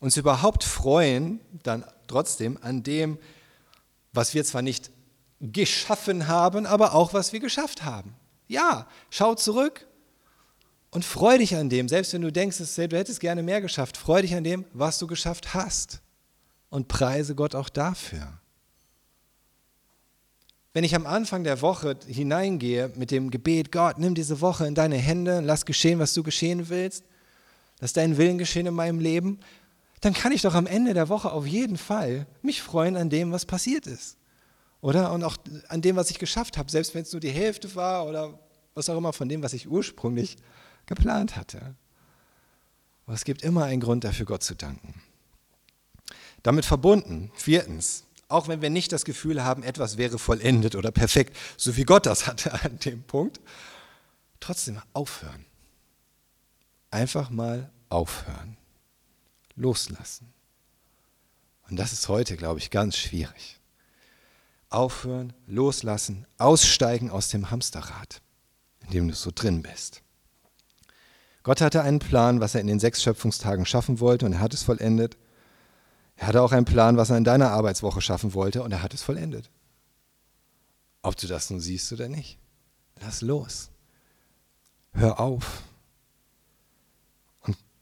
uns 0.00 0.16
überhaupt 0.16 0.64
freuen, 0.64 1.40
dann 1.62 1.84
trotzdem 2.06 2.58
an 2.62 2.82
dem, 2.82 3.18
was 4.12 4.34
wir 4.34 4.44
zwar 4.44 4.62
nicht 4.62 4.90
geschaffen 5.40 6.28
haben, 6.28 6.66
aber 6.66 6.94
auch 6.94 7.14
was 7.14 7.32
wir 7.32 7.40
geschafft 7.40 7.84
haben. 7.84 8.14
Ja, 8.46 8.86
schau 9.10 9.34
zurück 9.34 9.86
und 10.90 11.04
freu 11.04 11.38
dich 11.38 11.56
an 11.56 11.70
dem, 11.70 11.88
selbst 11.88 12.12
wenn 12.12 12.22
du 12.22 12.32
denkst, 12.32 12.58
du 12.58 12.96
hättest 12.96 13.20
gerne 13.20 13.42
mehr 13.42 13.60
geschafft, 13.60 13.96
freu 13.96 14.22
dich 14.22 14.34
an 14.34 14.44
dem, 14.44 14.64
was 14.72 14.98
du 14.98 15.06
geschafft 15.06 15.54
hast 15.54 16.00
und 16.68 16.88
preise 16.88 17.34
Gott 17.34 17.54
auch 17.54 17.68
dafür. 17.68 18.40
Wenn 20.72 20.84
ich 20.84 20.94
am 20.94 21.06
Anfang 21.06 21.42
der 21.42 21.62
Woche 21.62 21.96
hineingehe 22.06 22.92
mit 22.94 23.10
dem 23.10 23.30
Gebet, 23.30 23.72
Gott, 23.72 23.98
nimm 23.98 24.14
diese 24.14 24.40
Woche 24.40 24.66
in 24.66 24.74
deine 24.74 24.96
Hände, 24.96 25.40
lass 25.40 25.66
geschehen, 25.66 25.98
was 25.98 26.14
du 26.14 26.22
geschehen 26.22 26.68
willst, 26.68 27.04
lass 27.80 27.92
deinen 27.92 28.18
Willen 28.18 28.38
geschehen 28.38 28.66
in 28.66 28.74
meinem 28.74 29.00
Leben, 29.00 29.40
dann 30.00 30.14
kann 30.14 30.32
ich 30.32 30.42
doch 30.42 30.54
am 30.54 30.66
Ende 30.66 30.94
der 30.94 31.08
Woche 31.08 31.32
auf 31.32 31.46
jeden 31.46 31.76
Fall 31.76 32.26
mich 32.42 32.62
freuen 32.62 32.96
an 32.96 33.10
dem, 33.10 33.32
was 33.32 33.46
passiert 33.46 33.86
ist. 33.86 34.16
Oder? 34.80 35.12
Und 35.12 35.24
auch 35.24 35.36
an 35.68 35.82
dem, 35.82 35.96
was 35.96 36.10
ich 36.10 36.18
geschafft 36.18 36.56
habe, 36.56 36.70
selbst 36.70 36.94
wenn 36.94 37.02
es 37.02 37.12
nur 37.12 37.20
die 37.20 37.30
Hälfte 37.30 37.74
war 37.74 38.06
oder 38.06 38.38
was 38.74 38.88
auch 38.88 38.96
immer 38.96 39.12
von 39.12 39.28
dem, 39.28 39.42
was 39.42 39.52
ich 39.52 39.68
ursprünglich 39.68 40.36
geplant 40.86 41.36
hatte. 41.36 41.74
Aber 43.06 43.14
es 43.14 43.24
gibt 43.24 43.42
immer 43.42 43.64
einen 43.64 43.80
Grund 43.80 44.04
dafür, 44.04 44.26
Gott 44.26 44.42
zu 44.42 44.54
danken. 44.54 45.02
Damit 46.42 46.64
verbunden, 46.64 47.30
viertens, 47.34 48.04
auch 48.28 48.48
wenn 48.48 48.62
wir 48.62 48.70
nicht 48.70 48.92
das 48.92 49.04
Gefühl 49.04 49.44
haben, 49.44 49.62
etwas 49.62 49.98
wäre 49.98 50.18
vollendet 50.18 50.74
oder 50.74 50.90
perfekt, 50.90 51.36
so 51.56 51.76
wie 51.76 51.84
Gott 51.84 52.06
das 52.06 52.26
hatte 52.26 52.52
an 52.64 52.78
dem 52.78 53.02
Punkt, 53.02 53.40
trotzdem 54.38 54.80
aufhören. 54.92 55.44
Einfach 56.90 57.30
mal 57.30 57.70
aufhören 57.88 58.56
loslassen. 59.56 60.32
Und 61.68 61.76
das 61.76 61.92
ist 61.92 62.08
heute, 62.08 62.36
glaube 62.36 62.58
ich, 62.58 62.70
ganz 62.70 62.96
schwierig. 62.96 63.59
Aufhören, 64.70 65.32
loslassen, 65.46 66.26
aussteigen 66.38 67.10
aus 67.10 67.28
dem 67.28 67.50
Hamsterrad, 67.50 68.22
in 68.84 68.90
dem 68.90 69.08
du 69.08 69.14
so 69.14 69.30
drin 69.34 69.62
bist. 69.62 70.02
Gott 71.42 71.60
hatte 71.60 71.82
einen 71.82 71.98
Plan, 71.98 72.40
was 72.40 72.54
er 72.54 72.60
in 72.60 72.66
den 72.66 72.80
sechs 72.80 73.02
Schöpfungstagen 73.02 73.66
schaffen 73.66 73.98
wollte 74.00 74.26
und 74.26 74.32
er 74.32 74.40
hat 74.40 74.54
es 74.54 74.62
vollendet. 74.62 75.16
Er 76.16 76.28
hatte 76.28 76.42
auch 76.42 76.52
einen 76.52 76.66
Plan, 76.66 76.96
was 76.96 77.10
er 77.10 77.16
in 77.16 77.24
deiner 77.24 77.50
Arbeitswoche 77.50 78.00
schaffen 78.00 78.34
wollte 78.34 78.62
und 78.62 78.72
er 78.72 78.82
hat 78.82 78.94
es 78.94 79.02
vollendet. 79.02 79.50
Ob 81.02 81.16
du 81.16 81.26
das 81.26 81.50
nun 81.50 81.60
siehst 81.60 81.92
oder 81.92 82.08
nicht. 82.08 82.38
Lass 83.00 83.22
los. 83.22 83.70
Hör 84.92 85.18
auf. 85.18 85.62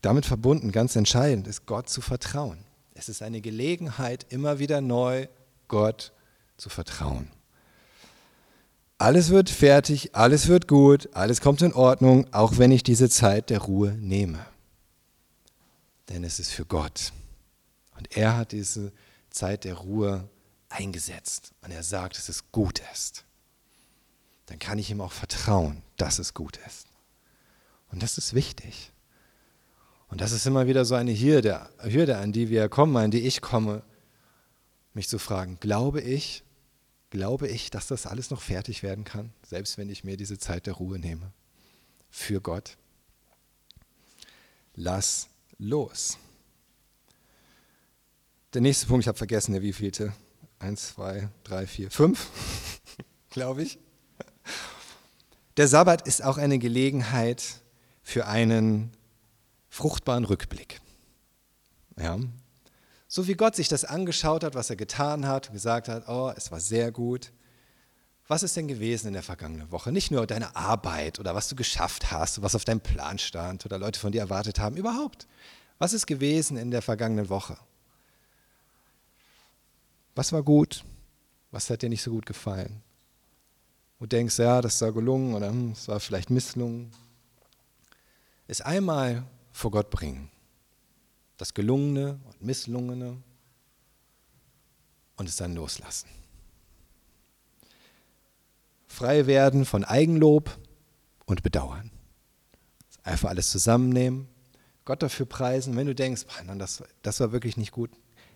Damit 0.01 0.27
verbunden, 0.27 0.71
ganz 0.71 0.95
entscheidend, 0.95 1.49
ist 1.49 1.67
Gott 1.67 1.89
zu 1.89 2.01
vertrauen. 2.01 2.65
Es 2.95 3.09
ist 3.09 3.23
eine 3.23 3.41
Gelegenheit, 3.41 4.27
immer 4.29 4.61
wieder 4.61 4.81
neu 4.81 5.27
Gott 5.67 6.13
zu 6.59 6.69
vertrauen. 6.69 7.31
Alles 8.99 9.31
wird 9.31 9.49
fertig, 9.49 10.15
alles 10.17 10.49
wird 10.49 10.67
gut, 10.67 11.09
alles 11.15 11.41
kommt 11.41 11.63
in 11.63 11.73
Ordnung, 11.73 12.27
auch 12.33 12.59
wenn 12.59 12.73
ich 12.73 12.83
diese 12.83 13.09
Zeit 13.09 13.49
der 13.49 13.61
Ruhe 13.61 13.93
nehme. 13.93 14.45
Denn 16.09 16.25
es 16.25 16.41
ist 16.41 16.51
für 16.51 16.67
Gott. 16.67 17.13
Und 17.97 18.17
er 18.17 18.37
hat 18.37 18.53
diese 18.53 18.93
Zeit 19.31 19.65
der 19.65 19.75
Ruhe 19.75 20.29
eingesetzt. 20.69 21.53
Und 21.63 21.71
er 21.71 21.83
sagt, 21.83 22.19
dass 22.19 22.29
es 22.29 22.51
gut 22.51 22.83
ist. 22.93 23.25
Dann 24.47 24.59
kann 24.59 24.79
ich 24.79 24.91
ihm 24.91 25.01
auch 25.01 25.13
vertrauen, 25.13 25.83
dass 25.97 26.19
es 26.19 26.35
gut 26.35 26.59
ist. 26.67 26.89
Und 27.93 28.03
das 28.03 28.19
ist 28.19 28.35
wichtig. 28.35 28.93
Und 30.09 30.21
das 30.21 30.33
ist 30.33 30.47
immer 30.47 30.67
wieder 30.67 30.85
so 30.85 30.95
eine 30.95 31.13
Hürde, 31.13 31.69
Hürde, 31.83 32.19
an 32.19 32.33
die 32.33 32.49
wir 32.49 32.69
kommen, 32.69 32.97
an 32.97 33.11
die 33.11 33.27
ich 33.27 33.43
komme, 33.43 33.83
mich 34.95 35.09
zu 35.09 35.19
fragen, 35.19 35.59
glaube 35.61 36.01
ich, 36.01 36.43
glaube 37.11 37.49
ich, 37.49 37.71
dass 37.71 37.87
das 37.87 38.07
alles 38.07 38.31
noch 38.31 38.43
fertig 38.43 38.83
werden 38.83 39.05
kann, 39.05 39.33
selbst 39.47 39.79
wenn 39.79 39.89
ich 39.89 40.05
mir 40.05 40.17
diese 40.17 40.39
Zeit 40.39 40.67
der 40.67 40.75
Ruhe 40.75 40.99
nehme? 40.99 41.33
Für 42.11 42.41
Gott. 42.41 42.77
Lass 44.75 45.29
los. 45.59 46.19
Der 48.55 48.61
nächste 48.61 48.87
Punkt, 48.87 49.05
ich 49.05 49.09
habe 49.09 49.19
vergessen, 49.19 49.53
der 49.53 49.63
wievielte? 49.63 50.13
Eins, 50.59 50.95
zwei, 50.95 51.29
drei, 51.45 51.67
vier, 51.67 51.91
fünf, 51.91 52.31
glaube 53.31 53.63
ich. 53.63 53.79
Der 55.57 55.69
Sabbat 55.69 56.07
ist 56.07 56.23
auch 56.23 56.39
eine 56.39 56.59
Gelegenheit 56.59 57.61
für 58.03 58.27
einen 58.27 58.93
fruchtbaren 59.69 60.25
Rückblick. 60.25 60.81
Ja. 61.99 62.19
So 63.09 63.27
wie 63.27 63.35
Gott 63.35 63.57
sich 63.57 63.69
das 63.69 63.85
angeschaut 63.85 64.45
hat, 64.45 64.55
was 64.55 64.71
er 64.71 64.77
getan 64.77 65.27
hat, 65.27 65.51
gesagt 65.51 65.89
hat, 65.89 66.09
oh, 66.09 66.31
es 66.37 66.53
war 66.53 66.61
sehr 66.61 66.93
gut. 66.93 67.33
Was 68.29 68.43
ist 68.43 68.55
denn 68.57 68.69
gewesen 68.69 69.09
in 69.09 69.15
der 69.15 69.23
vergangenen 69.23 69.73
Woche? 69.73 69.91
Nicht 69.91 70.11
nur 70.11 70.27
deine 70.27 70.55
Arbeit 70.55 71.19
oder 71.19 71.35
was 71.35 71.49
du 71.49 71.57
geschafft 71.57 72.13
hast, 72.13 72.43
was 72.43 72.55
auf 72.55 72.67
deinem 72.67 72.81
Plan 72.81 73.19
stand 73.19 73.65
oder 73.65 73.79
Leute 73.79 73.99
von 73.99 74.13
dir 74.13 74.21
erwartet 74.21 74.61
haben, 74.61 74.77
überhaupt. 74.77 75.27
Was 75.79 75.95
ist 75.95 76.07
gewesen 76.07 76.59
in 76.59 76.71
der 76.71 76.83
vergangenen 76.83 77.31
Woche? 77.31 77.57
Was 80.15 80.33
war 80.33 80.43
gut? 80.43 80.85
Was 81.51 81.71
hat 81.71 81.81
dir 81.81 81.89
nicht 81.89 82.03
so 82.03 82.11
gut 82.11 82.27
gefallen? 82.27 82.83
du 84.01 84.07
denkst, 84.07 84.39
ja, 84.39 84.61
das 84.61 84.81
war 84.81 84.93
gelungen 84.93 85.35
oder 85.35 85.49
hm, 85.49 85.73
es 85.73 85.89
war 85.89 85.99
vielleicht 85.99 86.31
misslungen, 86.31 86.91
es 88.47 88.61
einmal 88.61 89.25
vor 89.53 89.71
Gott 89.71 89.91
bringen. 89.91 90.31
Das 91.39 91.55
Gelungene 91.55 92.21
und 92.27 92.43
Misslungene 92.43 93.17
und 95.17 95.29
es 95.29 95.37
dann 95.37 95.55
loslassen. 95.55 96.09
Frei 98.87 99.27
werden 99.27 99.65
von 99.65 99.85
Eigenlob 99.85 100.59
und 101.27 101.43
Bedauern. 101.43 101.91
Einfach 103.03 103.31
alles 103.31 103.51
zusammennehmen, 103.51 104.29
Gott 104.85 105.03
dafür 105.03 105.27
preisen. 105.27 105.77
Wenn 105.77 105.87
du 105.87 105.95
denkst, 105.95 106.25
Mann, 106.47 106.59
das, 106.59 106.83
das 107.03 107.21
war 107.21 107.33
wirklich 107.33 107.57
nicht 107.57 107.73
gut, 107.73 107.91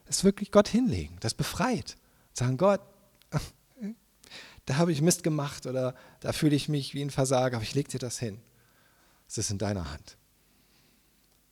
es 0.06 0.24
wirklich 0.24 0.52
Gott 0.52 0.68
hinlegen, 0.68 1.16
das 1.20 1.34
befreit. 1.34 1.96
Sagen, 2.32 2.56
Gott, 2.56 2.80
da 4.66 4.76
habe 4.76 4.92
ich 4.92 5.02
Mist 5.02 5.22
gemacht 5.22 5.66
oder 5.66 5.94
da 6.20 6.32
fühle 6.32 6.54
ich 6.54 6.68
mich 6.68 6.94
wie 6.94 7.02
ein 7.02 7.10
Versager, 7.10 7.56
aber 7.56 7.64
ich 7.64 7.74
lege 7.74 7.90
dir 7.90 7.98
das 7.98 8.18
hin. 8.18 8.40
Es 9.28 9.38
ist 9.38 9.50
in 9.50 9.58
deiner 9.58 9.90
Hand. 9.90 10.16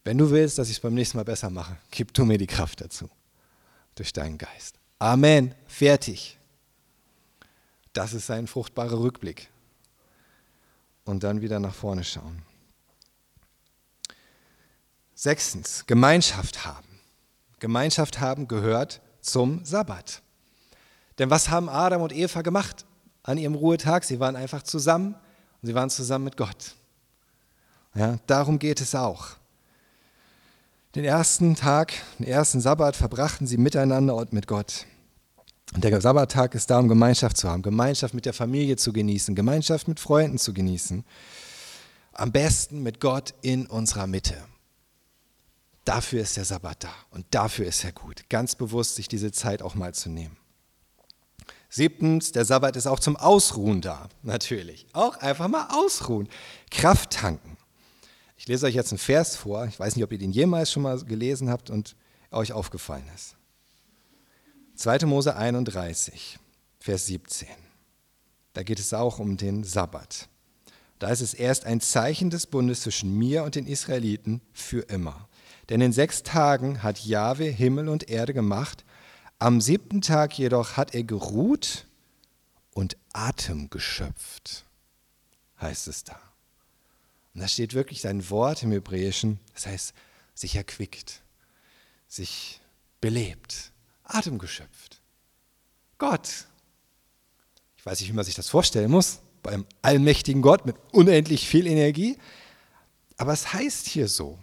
Wenn 0.04 0.18
du 0.18 0.30
willst, 0.30 0.58
dass 0.58 0.68
ich 0.68 0.76
es 0.76 0.80
beim 0.80 0.94
nächsten 0.94 1.18
Mal 1.18 1.24
besser 1.24 1.50
mache, 1.50 1.76
gib 1.90 2.14
du 2.14 2.24
mir 2.24 2.38
die 2.38 2.46
Kraft 2.46 2.80
dazu. 2.80 3.08
Durch 3.94 4.12
deinen 4.12 4.38
Geist. 4.38 4.76
Amen. 4.98 5.54
Fertig. 5.66 6.38
Das 7.92 8.12
ist 8.12 8.30
ein 8.30 8.46
fruchtbarer 8.46 8.98
Rückblick. 8.98 9.50
Und 11.04 11.24
dann 11.24 11.40
wieder 11.40 11.58
nach 11.58 11.74
vorne 11.74 12.04
schauen. 12.04 12.42
Sechstens, 15.14 15.84
Gemeinschaft 15.86 16.64
haben. 16.64 16.88
Gemeinschaft 17.58 18.20
haben 18.20 18.48
gehört 18.48 19.02
zum 19.20 19.64
Sabbat. 19.64 20.22
Denn 21.18 21.28
was 21.28 21.50
haben 21.50 21.68
Adam 21.68 22.00
und 22.00 22.12
Eva 22.14 22.40
gemacht 22.40 22.86
an 23.22 23.36
ihrem 23.36 23.54
Ruhetag? 23.54 24.04
Sie 24.04 24.18
waren 24.18 24.36
einfach 24.36 24.62
zusammen 24.62 25.14
und 25.60 25.66
sie 25.66 25.74
waren 25.74 25.90
zusammen 25.90 26.24
mit 26.24 26.38
Gott. 26.38 26.74
Ja, 27.94 28.18
darum 28.26 28.58
geht 28.58 28.80
es 28.80 28.94
auch. 28.94 29.36
Den 30.96 31.04
ersten 31.04 31.54
Tag, 31.54 31.92
den 32.18 32.26
ersten 32.26 32.60
Sabbat 32.60 32.96
verbrachten 32.96 33.46
sie 33.46 33.58
miteinander 33.58 34.16
und 34.16 34.32
mit 34.32 34.48
Gott. 34.48 34.86
Und 35.72 35.84
der 35.84 36.00
Sabbattag 36.00 36.56
ist 36.56 36.68
da, 36.68 36.80
um 36.80 36.88
Gemeinschaft 36.88 37.36
zu 37.36 37.48
haben, 37.48 37.62
Gemeinschaft 37.62 38.12
mit 38.12 38.26
der 38.26 38.32
Familie 38.32 38.74
zu 38.74 38.92
genießen, 38.92 39.36
Gemeinschaft 39.36 39.86
mit 39.86 40.00
Freunden 40.00 40.36
zu 40.36 40.52
genießen. 40.52 41.04
Am 42.12 42.32
besten 42.32 42.82
mit 42.82 42.98
Gott 42.98 43.34
in 43.40 43.66
unserer 43.66 44.08
Mitte. 44.08 44.36
Dafür 45.84 46.22
ist 46.22 46.36
der 46.36 46.44
Sabbat 46.44 46.82
da 46.82 46.92
und 47.12 47.24
dafür 47.30 47.66
ist 47.66 47.84
er 47.84 47.92
gut. 47.92 48.28
Ganz 48.28 48.56
bewusst 48.56 48.96
sich 48.96 49.06
diese 49.06 49.30
Zeit 49.30 49.62
auch 49.62 49.76
mal 49.76 49.94
zu 49.94 50.10
nehmen. 50.10 50.36
Siebtens, 51.68 52.32
der 52.32 52.44
Sabbat 52.44 52.74
ist 52.74 52.88
auch 52.88 52.98
zum 52.98 53.14
Ausruhen 53.14 53.80
da, 53.80 54.08
natürlich. 54.24 54.88
Auch 54.92 55.16
einfach 55.18 55.46
mal 55.46 55.68
ausruhen. 55.70 56.28
Kraft 56.72 57.12
tanken. 57.12 57.49
Ich 58.40 58.48
lese 58.48 58.64
euch 58.64 58.74
jetzt 58.74 58.90
einen 58.90 58.98
Vers 58.98 59.36
vor. 59.36 59.66
Ich 59.66 59.78
weiß 59.78 59.94
nicht, 59.96 60.02
ob 60.02 60.12
ihr 60.12 60.18
den 60.18 60.32
jemals 60.32 60.72
schon 60.72 60.84
mal 60.84 60.98
gelesen 61.04 61.50
habt 61.50 61.68
und 61.68 61.94
euch 62.30 62.54
aufgefallen 62.54 63.04
ist. 63.14 63.36
2. 64.76 65.04
Mose 65.04 65.36
31, 65.36 66.38
Vers 66.78 67.04
17. 67.04 67.48
Da 68.54 68.62
geht 68.62 68.78
es 68.78 68.94
auch 68.94 69.18
um 69.18 69.36
den 69.36 69.62
Sabbat. 69.62 70.30
Da 70.98 71.10
ist 71.10 71.20
es 71.20 71.34
erst 71.34 71.66
ein 71.66 71.82
Zeichen 71.82 72.30
des 72.30 72.46
Bundes 72.46 72.80
zwischen 72.80 73.12
mir 73.12 73.44
und 73.44 73.56
den 73.56 73.66
Israeliten 73.66 74.40
für 74.54 74.88
immer. 74.88 75.28
Denn 75.68 75.82
in 75.82 75.92
sechs 75.92 76.22
Tagen 76.22 76.82
hat 76.82 77.00
Jahwe 77.00 77.44
Himmel 77.44 77.90
und 77.90 78.08
Erde 78.08 78.32
gemacht, 78.32 78.86
am 79.38 79.60
siebten 79.60 80.00
Tag 80.00 80.38
jedoch 80.38 80.78
hat 80.78 80.94
er 80.94 81.04
geruht 81.04 81.86
und 82.72 82.96
Atem 83.12 83.68
geschöpft, 83.68 84.64
heißt 85.60 85.88
es 85.88 86.04
da. 86.04 86.29
Und 87.34 87.40
da 87.40 87.48
steht 87.48 87.74
wirklich 87.74 88.00
sein 88.00 88.28
Wort 88.30 88.62
im 88.62 88.72
Hebräischen, 88.72 89.38
das 89.54 89.66
heißt, 89.66 89.94
sich 90.34 90.56
erquickt, 90.56 91.22
sich 92.08 92.60
belebt, 93.00 93.72
Atem 94.04 94.38
geschöpft. 94.38 95.00
Gott. 95.98 96.46
Ich 97.76 97.86
weiß 97.86 98.00
nicht, 98.00 98.10
wie 98.10 98.14
man 98.14 98.24
sich 98.24 98.34
das 98.34 98.48
vorstellen 98.48 98.90
muss, 98.90 99.20
beim 99.42 99.64
allmächtigen 99.80 100.42
Gott 100.42 100.66
mit 100.66 100.76
unendlich 100.92 101.46
viel 101.46 101.66
Energie, 101.66 102.18
aber 103.16 103.32
es 103.32 103.52
heißt 103.52 103.86
hier 103.86 104.08
so. 104.08 104.38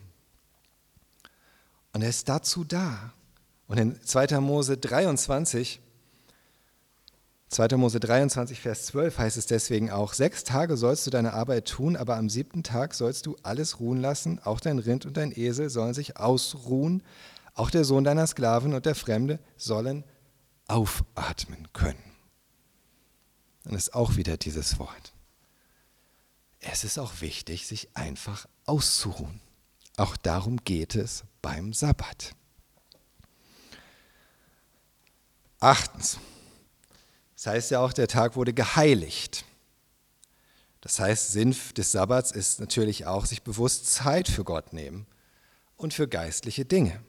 Und 1.94 2.04
er 2.04 2.10
ist 2.10 2.30
dazu 2.30 2.64
da. 2.64 3.14
Und 3.68 3.80
in 3.80 4.02
2. 4.02 4.40
Mose 4.40 4.78
23, 4.78 5.82
2. 7.50 7.78
Mose 7.78 8.00
23, 8.00 8.60
Vers 8.60 8.88
12 8.88 9.18
heißt 9.20 9.38
es 9.38 9.46
deswegen 9.46 9.90
auch, 9.90 10.14
sechs 10.14 10.44
Tage 10.44 10.76
sollst 10.76 11.08
du 11.08 11.12
deine 11.12 11.34
Arbeit 11.34 11.68
tun, 11.68 11.96
aber 11.96 12.18
am 12.18 12.30
siebten 12.30 12.62
Tag 12.62 12.94
sollst 12.94 13.26
du 13.26 13.38
alles 13.42 13.80
ruhen 13.80 14.02
lassen, 14.02 14.40
auch 14.44 14.60
dein 14.60 14.80
Rind 14.80 15.06
und 15.06 15.16
dein 15.16 15.32
Esel 15.32 15.70
sollen 15.70 15.94
sich 15.94 16.18
ausruhen, 16.18 17.04
auch 17.54 17.70
der 17.70 17.86
Sohn 17.86 18.04
deiner 18.04 18.28
Sklaven 18.28 18.74
und 18.74 18.86
der 18.86 18.96
Fremde 18.96 19.40
sollen 19.56 20.04
aufatmen 20.68 21.72
können. 21.72 22.04
Es 23.64 23.74
ist 23.74 23.94
auch 23.94 24.18
wieder 24.18 24.38
dieses 24.38 24.78
Wort. 24.80 25.14
Es 26.60 26.84
ist 26.84 26.98
auch 26.98 27.22
wichtig, 27.22 27.66
sich 27.66 27.96
einfach 27.96 28.46
auszuruhen. 28.66 29.42
Auch 29.96 30.18
darum 30.18 30.58
geht 30.64 30.96
es 30.96 31.24
beim 31.42 31.74
Sabbat. 31.74 32.36
Achtens. 35.60 36.20
Das 37.38 37.48
heißt 37.48 37.72
ja 37.72 37.80
auch, 37.80 37.94
der 37.94 38.10
Tag 38.10 38.36
wurde 38.36 38.54
geheiligt. 38.54 39.46
Das 40.82 41.00
heißt, 41.00 41.32
Sinn 41.32 41.56
des 41.78 41.94
Sabbats 41.94 42.32
ist 42.32 42.60
natürlich 42.60 43.06
auch, 43.06 43.26
sich 43.26 43.44
bewusst 43.44 43.88
Zeit 43.94 44.28
für 44.28 44.44
Gott 44.44 44.74
nehmen 44.74 45.08
und 45.78 45.94
für 45.94 46.10
geistliche 46.10 46.66
Dinge. 46.66 47.00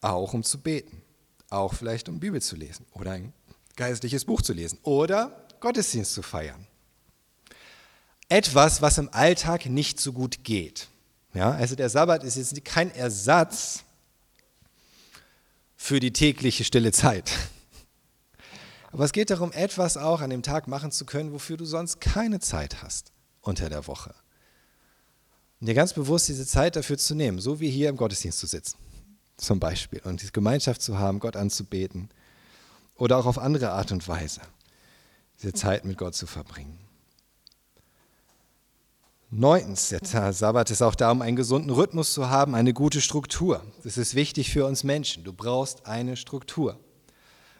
Auch 0.00 0.34
um 0.34 0.44
zu 0.44 0.60
beten, 0.60 1.02
auch 1.48 1.74
vielleicht 1.74 2.08
um 2.08 2.20
Bibel 2.20 2.40
zu 2.40 2.54
lesen 2.54 2.86
oder 2.92 3.10
ein 3.12 3.32
geistliches 3.74 4.24
Buch 4.24 4.42
zu 4.42 4.52
lesen 4.52 4.78
oder 4.84 5.46
Gottesdienst 5.58 6.14
zu 6.14 6.22
feiern 6.22 6.68
etwas, 8.30 8.80
was 8.80 8.96
im 8.96 9.12
Alltag 9.12 9.66
nicht 9.66 10.00
so 10.00 10.12
gut 10.12 10.44
geht. 10.44 10.88
Ja, 11.34 11.50
also 11.50 11.76
der 11.76 11.90
Sabbat 11.90 12.24
ist 12.24 12.36
jetzt 12.36 12.64
kein 12.64 12.94
Ersatz 12.94 13.84
für 15.82 15.98
die 15.98 16.12
tägliche 16.12 16.62
stille 16.62 16.92
Zeit. 16.92 17.32
Aber 18.92 19.06
es 19.06 19.12
geht 19.12 19.30
darum, 19.30 19.50
etwas 19.50 19.96
auch 19.96 20.20
an 20.20 20.28
dem 20.28 20.42
Tag 20.42 20.68
machen 20.68 20.92
zu 20.92 21.06
können, 21.06 21.32
wofür 21.32 21.56
du 21.56 21.64
sonst 21.64 22.02
keine 22.02 22.38
Zeit 22.38 22.82
hast 22.82 23.12
unter 23.40 23.70
der 23.70 23.86
Woche. 23.86 24.14
Und 25.58 25.68
dir 25.68 25.74
ganz 25.74 25.94
bewusst 25.94 26.28
diese 26.28 26.46
Zeit 26.46 26.76
dafür 26.76 26.98
zu 26.98 27.14
nehmen, 27.14 27.38
so 27.38 27.60
wie 27.60 27.70
hier 27.70 27.88
im 27.88 27.96
Gottesdienst 27.96 28.38
zu 28.38 28.46
sitzen, 28.46 28.76
zum 29.38 29.58
Beispiel, 29.58 30.02
und 30.04 30.20
diese 30.20 30.32
Gemeinschaft 30.32 30.82
zu 30.82 30.98
haben, 30.98 31.18
Gott 31.18 31.34
anzubeten 31.34 32.10
oder 32.96 33.16
auch 33.16 33.26
auf 33.26 33.38
andere 33.38 33.70
Art 33.70 33.90
und 33.90 34.06
Weise 34.06 34.42
diese 35.40 35.54
Zeit 35.54 35.86
mit 35.86 35.96
Gott 35.96 36.14
zu 36.14 36.26
verbringen. 36.26 36.78
Neuntens, 39.32 39.90
der 39.90 40.32
Sabbat 40.32 40.70
ist 40.72 40.82
auch 40.82 40.96
da, 40.96 41.12
um 41.12 41.22
einen 41.22 41.36
gesunden 41.36 41.70
Rhythmus 41.70 42.12
zu 42.12 42.30
haben, 42.30 42.56
eine 42.56 42.72
gute 42.72 43.00
Struktur. 43.00 43.62
Das 43.84 43.96
ist 43.96 44.16
wichtig 44.16 44.50
für 44.50 44.66
uns 44.66 44.82
Menschen. 44.82 45.22
Du 45.22 45.32
brauchst 45.32 45.86
eine 45.86 46.16
Struktur. 46.16 46.76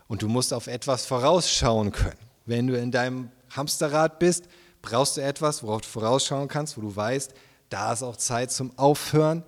Und 0.09 0.23
du 0.23 0.29
musst 0.29 0.53
auf 0.53 0.67
etwas 0.67 1.07
vorausschauen 1.07 1.93
können. 1.93 2.19
Wenn 2.45 2.67
du 2.67 2.77
in 2.77 2.91
deinem 2.91 3.31
Hamsterrad 3.51 4.19
bist, 4.19 4.49
brauchst 4.83 5.17
du 5.17 5.21
etwas, 5.21 5.63
worauf 5.63 5.83
du 5.83 5.89
vorausschauen 5.89 6.49
kannst, 6.49 6.77
wo 6.77 6.81
du 6.81 6.95
weißt, 6.95 7.33
da 7.69 7.93
ist 7.93 8.03
auch 8.03 8.17
Zeit 8.17 8.51
zum 8.51 8.77
Aufhören, 8.77 9.45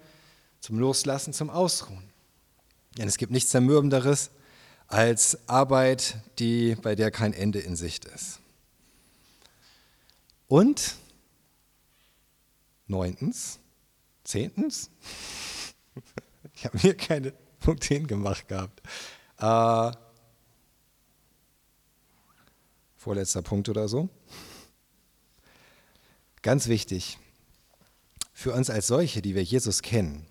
zum 0.61 0.79
Loslassen, 0.79 1.33
zum 1.33 1.51
Ausruhen. 1.51 2.05
Denn 2.99 3.09
es 3.09 3.17
gibt 3.17 3.33
nichts 3.33 3.51
Zermürbenderes 3.51 4.31
als 4.87 5.39
Arbeit, 5.49 6.19
die, 6.39 6.77
bei 6.77 6.95
der 6.95 7.11
kein 7.11 7.33
Ende 7.33 7.59
in 7.59 7.75
Sicht 7.75 8.05
ist. 8.05 8.39
Und 10.47 10.95
Neuntens, 12.93 13.59
zehntens, 14.23 14.91
ich 16.55 16.65
habe 16.65 16.79
mir 16.83 16.95
keine 16.95 17.33
Punkte 17.59 17.95
hingemacht 17.95 18.47
gehabt. 18.47 18.83
Äh, 19.39 19.97
vorletzter 22.97 23.43
Punkt 23.43 23.69
oder 23.69 23.89
so. 23.89 24.09
Ganz 26.43 26.69
wichtig, 26.69 27.19
für 28.33 28.53
uns 28.53 28.69
als 28.69 28.89
solche, 28.89 29.23
die 29.23 29.35
wir 29.35 29.43
Jesus 29.43 29.81
kennen, 29.81 30.27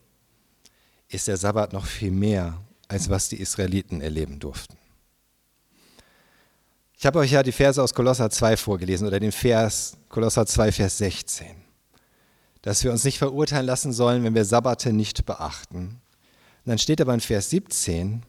ist 1.07 1.27
der 1.27 1.37
Sabbat 1.37 1.73
noch 1.73 1.85
viel 1.85 2.11
mehr, 2.11 2.61
als 2.87 3.09
was 3.09 3.29
die 3.29 3.39
Israeliten 3.39 4.01
erleben 4.01 4.39
durften. 4.39 4.77
Ich 6.97 7.05
habe 7.05 7.19
euch 7.19 7.31
ja 7.31 7.41
die 7.41 7.51
Verse 7.51 7.81
aus 7.81 7.93
Kolosser 7.93 8.29
2 8.29 8.57
vorgelesen 8.57 9.07
oder 9.07 9.19
den 9.19 9.31
Vers 9.31 9.97
Kolosser 10.09 10.45
2, 10.45 10.71
Vers 10.71 10.97
16 10.99 11.70
dass 12.61 12.83
wir 12.83 12.91
uns 12.91 13.03
nicht 13.03 13.17
verurteilen 13.17 13.65
lassen 13.65 13.91
sollen, 13.91 14.23
wenn 14.23 14.35
wir 14.35 14.45
Sabbate 14.45 14.93
nicht 14.93 15.25
beachten. 15.25 16.01
Und 16.63 16.69
dann 16.69 16.77
steht 16.77 17.01
aber 17.01 17.13
in 17.13 17.21
Vers 17.21 17.49
17, 17.49 18.23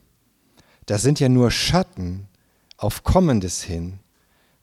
das 0.86 1.02
sind 1.02 1.20
ja 1.20 1.28
nur 1.28 1.50
Schatten 1.50 2.28
auf 2.76 3.04
Kommendes 3.04 3.62
hin, 3.62 4.00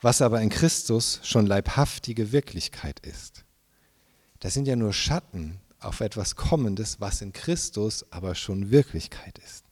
was 0.01 0.21
aber 0.21 0.41
in 0.41 0.49
Christus 0.49 1.19
schon 1.23 1.45
leibhaftige 1.45 2.32
Wirklichkeit 2.32 2.99
ist. 3.01 3.45
Das 4.39 4.53
sind 4.53 4.67
ja 4.67 4.75
nur 4.75 4.93
Schatten 4.93 5.60
auf 5.79 6.01
etwas 6.01 6.36
Kommendes, 6.36 6.99
was 6.99 7.21
in 7.21 7.34
Christus 7.34 8.05
aber 8.12 8.36
schon 8.36 8.71
Wirklichkeit 8.71 9.38
ist. 9.39 9.65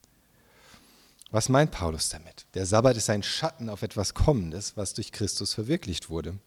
Was 1.30 1.50
meint 1.50 1.70
Paulus 1.70 2.08
damit? 2.08 2.46
Der 2.54 2.64
Sabbat 2.64 2.96
ist 2.96 3.10
ein 3.10 3.22
Schatten 3.22 3.68
auf 3.68 3.82
etwas 3.82 4.14
Kommendes, 4.14 4.76
was 4.76 4.94
durch 4.94 5.12
Christus 5.12 5.52
verwirklicht 5.52 6.08
wurde. 6.08 6.38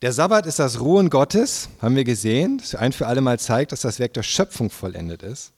Der 0.00 0.12
Sabbat 0.12 0.46
ist 0.46 0.60
das 0.60 0.78
Ruhen 0.78 1.10
Gottes, 1.10 1.68
haben 1.82 1.96
wir 1.96 2.04
gesehen, 2.04 2.58
das 2.58 2.76
ein 2.76 2.92
für 2.92 3.08
alle 3.08 3.20
Mal 3.20 3.40
zeigt, 3.40 3.72
dass 3.72 3.80
das 3.80 3.98
Werk 3.98 4.14
der 4.14 4.22
Schöpfung 4.22 4.70
vollendet 4.70 5.24
ist. 5.24 5.52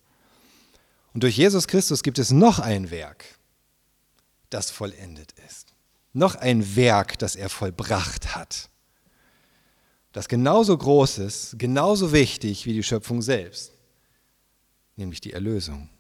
Und 1.13 1.23
durch 1.23 1.37
Jesus 1.37 1.67
Christus 1.67 2.03
gibt 2.03 2.19
es 2.19 2.31
noch 2.31 2.59
ein 2.59 2.91
Werk, 2.91 3.25
das 4.49 4.71
vollendet 4.71 5.33
ist. 5.47 5.75
Noch 6.15 6.37
ein 6.37 6.75
Werk, 6.75 7.19
das 7.19 7.37
er 7.37 7.51
vollbracht 7.51 8.35
hat. 8.35 8.71
Das 10.13 10.27
genauso 10.27 10.77
groß 10.77 11.19
ist, 11.19 11.59
genauso 11.59 12.13
wichtig 12.13 12.65
wie 12.65 12.73
die 12.73 12.83
Schöpfung 12.83 13.21
selbst, 13.21 13.73
nämlich 14.97 15.21
die 15.21 15.35
Erlösung. 15.35 15.91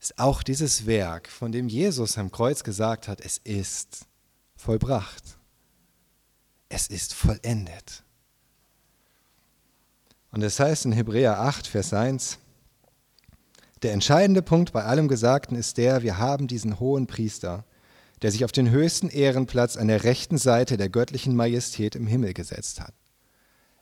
Ist 0.00 0.18
auch 0.18 0.42
dieses 0.42 0.86
Werk, 0.86 1.28
von 1.28 1.52
dem 1.52 1.68
Jesus 1.68 2.16
am 2.16 2.30
Kreuz 2.30 2.64
gesagt 2.64 3.06
hat, 3.06 3.20
es 3.20 3.38
ist 3.44 4.06
vollbracht. 4.56 5.35
Es 6.68 6.88
ist 6.88 7.14
vollendet. 7.14 8.02
Und 10.32 10.42
es 10.42 10.58
heißt 10.58 10.84
in 10.84 10.92
Hebräer 10.92 11.40
8, 11.40 11.66
Vers 11.66 11.92
1, 11.92 12.38
der 13.82 13.92
entscheidende 13.92 14.42
Punkt 14.42 14.72
bei 14.72 14.84
allem 14.84 15.06
Gesagten 15.06 15.54
ist 15.54 15.76
der, 15.76 16.02
wir 16.02 16.18
haben 16.18 16.48
diesen 16.48 16.80
hohen 16.80 17.06
Priester, 17.06 17.64
der 18.22 18.32
sich 18.32 18.44
auf 18.44 18.52
den 18.52 18.70
höchsten 18.70 19.08
Ehrenplatz 19.08 19.76
an 19.76 19.88
der 19.88 20.04
rechten 20.04 20.38
Seite 20.38 20.76
der 20.76 20.88
göttlichen 20.88 21.36
Majestät 21.36 21.94
im 21.94 22.06
Himmel 22.06 22.34
gesetzt 22.34 22.80
hat. 22.80 22.94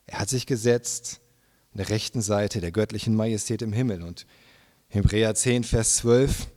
Er 0.06 0.18
hat 0.18 0.28
sich 0.28 0.46
gesetzt 0.46 1.20
an 1.72 1.78
der 1.78 1.88
rechten 1.88 2.20
Seite 2.20 2.60
der 2.60 2.72
göttlichen 2.72 3.14
Majestät 3.14 3.62
im 3.62 3.72
Himmel. 3.72 4.02
Und 4.02 4.26
Hebräer 4.88 5.34
10, 5.34 5.64
Vers 5.64 5.96
12, 5.96 6.48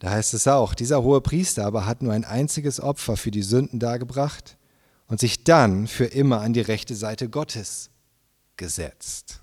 da 0.00 0.10
heißt 0.10 0.34
es 0.34 0.46
auch, 0.46 0.74
dieser 0.74 1.02
hohe 1.02 1.20
Priester 1.20 1.64
aber 1.64 1.86
hat 1.86 2.02
nur 2.02 2.12
ein 2.12 2.24
einziges 2.24 2.80
Opfer 2.80 3.16
für 3.16 3.30
die 3.30 3.42
Sünden 3.42 3.78
dargebracht 3.78 4.58
und 5.10 5.18
sich 5.18 5.42
dann 5.44 5.88
für 5.88 6.06
immer 6.06 6.40
an 6.40 6.52
die 6.52 6.60
rechte 6.60 6.94
Seite 6.94 7.28
Gottes 7.28 7.90
gesetzt. 8.56 9.40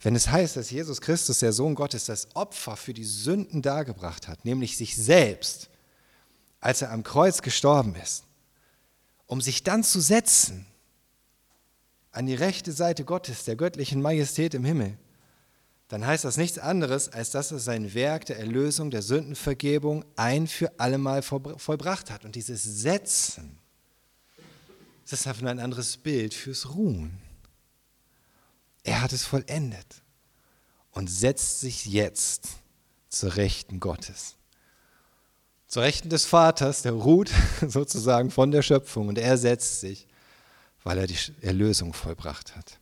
Wenn 0.00 0.16
es 0.16 0.28
heißt, 0.28 0.56
dass 0.56 0.70
Jesus 0.70 1.00
Christus, 1.00 1.40
der 1.40 1.52
Sohn 1.52 1.74
Gottes, 1.74 2.06
das 2.06 2.34
Opfer 2.34 2.76
für 2.76 2.94
die 2.94 3.04
Sünden 3.04 3.62
dargebracht 3.62 4.26
hat, 4.26 4.44
nämlich 4.44 4.76
sich 4.76 4.96
selbst, 4.96 5.68
als 6.60 6.82
er 6.82 6.92
am 6.92 7.02
Kreuz 7.02 7.42
gestorben 7.42 7.94
ist, 7.94 8.24
um 9.26 9.40
sich 9.40 9.62
dann 9.62 9.84
zu 9.84 10.00
setzen 10.00 10.66
an 12.10 12.26
die 12.26 12.34
rechte 12.34 12.72
Seite 12.72 13.04
Gottes, 13.04 13.44
der 13.44 13.56
göttlichen 13.56 14.00
Majestät 14.00 14.54
im 14.54 14.64
Himmel, 14.64 14.96
dann 15.88 16.06
heißt 16.06 16.24
das 16.24 16.38
nichts 16.38 16.58
anderes, 16.58 17.10
als 17.10 17.30
dass 17.30 17.52
er 17.52 17.58
sein 17.58 17.92
Werk 17.92 18.24
der 18.26 18.38
Erlösung, 18.38 18.90
der 18.90 19.02
Sündenvergebung 19.02 20.06
ein 20.16 20.46
für 20.46 20.80
allemal 20.80 21.20
vollbracht 21.22 22.10
hat. 22.10 22.24
Und 22.24 22.34
dieses 22.34 22.62
Setzen, 22.62 23.58
das 25.04 25.20
ist 25.20 25.26
einfach 25.26 25.46
ein 25.46 25.60
anderes 25.60 25.96
Bild 25.96 26.34
fürs 26.34 26.74
Ruhen. 26.74 27.20
Er 28.82 29.00
hat 29.00 29.12
es 29.12 29.24
vollendet 29.24 30.02
und 30.90 31.08
setzt 31.08 31.60
sich 31.60 31.86
jetzt 31.86 32.48
zur 33.08 33.36
Rechten 33.36 33.80
Gottes. 33.80 34.36
Zur 35.68 35.82
Rechten 35.82 36.08
des 36.08 36.24
Vaters, 36.24 36.82
der 36.82 36.92
ruht 36.92 37.30
sozusagen 37.66 38.30
von 38.30 38.50
der 38.50 38.62
Schöpfung 38.62 39.08
und 39.08 39.18
er 39.18 39.36
setzt 39.38 39.80
sich, 39.80 40.06
weil 40.82 40.98
er 40.98 41.06
die 41.06 41.18
Erlösung 41.40 41.92
vollbracht 41.92 42.54
hat. 42.56 42.78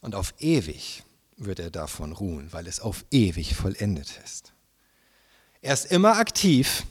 Und 0.00 0.14
auf 0.14 0.34
ewig 0.38 1.04
wird 1.36 1.60
er 1.60 1.70
davon 1.70 2.12
ruhen, 2.12 2.52
weil 2.52 2.66
es 2.66 2.80
auf 2.80 3.04
ewig 3.10 3.54
vollendet 3.54 4.20
ist. 4.24 4.52
Er 5.60 5.74
ist 5.74 5.86
immer 5.86 6.16
aktiv, 6.16 6.84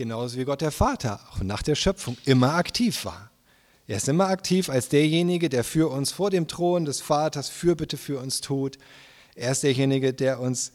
genauso 0.00 0.38
wie 0.38 0.46
Gott 0.46 0.62
der 0.62 0.72
Vater 0.72 1.20
auch 1.30 1.42
nach 1.42 1.62
der 1.62 1.74
Schöpfung 1.74 2.16
immer 2.24 2.54
aktiv 2.54 3.04
war. 3.04 3.30
Er 3.86 3.98
ist 3.98 4.08
immer 4.08 4.28
aktiv 4.28 4.70
als 4.70 4.88
derjenige, 4.88 5.50
der 5.50 5.62
für 5.62 5.90
uns 5.90 6.10
vor 6.10 6.30
dem 6.30 6.48
Thron 6.48 6.86
des 6.86 7.02
Vaters 7.02 7.50
Fürbitte 7.50 7.98
für 7.98 8.18
uns 8.18 8.40
tut. 8.40 8.78
Er 9.34 9.52
ist 9.52 9.62
derjenige, 9.62 10.14
der 10.14 10.40
uns 10.40 10.72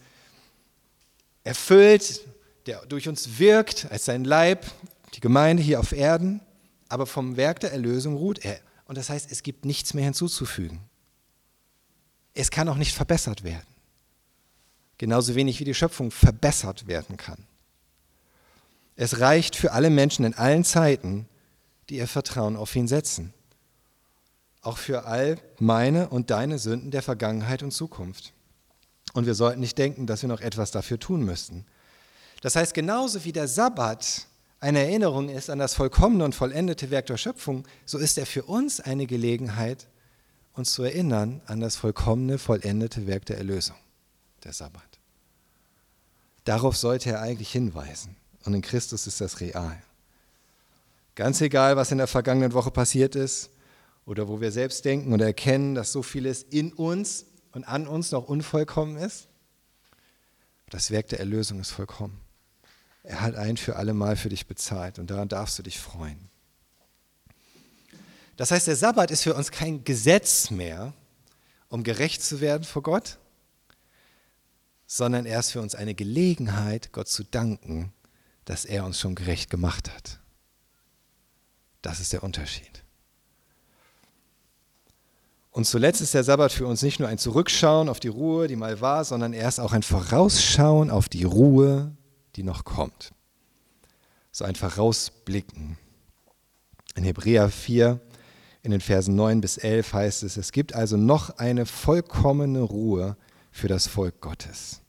erfüllt, 1.42 2.20
der 2.66 2.86
durch 2.86 3.08
uns 3.08 3.40
wirkt 3.40 3.90
als 3.90 4.04
sein 4.04 4.22
Leib, 4.22 4.64
die 5.14 5.20
Gemeinde 5.20 5.60
hier 5.60 5.80
auf 5.80 5.90
Erden. 5.90 6.40
Aber 6.88 7.06
vom 7.06 7.36
Werk 7.36 7.58
der 7.58 7.72
Erlösung 7.72 8.14
ruht 8.14 8.44
er. 8.44 8.60
Und 8.86 8.96
das 8.96 9.10
heißt, 9.10 9.32
es 9.32 9.42
gibt 9.42 9.64
nichts 9.64 9.92
mehr 9.92 10.04
hinzuzufügen. 10.04 10.78
Es 12.32 12.52
kann 12.52 12.68
auch 12.68 12.76
nicht 12.76 12.94
verbessert 12.94 13.42
werden. 13.42 13.66
Genauso 14.98 15.34
wenig 15.34 15.58
wie 15.58 15.64
die 15.64 15.74
Schöpfung 15.74 16.12
verbessert 16.12 16.86
werden 16.86 17.16
kann. 17.16 17.44
Es 18.96 19.20
reicht 19.20 19.56
für 19.56 19.72
alle 19.72 19.90
Menschen 19.90 20.24
in 20.24 20.34
allen 20.34 20.64
Zeiten, 20.64 21.28
die 21.88 21.96
ihr 21.96 22.08
Vertrauen 22.08 22.56
auf 22.56 22.74
ihn 22.74 22.88
setzen. 22.88 23.32
Auch 24.62 24.78
für 24.78 25.04
all 25.04 25.38
meine 25.58 26.08
und 26.08 26.30
deine 26.30 26.58
Sünden 26.58 26.90
der 26.90 27.02
Vergangenheit 27.02 27.62
und 27.62 27.70
Zukunft. 27.70 28.32
Und 29.12 29.26
wir 29.26 29.34
sollten 29.34 29.60
nicht 29.60 29.78
denken, 29.78 30.06
dass 30.06 30.22
wir 30.22 30.28
noch 30.28 30.40
etwas 30.40 30.70
dafür 30.70 30.98
tun 30.98 31.24
müssten. 31.24 31.64
Das 32.40 32.56
heißt, 32.56 32.74
genauso 32.74 33.24
wie 33.24 33.32
der 33.32 33.48
Sabbat 33.48 34.26
eine 34.58 34.80
Erinnerung 34.80 35.28
ist 35.28 35.50
an 35.50 35.58
das 35.58 35.74
vollkommene 35.74 36.24
und 36.24 36.34
vollendete 36.34 36.90
Werk 36.90 37.06
der 37.06 37.18
Schöpfung, 37.18 37.66
so 37.84 37.98
ist 37.98 38.18
er 38.18 38.26
für 38.26 38.44
uns 38.44 38.80
eine 38.80 39.06
Gelegenheit, 39.06 39.86
uns 40.54 40.72
zu 40.72 40.82
erinnern 40.82 41.42
an 41.46 41.60
das 41.60 41.76
vollkommene, 41.76 42.38
vollendete 42.38 43.06
Werk 43.06 43.26
der 43.26 43.36
Erlösung, 43.38 43.76
der 44.44 44.52
Sabbat. 44.52 44.82
Darauf 46.44 46.76
sollte 46.76 47.10
er 47.10 47.20
eigentlich 47.20 47.52
hinweisen. 47.52 48.16
Und 48.46 48.54
in 48.54 48.62
Christus 48.62 49.06
ist 49.06 49.20
das 49.20 49.40
real. 49.40 49.76
Ganz 51.16 51.40
egal, 51.40 51.76
was 51.76 51.90
in 51.90 51.98
der 51.98 52.06
vergangenen 52.06 52.52
Woche 52.52 52.70
passiert 52.70 53.16
ist 53.16 53.50
oder 54.04 54.28
wo 54.28 54.40
wir 54.40 54.52
selbst 54.52 54.84
denken 54.84 55.12
und 55.12 55.20
erkennen, 55.20 55.74
dass 55.74 55.92
so 55.92 56.02
vieles 56.02 56.42
in 56.44 56.72
uns 56.72 57.26
und 57.52 57.64
an 57.64 57.88
uns 57.88 58.12
noch 58.12 58.28
unvollkommen 58.28 58.96
ist. 58.96 59.28
Das 60.70 60.90
Werk 60.90 61.08
der 61.08 61.20
Erlösung 61.20 61.60
ist 61.60 61.70
vollkommen. 61.70 62.20
Er 63.02 63.20
hat 63.20 63.34
ein 63.34 63.56
für 63.56 63.76
alle 63.76 63.94
Mal 63.94 64.16
für 64.16 64.28
dich 64.28 64.46
bezahlt 64.46 64.98
und 64.98 65.10
daran 65.10 65.28
darfst 65.28 65.58
du 65.58 65.62
dich 65.62 65.80
freuen. 65.80 66.28
Das 68.36 68.50
heißt, 68.50 68.66
der 68.66 68.76
Sabbat 68.76 69.10
ist 69.10 69.22
für 69.22 69.34
uns 69.34 69.50
kein 69.50 69.84
Gesetz 69.84 70.50
mehr, 70.50 70.92
um 71.68 71.82
gerecht 71.82 72.22
zu 72.22 72.40
werden 72.40 72.64
vor 72.64 72.82
Gott, 72.82 73.18
sondern 74.86 75.24
er 75.24 75.40
ist 75.40 75.50
für 75.50 75.60
uns 75.60 75.74
eine 75.74 75.94
Gelegenheit, 75.94 76.92
Gott 76.92 77.08
zu 77.08 77.24
danken, 77.24 77.92
dass 78.46 78.64
er 78.64 78.84
uns 78.84 78.98
schon 78.98 79.14
gerecht 79.14 79.50
gemacht 79.50 79.92
hat. 79.94 80.20
Das 81.82 82.00
ist 82.00 82.12
der 82.12 82.22
Unterschied. 82.22 82.84
Und 85.50 85.66
zuletzt 85.66 86.00
ist 86.00 86.14
der 86.14 86.24
Sabbat 86.24 86.52
für 86.52 86.66
uns 86.66 86.82
nicht 86.82 87.00
nur 87.00 87.08
ein 87.08 87.18
Zurückschauen 87.18 87.88
auf 87.88 88.00
die 88.00 88.08
Ruhe, 88.08 88.46
die 88.46 88.56
mal 88.56 88.80
war, 88.80 89.04
sondern 89.04 89.32
er 89.32 89.48
ist 89.48 89.58
auch 89.58 89.72
ein 89.72 89.82
Vorausschauen 89.82 90.90
auf 90.90 91.08
die 91.08 91.24
Ruhe, 91.24 91.92
die 92.36 92.42
noch 92.42 92.64
kommt. 92.64 93.12
So 94.32 94.44
ein 94.44 94.54
Vorausblicken. 94.54 95.78
In 96.94 97.04
Hebräer 97.04 97.48
4, 97.48 98.00
in 98.62 98.70
den 98.70 98.80
Versen 98.80 99.16
9 99.16 99.40
bis 99.40 99.58
11 99.58 99.92
heißt 99.92 100.22
es, 100.22 100.36
es 100.36 100.52
gibt 100.52 100.74
also 100.74 100.96
noch 100.96 101.38
eine 101.38 101.66
vollkommene 101.66 102.60
Ruhe 102.60 103.16
für 103.50 103.68
das 103.68 103.86
Volk 103.86 104.20
Gottes. 104.20 104.82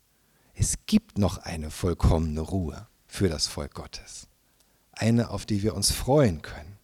Es 0.53 0.75
gibt 0.85 1.17
noch 1.17 1.37
eine 1.39 1.71
vollkommene 1.71 2.41
Ruhe 2.41 2.87
für 3.17 3.29
das 3.29 3.47
Volk 3.47 3.73
Gottes. 3.73 4.27
Eine, 4.91 5.31
auf 5.31 5.47
die 5.47 5.63
wir 5.63 5.73
uns 5.73 5.91
freuen 5.91 6.43
können. 6.43 6.77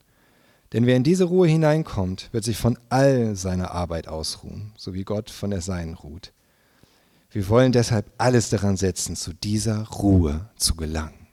Denn 0.72 0.88
wer 0.88 0.96
in 0.96 1.04
diese 1.04 1.26
Ruhe 1.26 1.48
hineinkommt, 1.48 2.30
wird 2.34 2.44
sich 2.44 2.58
von 2.58 2.80
all 2.90 3.36
seiner 3.36 3.72
Arbeit 3.72 4.08
ausruhen, 4.08 4.74
so 4.76 4.96
wie 4.96 5.04
Gott 5.04 5.30
von 5.30 5.52
der 5.52 5.62
Seinen 5.62 5.94
ruht. 5.94 6.34
Wir 7.30 7.48
wollen 7.50 7.72
deshalb 7.72 8.12
alles 8.18 8.50
daran 8.50 8.78
setzen, 8.78 9.16
zu 9.16 9.34
dieser 9.34 9.88
Ruhe 9.90 10.50
zu 10.56 10.76
gelangen. 10.76 11.28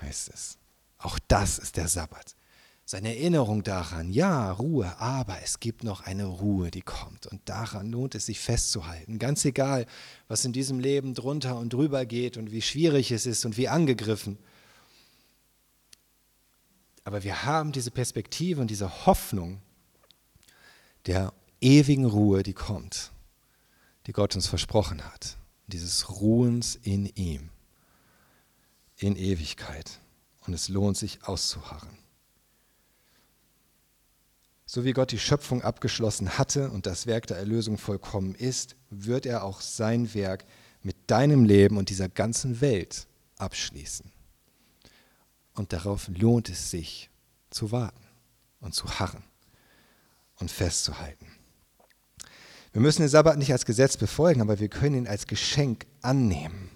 Heißt 0.00 0.30
es. 0.32 0.56
Auch 0.96 1.18
das 1.28 1.58
ist 1.58 1.76
der 1.76 1.88
Sabbat. 1.88 2.35
Seine 2.88 3.16
Erinnerung 3.16 3.64
daran, 3.64 4.10
ja, 4.10 4.52
Ruhe, 4.52 5.00
aber 5.00 5.42
es 5.42 5.58
gibt 5.58 5.82
noch 5.82 6.02
eine 6.02 6.26
Ruhe, 6.26 6.70
die 6.70 6.82
kommt. 6.82 7.26
Und 7.26 7.40
daran 7.48 7.90
lohnt 7.90 8.14
es 8.14 8.26
sich 8.26 8.38
festzuhalten. 8.38 9.18
Ganz 9.18 9.44
egal, 9.44 9.86
was 10.28 10.44
in 10.44 10.52
diesem 10.52 10.78
Leben 10.78 11.12
drunter 11.12 11.58
und 11.58 11.72
drüber 11.72 12.06
geht 12.06 12.36
und 12.36 12.52
wie 12.52 12.62
schwierig 12.62 13.10
es 13.10 13.26
ist 13.26 13.44
und 13.44 13.56
wie 13.56 13.66
angegriffen. 13.66 14.38
Aber 17.02 17.24
wir 17.24 17.44
haben 17.44 17.72
diese 17.72 17.90
Perspektive 17.90 18.60
und 18.60 18.70
diese 18.70 19.04
Hoffnung 19.04 19.60
der 21.06 21.32
ewigen 21.60 22.04
Ruhe, 22.04 22.44
die 22.44 22.54
kommt, 22.54 23.10
die 24.06 24.12
Gott 24.12 24.36
uns 24.36 24.46
versprochen 24.46 25.04
hat. 25.04 25.36
dieses 25.66 26.08
Ruhens 26.20 26.76
in 26.76 27.06
ihm, 27.16 27.50
in 28.96 29.16
Ewigkeit. 29.16 29.98
Und 30.46 30.54
es 30.54 30.68
lohnt 30.68 30.96
sich 30.96 31.24
auszuharren. 31.24 32.05
So 34.68 34.84
wie 34.84 34.92
Gott 34.92 35.12
die 35.12 35.18
Schöpfung 35.18 35.62
abgeschlossen 35.62 36.38
hatte 36.38 36.70
und 36.70 36.86
das 36.86 37.06
Werk 37.06 37.28
der 37.28 37.36
Erlösung 37.36 37.78
vollkommen 37.78 38.34
ist, 38.34 38.74
wird 38.90 39.24
er 39.24 39.44
auch 39.44 39.60
sein 39.60 40.12
Werk 40.12 40.44
mit 40.82 40.96
deinem 41.06 41.44
Leben 41.44 41.76
und 41.76 41.88
dieser 41.88 42.08
ganzen 42.08 42.60
Welt 42.60 43.06
abschließen. 43.38 44.10
Und 45.54 45.72
darauf 45.72 46.08
lohnt 46.08 46.48
es 46.48 46.70
sich 46.70 47.10
zu 47.48 47.70
warten 47.70 48.04
und 48.60 48.74
zu 48.74 48.98
harren 48.98 49.22
und 50.36 50.50
festzuhalten. 50.50 51.26
Wir 52.72 52.82
müssen 52.82 53.02
den 53.02 53.08
Sabbat 53.08 53.38
nicht 53.38 53.52
als 53.52 53.64
Gesetz 53.64 53.96
befolgen, 53.96 54.40
aber 54.40 54.58
wir 54.58 54.68
können 54.68 54.96
ihn 54.96 55.08
als 55.08 55.28
Geschenk 55.28 55.86
annehmen. 56.02 56.70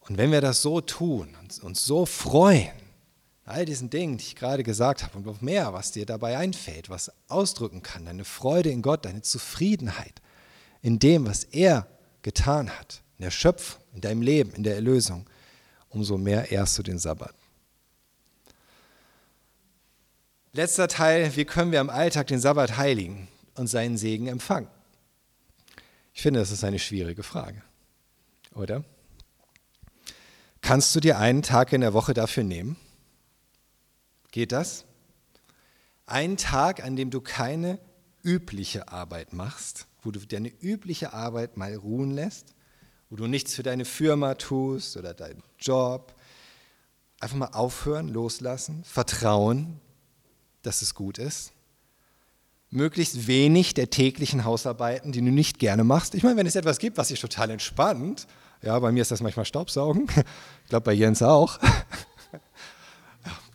Und 0.00 0.18
wenn 0.18 0.30
wir 0.30 0.40
das 0.40 0.62
so 0.62 0.80
tun 0.80 1.34
und 1.40 1.58
uns 1.64 1.84
so 1.84 2.06
freuen, 2.06 2.87
all 3.48 3.64
diesen 3.64 3.90
Dingen, 3.90 4.18
die 4.18 4.24
ich 4.24 4.36
gerade 4.36 4.62
gesagt 4.62 5.02
habe 5.02 5.18
und 5.18 5.26
noch 5.26 5.40
mehr, 5.40 5.72
was 5.72 5.92
dir 5.92 6.06
dabei 6.06 6.36
einfällt, 6.36 6.90
was 6.90 7.12
ausdrücken 7.28 7.82
kann, 7.82 8.04
deine 8.04 8.24
Freude 8.24 8.70
in 8.70 8.82
Gott, 8.82 9.04
deine 9.04 9.22
Zufriedenheit 9.22 10.20
in 10.82 10.98
dem, 10.98 11.26
was 11.26 11.44
er 11.44 11.86
getan 12.22 12.70
hat, 12.70 13.02
in 13.18 13.24
der 13.24 13.30
Schöpfung, 13.30 13.82
in 13.94 14.00
deinem 14.00 14.22
Leben, 14.22 14.52
in 14.52 14.62
der 14.62 14.76
Erlösung, 14.76 15.26
umso 15.88 16.18
mehr 16.18 16.50
ehrst 16.52 16.78
du 16.78 16.82
den 16.82 16.98
Sabbat. 16.98 17.34
Letzter 20.52 20.88
Teil, 20.88 21.34
wie 21.36 21.44
können 21.44 21.72
wir 21.72 21.80
im 21.80 21.90
Alltag 21.90 22.28
den 22.28 22.40
Sabbat 22.40 22.76
heiligen? 22.76 23.28
und 23.58 23.66
seinen 23.66 23.98
Segen 23.98 24.28
empfangen? 24.28 24.68
Ich 26.14 26.22
finde, 26.22 26.40
das 26.40 26.50
ist 26.50 26.64
eine 26.64 26.78
schwierige 26.78 27.22
Frage, 27.22 27.62
oder? 28.54 28.84
Kannst 30.60 30.94
du 30.94 31.00
dir 31.00 31.18
einen 31.18 31.42
Tag 31.42 31.72
in 31.72 31.80
der 31.80 31.92
Woche 31.92 32.14
dafür 32.14 32.42
nehmen? 32.42 32.76
Geht 34.30 34.52
das? 34.52 34.84
Ein 36.06 36.36
Tag, 36.36 36.84
an 36.84 36.96
dem 36.96 37.10
du 37.10 37.20
keine 37.20 37.78
übliche 38.22 38.88
Arbeit 38.88 39.32
machst, 39.32 39.86
wo 40.02 40.10
du 40.10 40.20
deine 40.20 40.48
übliche 40.48 41.12
Arbeit 41.12 41.56
mal 41.56 41.74
ruhen 41.74 42.10
lässt, 42.10 42.54
wo 43.10 43.16
du 43.16 43.26
nichts 43.26 43.54
für 43.54 43.62
deine 43.62 43.84
Firma 43.84 44.34
tust 44.34 44.96
oder 44.96 45.14
deinen 45.14 45.42
Job. 45.58 46.14
Einfach 47.20 47.36
mal 47.36 47.46
aufhören, 47.46 48.08
loslassen, 48.08 48.84
vertrauen, 48.84 49.80
dass 50.62 50.82
es 50.82 50.94
gut 50.94 51.18
ist 51.18 51.52
möglichst 52.70 53.26
wenig 53.26 53.74
der 53.74 53.90
täglichen 53.90 54.44
Hausarbeiten, 54.44 55.12
die 55.12 55.20
du 55.20 55.30
nicht 55.30 55.58
gerne 55.58 55.84
machst. 55.84 56.14
Ich 56.14 56.22
meine, 56.22 56.36
wenn 56.36 56.46
es 56.46 56.56
etwas 56.56 56.78
gibt, 56.78 56.98
was 56.98 57.08
dich 57.08 57.20
total 57.20 57.50
entspannt, 57.50 58.26
ja, 58.62 58.78
bei 58.78 58.92
mir 58.92 59.02
ist 59.02 59.10
das 59.10 59.22
manchmal 59.22 59.44
Staubsaugen, 59.44 60.06
ich 60.64 60.68
glaube 60.68 60.84
bei 60.84 60.92
Jens 60.92 61.22
auch, 61.22 61.58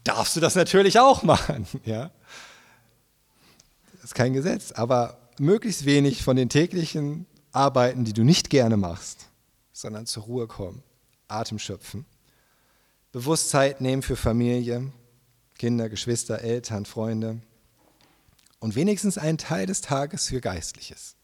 darfst 0.04 0.36
du 0.36 0.40
das 0.40 0.56
natürlich 0.56 1.00
auch 1.00 1.24
machen, 1.24 1.68
ja. 1.86 2.12
Das 3.94 4.06
ist 4.06 4.16
kein 4.16 4.34
Gesetz, 4.34 4.72
aber 4.72 5.18
möglichst 5.40 5.86
wenig 5.86 6.24
von 6.24 6.36
den 6.36 6.50
täglichen 6.50 7.26
Arbeiten, 7.52 8.04
die 8.04 8.14
du 8.14 8.24
nicht 8.24 8.50
gerne 8.50 8.78
machst, 8.78 9.28
sondern 9.72 10.06
zur 10.06 10.24
Ruhe 10.24 10.48
kommen, 10.48 10.84
Atem 11.28 11.60
schöpfen, 11.60 12.06
bewusst 13.12 13.50
Zeit 13.50 13.80
nehmen 13.80 14.02
für 14.02 14.16
Familie, 14.16 14.92
Kinder, 15.58 15.88
Geschwister, 15.88 16.42
Eltern, 16.42 16.86
Freunde, 16.86 17.40
und 18.60 18.76
wenigstens 18.76 19.18
einen 19.18 19.38
Teil 19.38 19.66
des 19.66 19.82
Tages 19.82 20.28
für 20.28 20.42
Geistliches. 20.42 21.16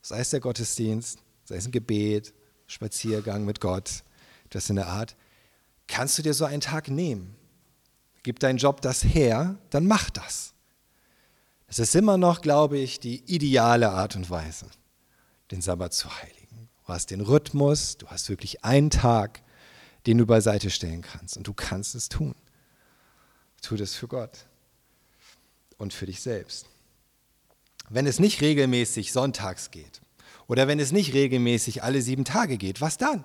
Sei 0.00 0.20
es 0.20 0.30
der 0.30 0.40
Gottesdienst, 0.40 1.18
sei 1.44 1.56
es 1.56 1.66
ein 1.66 1.72
Gebet, 1.72 2.32
Spaziergang 2.66 3.44
mit 3.44 3.60
Gott, 3.60 4.04
das 4.50 4.70
in 4.70 4.76
der 4.76 4.86
Art. 4.86 5.16
Kannst 5.88 6.18
du 6.18 6.22
dir 6.22 6.34
so 6.34 6.44
einen 6.44 6.60
Tag 6.60 6.88
nehmen? 6.88 7.36
Gib 8.22 8.38
dein 8.38 8.56
Job 8.56 8.80
das 8.80 9.02
her, 9.04 9.58
dann 9.70 9.86
mach 9.86 10.10
das. 10.10 10.54
Es 11.66 11.78
ist 11.78 11.94
immer 11.96 12.18
noch, 12.18 12.42
glaube 12.42 12.78
ich, 12.78 13.00
die 13.00 13.24
ideale 13.24 13.90
Art 13.90 14.14
und 14.14 14.28
Weise, 14.30 14.66
den 15.50 15.62
Sabbat 15.62 15.94
zu 15.94 16.08
heiligen. 16.20 16.68
Du 16.86 16.92
hast 16.92 17.10
den 17.10 17.20
Rhythmus, 17.20 17.96
du 17.96 18.08
hast 18.08 18.28
wirklich 18.28 18.64
einen 18.64 18.90
Tag, 18.90 19.42
den 20.06 20.18
du 20.18 20.26
beiseite 20.26 20.70
stellen 20.70 21.02
kannst 21.02 21.36
und 21.36 21.46
du 21.46 21.54
kannst 21.54 21.94
es 21.94 22.08
tun. 22.08 22.34
Tu 23.62 23.76
das 23.76 23.94
für 23.94 24.08
Gott 24.08 24.46
und 25.78 25.94
für 25.94 26.06
dich 26.06 26.20
selbst. 26.20 26.66
Wenn 27.88 28.06
es 28.06 28.18
nicht 28.18 28.40
regelmäßig 28.40 29.12
sonntags 29.12 29.70
geht 29.70 30.02
oder 30.46 30.68
wenn 30.68 30.80
es 30.80 30.92
nicht 30.92 31.14
regelmäßig 31.14 31.82
alle 31.82 32.02
sieben 32.02 32.24
Tage 32.24 32.58
geht, 32.58 32.80
was 32.80 32.98
dann? 32.98 33.24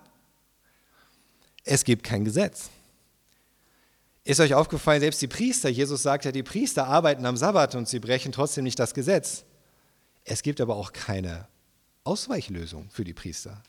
Es 1.63 1.83
gibt 1.83 2.03
kein 2.03 2.23
Gesetz. 2.23 2.69
Ist 4.27 4.41
euch 4.41 4.55
aufgefallen, 4.55 4.99
selbst 4.99 5.21
die 5.21 5.29
Priester, 5.29 5.69
Jesus 5.69 6.03
sagt 6.03 6.25
ja, 6.25 6.33
die 6.33 6.43
Priester 6.43 6.85
arbeiten 6.85 7.25
am 7.25 7.37
Sabbat 7.37 7.75
und 7.75 7.87
sie 7.87 8.01
brechen 8.01 8.33
trotzdem 8.33 8.65
nicht 8.65 8.77
das 8.77 8.93
Gesetz. 8.93 9.45
Es 10.25 10.43
gibt 10.43 10.59
aber 10.59 10.75
auch 10.75 10.91
keine 10.91 11.47
Ausweichlösung 12.03 12.89
für 12.89 13.05
die 13.05 13.13
Priester. 13.13 13.63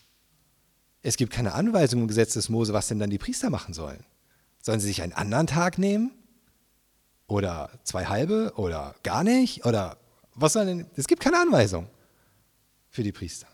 Es 1.01 1.15
gibt 1.15 1.31
keine 1.31 1.53
Anweisung 1.53 2.01
im 2.01 2.07
Gesetz 2.09 2.33
des 2.33 2.49
Mose, 2.49 2.73
was 2.73 2.89
denn 2.89 2.99
dann 2.99 3.09
die 3.09 3.17
Priester 3.17 3.49
machen 3.49 3.73
sollen. 3.73 4.03
Sollen 4.61 4.81
sie 4.81 4.87
sich 4.87 5.01
einen 5.01 5.13
anderen 5.13 5.47
Tag 5.47 5.77
nehmen? 5.77 6.11
Oder 7.27 7.69
zwei 7.85 8.07
halbe 8.07 8.51
oder 8.57 8.95
gar 9.03 9.23
nicht? 9.23 9.65
Oder 9.65 9.95
was 10.35 10.51
soll 10.51 10.65
denn? 10.65 10.87
Es 10.97 11.07
gibt 11.07 11.23
keine 11.23 11.39
Anweisung 11.39 11.87
für 12.89 13.03
die 13.03 13.13
Priester. 13.13 13.47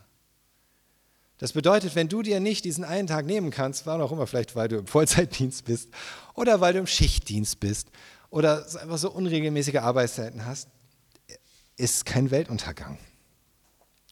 Das 1.37 1.51
bedeutet, 1.51 1.95
wenn 1.95 2.07
du 2.07 2.21
dir 2.21 2.39
nicht 2.39 2.63
diesen 2.63 2.83
einen 2.83 3.07
Tag 3.07 3.25
nehmen 3.25 3.51
kannst, 3.51 3.85
war 3.85 4.01
auch 4.01 4.11
immer 4.11 4.25
vielleicht, 4.25 4.55
weil 4.55 4.69
du 4.69 4.77
im 4.77 4.87
Vollzeitdienst 4.87 5.65
bist 5.65 5.89
oder 6.33 6.61
weil 6.61 6.73
du 6.73 6.79
im 6.79 6.87
Schichtdienst 6.87 7.59
bist 7.59 7.89
oder 8.29 8.65
einfach 8.81 8.97
so 8.97 9.11
unregelmäßige 9.11 9.77
Arbeitszeiten 9.77 10.45
hast, 10.45 10.69
ist 11.77 12.05
kein 12.05 12.31
Weltuntergang. 12.31 12.97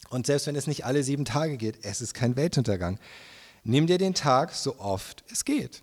Und 0.09 0.28
selbst 0.28 0.47
wenn 0.47 0.55
es 0.55 0.67
nicht 0.67 0.86
alle 0.86 1.01
sieben 1.01 1.26
Tage 1.26 1.57
geht, 1.57 1.80
es 1.84 2.01
ist 2.01 2.13
kein 2.13 2.36
Weltuntergang. 2.36 2.99
Nimm 3.63 3.88
dir 3.88 3.97
den 3.97 4.13
Tag 4.13 4.53
so 4.53 4.78
oft 4.78 5.24
es 5.32 5.45
geht. 5.45 5.82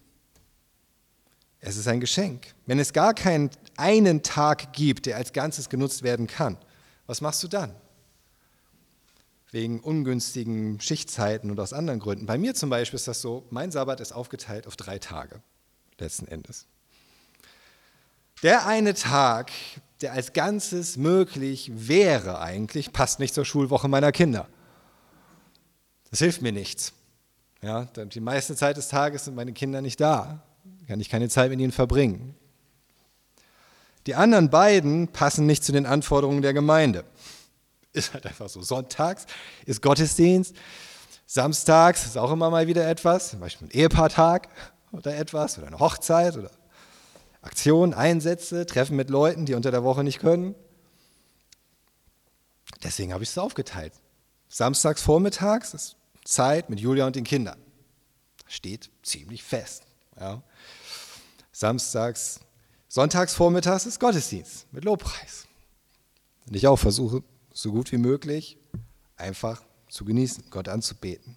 Es 1.60 1.76
ist 1.76 1.88
ein 1.88 2.00
Geschenk. 2.00 2.54
Wenn 2.66 2.78
es 2.78 2.92
gar 2.92 3.14
keinen 3.14 3.50
einen 3.76 4.22
Tag 4.22 4.72
gibt, 4.72 5.06
der 5.06 5.16
als 5.16 5.32
Ganzes 5.32 5.68
genutzt 5.68 6.02
werden 6.02 6.26
kann, 6.26 6.58
was 7.06 7.20
machst 7.20 7.42
du 7.42 7.48
dann? 7.48 7.74
Wegen 9.52 9.80
ungünstigen 9.80 10.80
Schichtzeiten 10.80 11.50
und 11.50 11.58
aus 11.58 11.72
anderen 11.72 11.98
Gründen. 11.98 12.26
Bei 12.26 12.38
mir 12.38 12.54
zum 12.54 12.70
Beispiel 12.70 12.96
ist 12.96 13.08
das 13.08 13.20
so, 13.20 13.46
mein 13.50 13.72
Sabbat 13.72 14.00
ist 14.00 14.12
aufgeteilt 14.12 14.66
auf 14.66 14.76
drei 14.76 14.98
Tage, 14.98 15.40
letzten 15.98 16.28
Endes. 16.28 16.66
Der 18.42 18.66
eine 18.66 18.94
Tag, 18.94 19.50
der 20.00 20.12
als 20.12 20.32
Ganzes 20.32 20.96
möglich 20.96 21.72
wäre 21.74 22.40
eigentlich, 22.40 22.92
passt 22.92 23.18
nicht 23.18 23.34
zur 23.34 23.44
Schulwoche 23.44 23.88
meiner 23.88 24.12
Kinder. 24.12 24.48
Das 26.10 26.20
hilft 26.20 26.42
mir 26.42 26.52
nichts. 26.52 26.92
Ja, 27.62 27.84
die 27.84 28.20
meiste 28.20 28.54
Zeit 28.56 28.76
des 28.76 28.88
Tages 28.88 29.26
sind 29.26 29.34
meine 29.34 29.52
Kinder 29.52 29.82
nicht 29.82 30.00
da 30.00 30.42
kann 30.90 30.98
ich 30.98 31.08
keine 31.08 31.28
Zeit 31.28 31.50
mit 31.50 31.60
ihnen 31.60 31.70
verbringen. 31.70 32.34
Die 34.08 34.16
anderen 34.16 34.50
beiden 34.50 35.06
passen 35.06 35.46
nicht 35.46 35.62
zu 35.62 35.70
den 35.70 35.86
Anforderungen 35.86 36.42
der 36.42 36.52
Gemeinde. 36.52 37.04
Ist 37.92 38.14
halt 38.14 38.26
einfach 38.26 38.48
so. 38.48 38.62
Sonntags 38.62 39.26
ist 39.66 39.82
Gottesdienst, 39.82 40.54
samstags 41.26 42.06
ist 42.06 42.16
auch 42.16 42.30
immer 42.30 42.50
mal 42.50 42.66
wieder 42.66 42.88
etwas, 42.88 43.30
zum 43.30 43.40
Beispiel 43.40 43.68
ein 43.68 43.72
Ehepaartag 43.72 44.48
oder 44.92 45.16
etwas 45.16 45.58
oder 45.58 45.66
eine 45.66 45.78
Hochzeit 45.78 46.36
oder 46.36 46.50
Aktionen, 47.42 47.94
Einsätze, 47.94 48.66
Treffen 48.66 48.96
mit 48.96 49.10
Leuten, 49.10 49.46
die 49.46 49.54
unter 49.54 49.70
der 49.70 49.82
Woche 49.82 50.04
nicht 50.04 50.20
können. 50.20 50.54
Deswegen 52.82 53.12
habe 53.12 53.24
ich 53.24 53.30
es 53.30 53.38
aufgeteilt. 53.38 53.92
Samstags 54.48 55.02
vormittags 55.02 55.74
ist 55.74 55.96
Zeit 56.24 56.70
mit 56.70 56.80
Julia 56.80 57.06
und 57.06 57.16
den 57.16 57.24
Kindern. 57.24 57.58
Das 58.44 58.54
steht 58.54 58.90
ziemlich 59.02 59.42
fest. 59.42 59.84
Ja. 60.18 60.42
Samstags, 61.52 62.40
sonntags 62.88 63.34
vormittags 63.34 63.86
ist 63.86 64.00
Gottesdienst 64.00 64.72
mit 64.72 64.84
Lobpreis. 64.84 65.46
Und 66.46 66.56
ich 66.56 66.66
auch 66.66 66.78
versuche, 66.78 67.22
so 67.52 67.72
gut 67.72 67.92
wie 67.92 67.98
möglich 67.98 68.58
einfach 69.16 69.62
zu 69.88 70.04
genießen, 70.04 70.44
Gott 70.50 70.68
anzubeten. 70.68 71.36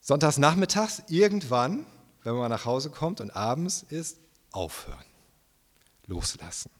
Sonntags 0.00 0.38
nachmittags 0.38 1.02
irgendwann, 1.08 1.86
wenn 2.22 2.34
man 2.34 2.50
nach 2.50 2.64
Hause 2.64 2.90
kommt 2.90 3.20
und 3.20 3.30
abends 3.30 3.84
ist, 3.88 4.18
aufhören, 4.52 5.04
loslassen. 6.06 6.70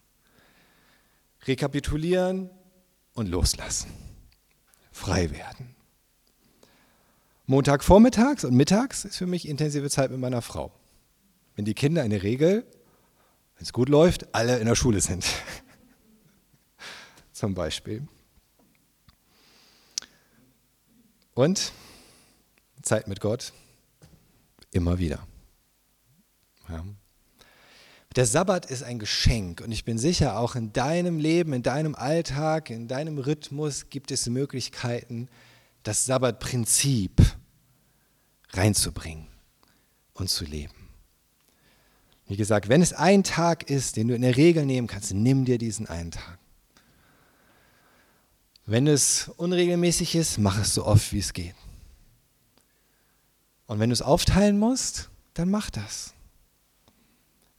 Rekapitulieren 1.44 2.50
und 3.14 3.28
loslassen. 3.28 3.90
Frei 4.92 5.30
werden. 5.30 5.74
Montagvormittags 7.46 8.44
und 8.44 8.54
mittags 8.54 9.04
ist 9.04 9.16
für 9.16 9.26
mich 9.26 9.48
intensive 9.48 9.88
Zeit 9.90 10.10
mit 10.10 10.18
meiner 10.18 10.42
Frau. 10.42 10.72
Wenn 11.54 11.64
die 11.64 11.74
Kinder 11.74 12.02
in 12.04 12.10
der 12.10 12.22
Regel, 12.22 12.66
wenn 13.56 13.62
es 13.62 13.72
gut 13.72 13.88
läuft, 13.88 14.34
alle 14.34 14.58
in 14.58 14.66
der 14.66 14.74
Schule 14.74 15.00
sind. 15.00 15.24
Zum 17.36 17.52
Beispiel. 17.52 18.08
Und 21.34 21.70
Zeit 22.80 23.08
mit 23.08 23.20
Gott 23.20 23.52
immer 24.70 24.98
wieder. 24.98 25.26
Ja. 26.70 26.82
Der 28.16 28.24
Sabbat 28.24 28.64
ist 28.64 28.82
ein 28.82 28.98
Geschenk 28.98 29.60
und 29.60 29.70
ich 29.70 29.84
bin 29.84 29.98
sicher, 29.98 30.38
auch 30.38 30.54
in 30.54 30.72
deinem 30.72 31.18
Leben, 31.18 31.52
in 31.52 31.62
deinem 31.62 31.94
Alltag, 31.94 32.70
in 32.70 32.88
deinem 32.88 33.18
Rhythmus 33.18 33.90
gibt 33.90 34.10
es 34.12 34.26
Möglichkeiten, 34.28 35.28
das 35.82 36.06
Sabbatprinzip 36.06 37.20
reinzubringen 38.54 39.26
und 40.14 40.30
zu 40.30 40.46
leben. 40.46 40.88
Wie 42.28 42.36
gesagt, 42.38 42.70
wenn 42.70 42.80
es 42.80 42.94
ein 42.94 43.24
Tag 43.24 43.68
ist, 43.68 43.96
den 43.96 44.08
du 44.08 44.14
in 44.14 44.22
der 44.22 44.38
Regel 44.38 44.64
nehmen 44.64 44.86
kannst, 44.86 45.12
nimm 45.12 45.44
dir 45.44 45.58
diesen 45.58 45.86
einen 45.86 46.12
Tag. 46.12 46.38
Wenn 48.66 48.88
es 48.88 49.28
unregelmäßig 49.36 50.16
ist, 50.16 50.38
mach 50.38 50.60
es 50.60 50.74
so 50.74 50.84
oft, 50.84 51.12
wie 51.12 51.20
es 51.20 51.32
geht. 51.32 51.54
Und 53.68 53.78
wenn 53.78 53.90
du 53.90 53.94
es 53.94 54.02
aufteilen 54.02 54.58
musst, 54.58 55.08
dann 55.34 55.50
mach 55.50 55.70
das. 55.70 56.14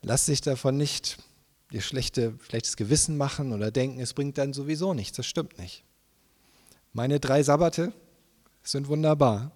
Lass 0.01 0.26
dich 0.26 0.41
davon 0.41 0.78
nicht 0.78 1.18
dir 1.72 1.82
schlechte, 1.82 2.38
schlechtes 2.47 2.76
Gewissen 2.78 3.18
machen 3.18 3.53
oder 3.53 3.72
denken, 3.72 3.99
es 3.99 4.14
bringt 4.14 4.38
dann 4.38 4.53
sowieso 4.53 4.93
nichts. 4.93 5.18
Das 5.18 5.26
stimmt 5.26 5.58
nicht. 5.58 5.84
Meine 6.93 7.20
drei 7.20 7.41
Sabbate 7.41 7.93
sind 8.64 8.88
wunderbar. 8.88 9.51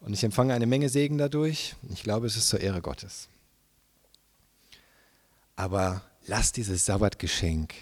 Und 0.00 0.12
ich 0.12 0.24
empfange 0.24 0.54
eine 0.54 0.66
Menge 0.66 0.88
Segen 0.88 1.18
dadurch. 1.18 1.76
Ich 1.90 2.02
glaube, 2.02 2.26
es 2.26 2.36
ist 2.36 2.48
zur 2.48 2.60
Ehre 2.60 2.80
Gottes. 2.80 3.28
Aber 5.56 6.02
lass 6.26 6.52
dieses 6.52 6.86
Sabbatgeschenk 6.86 7.74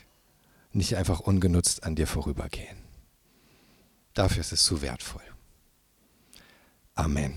nicht 0.72 0.96
einfach 0.96 1.20
ungenutzt 1.20 1.84
an 1.84 1.94
dir 1.94 2.06
vorübergehen. 2.06 2.78
Dafür 4.14 4.40
ist 4.40 4.52
es 4.52 4.64
zu 4.64 4.82
wertvoll. 4.82 5.22
Amen. 6.94 7.36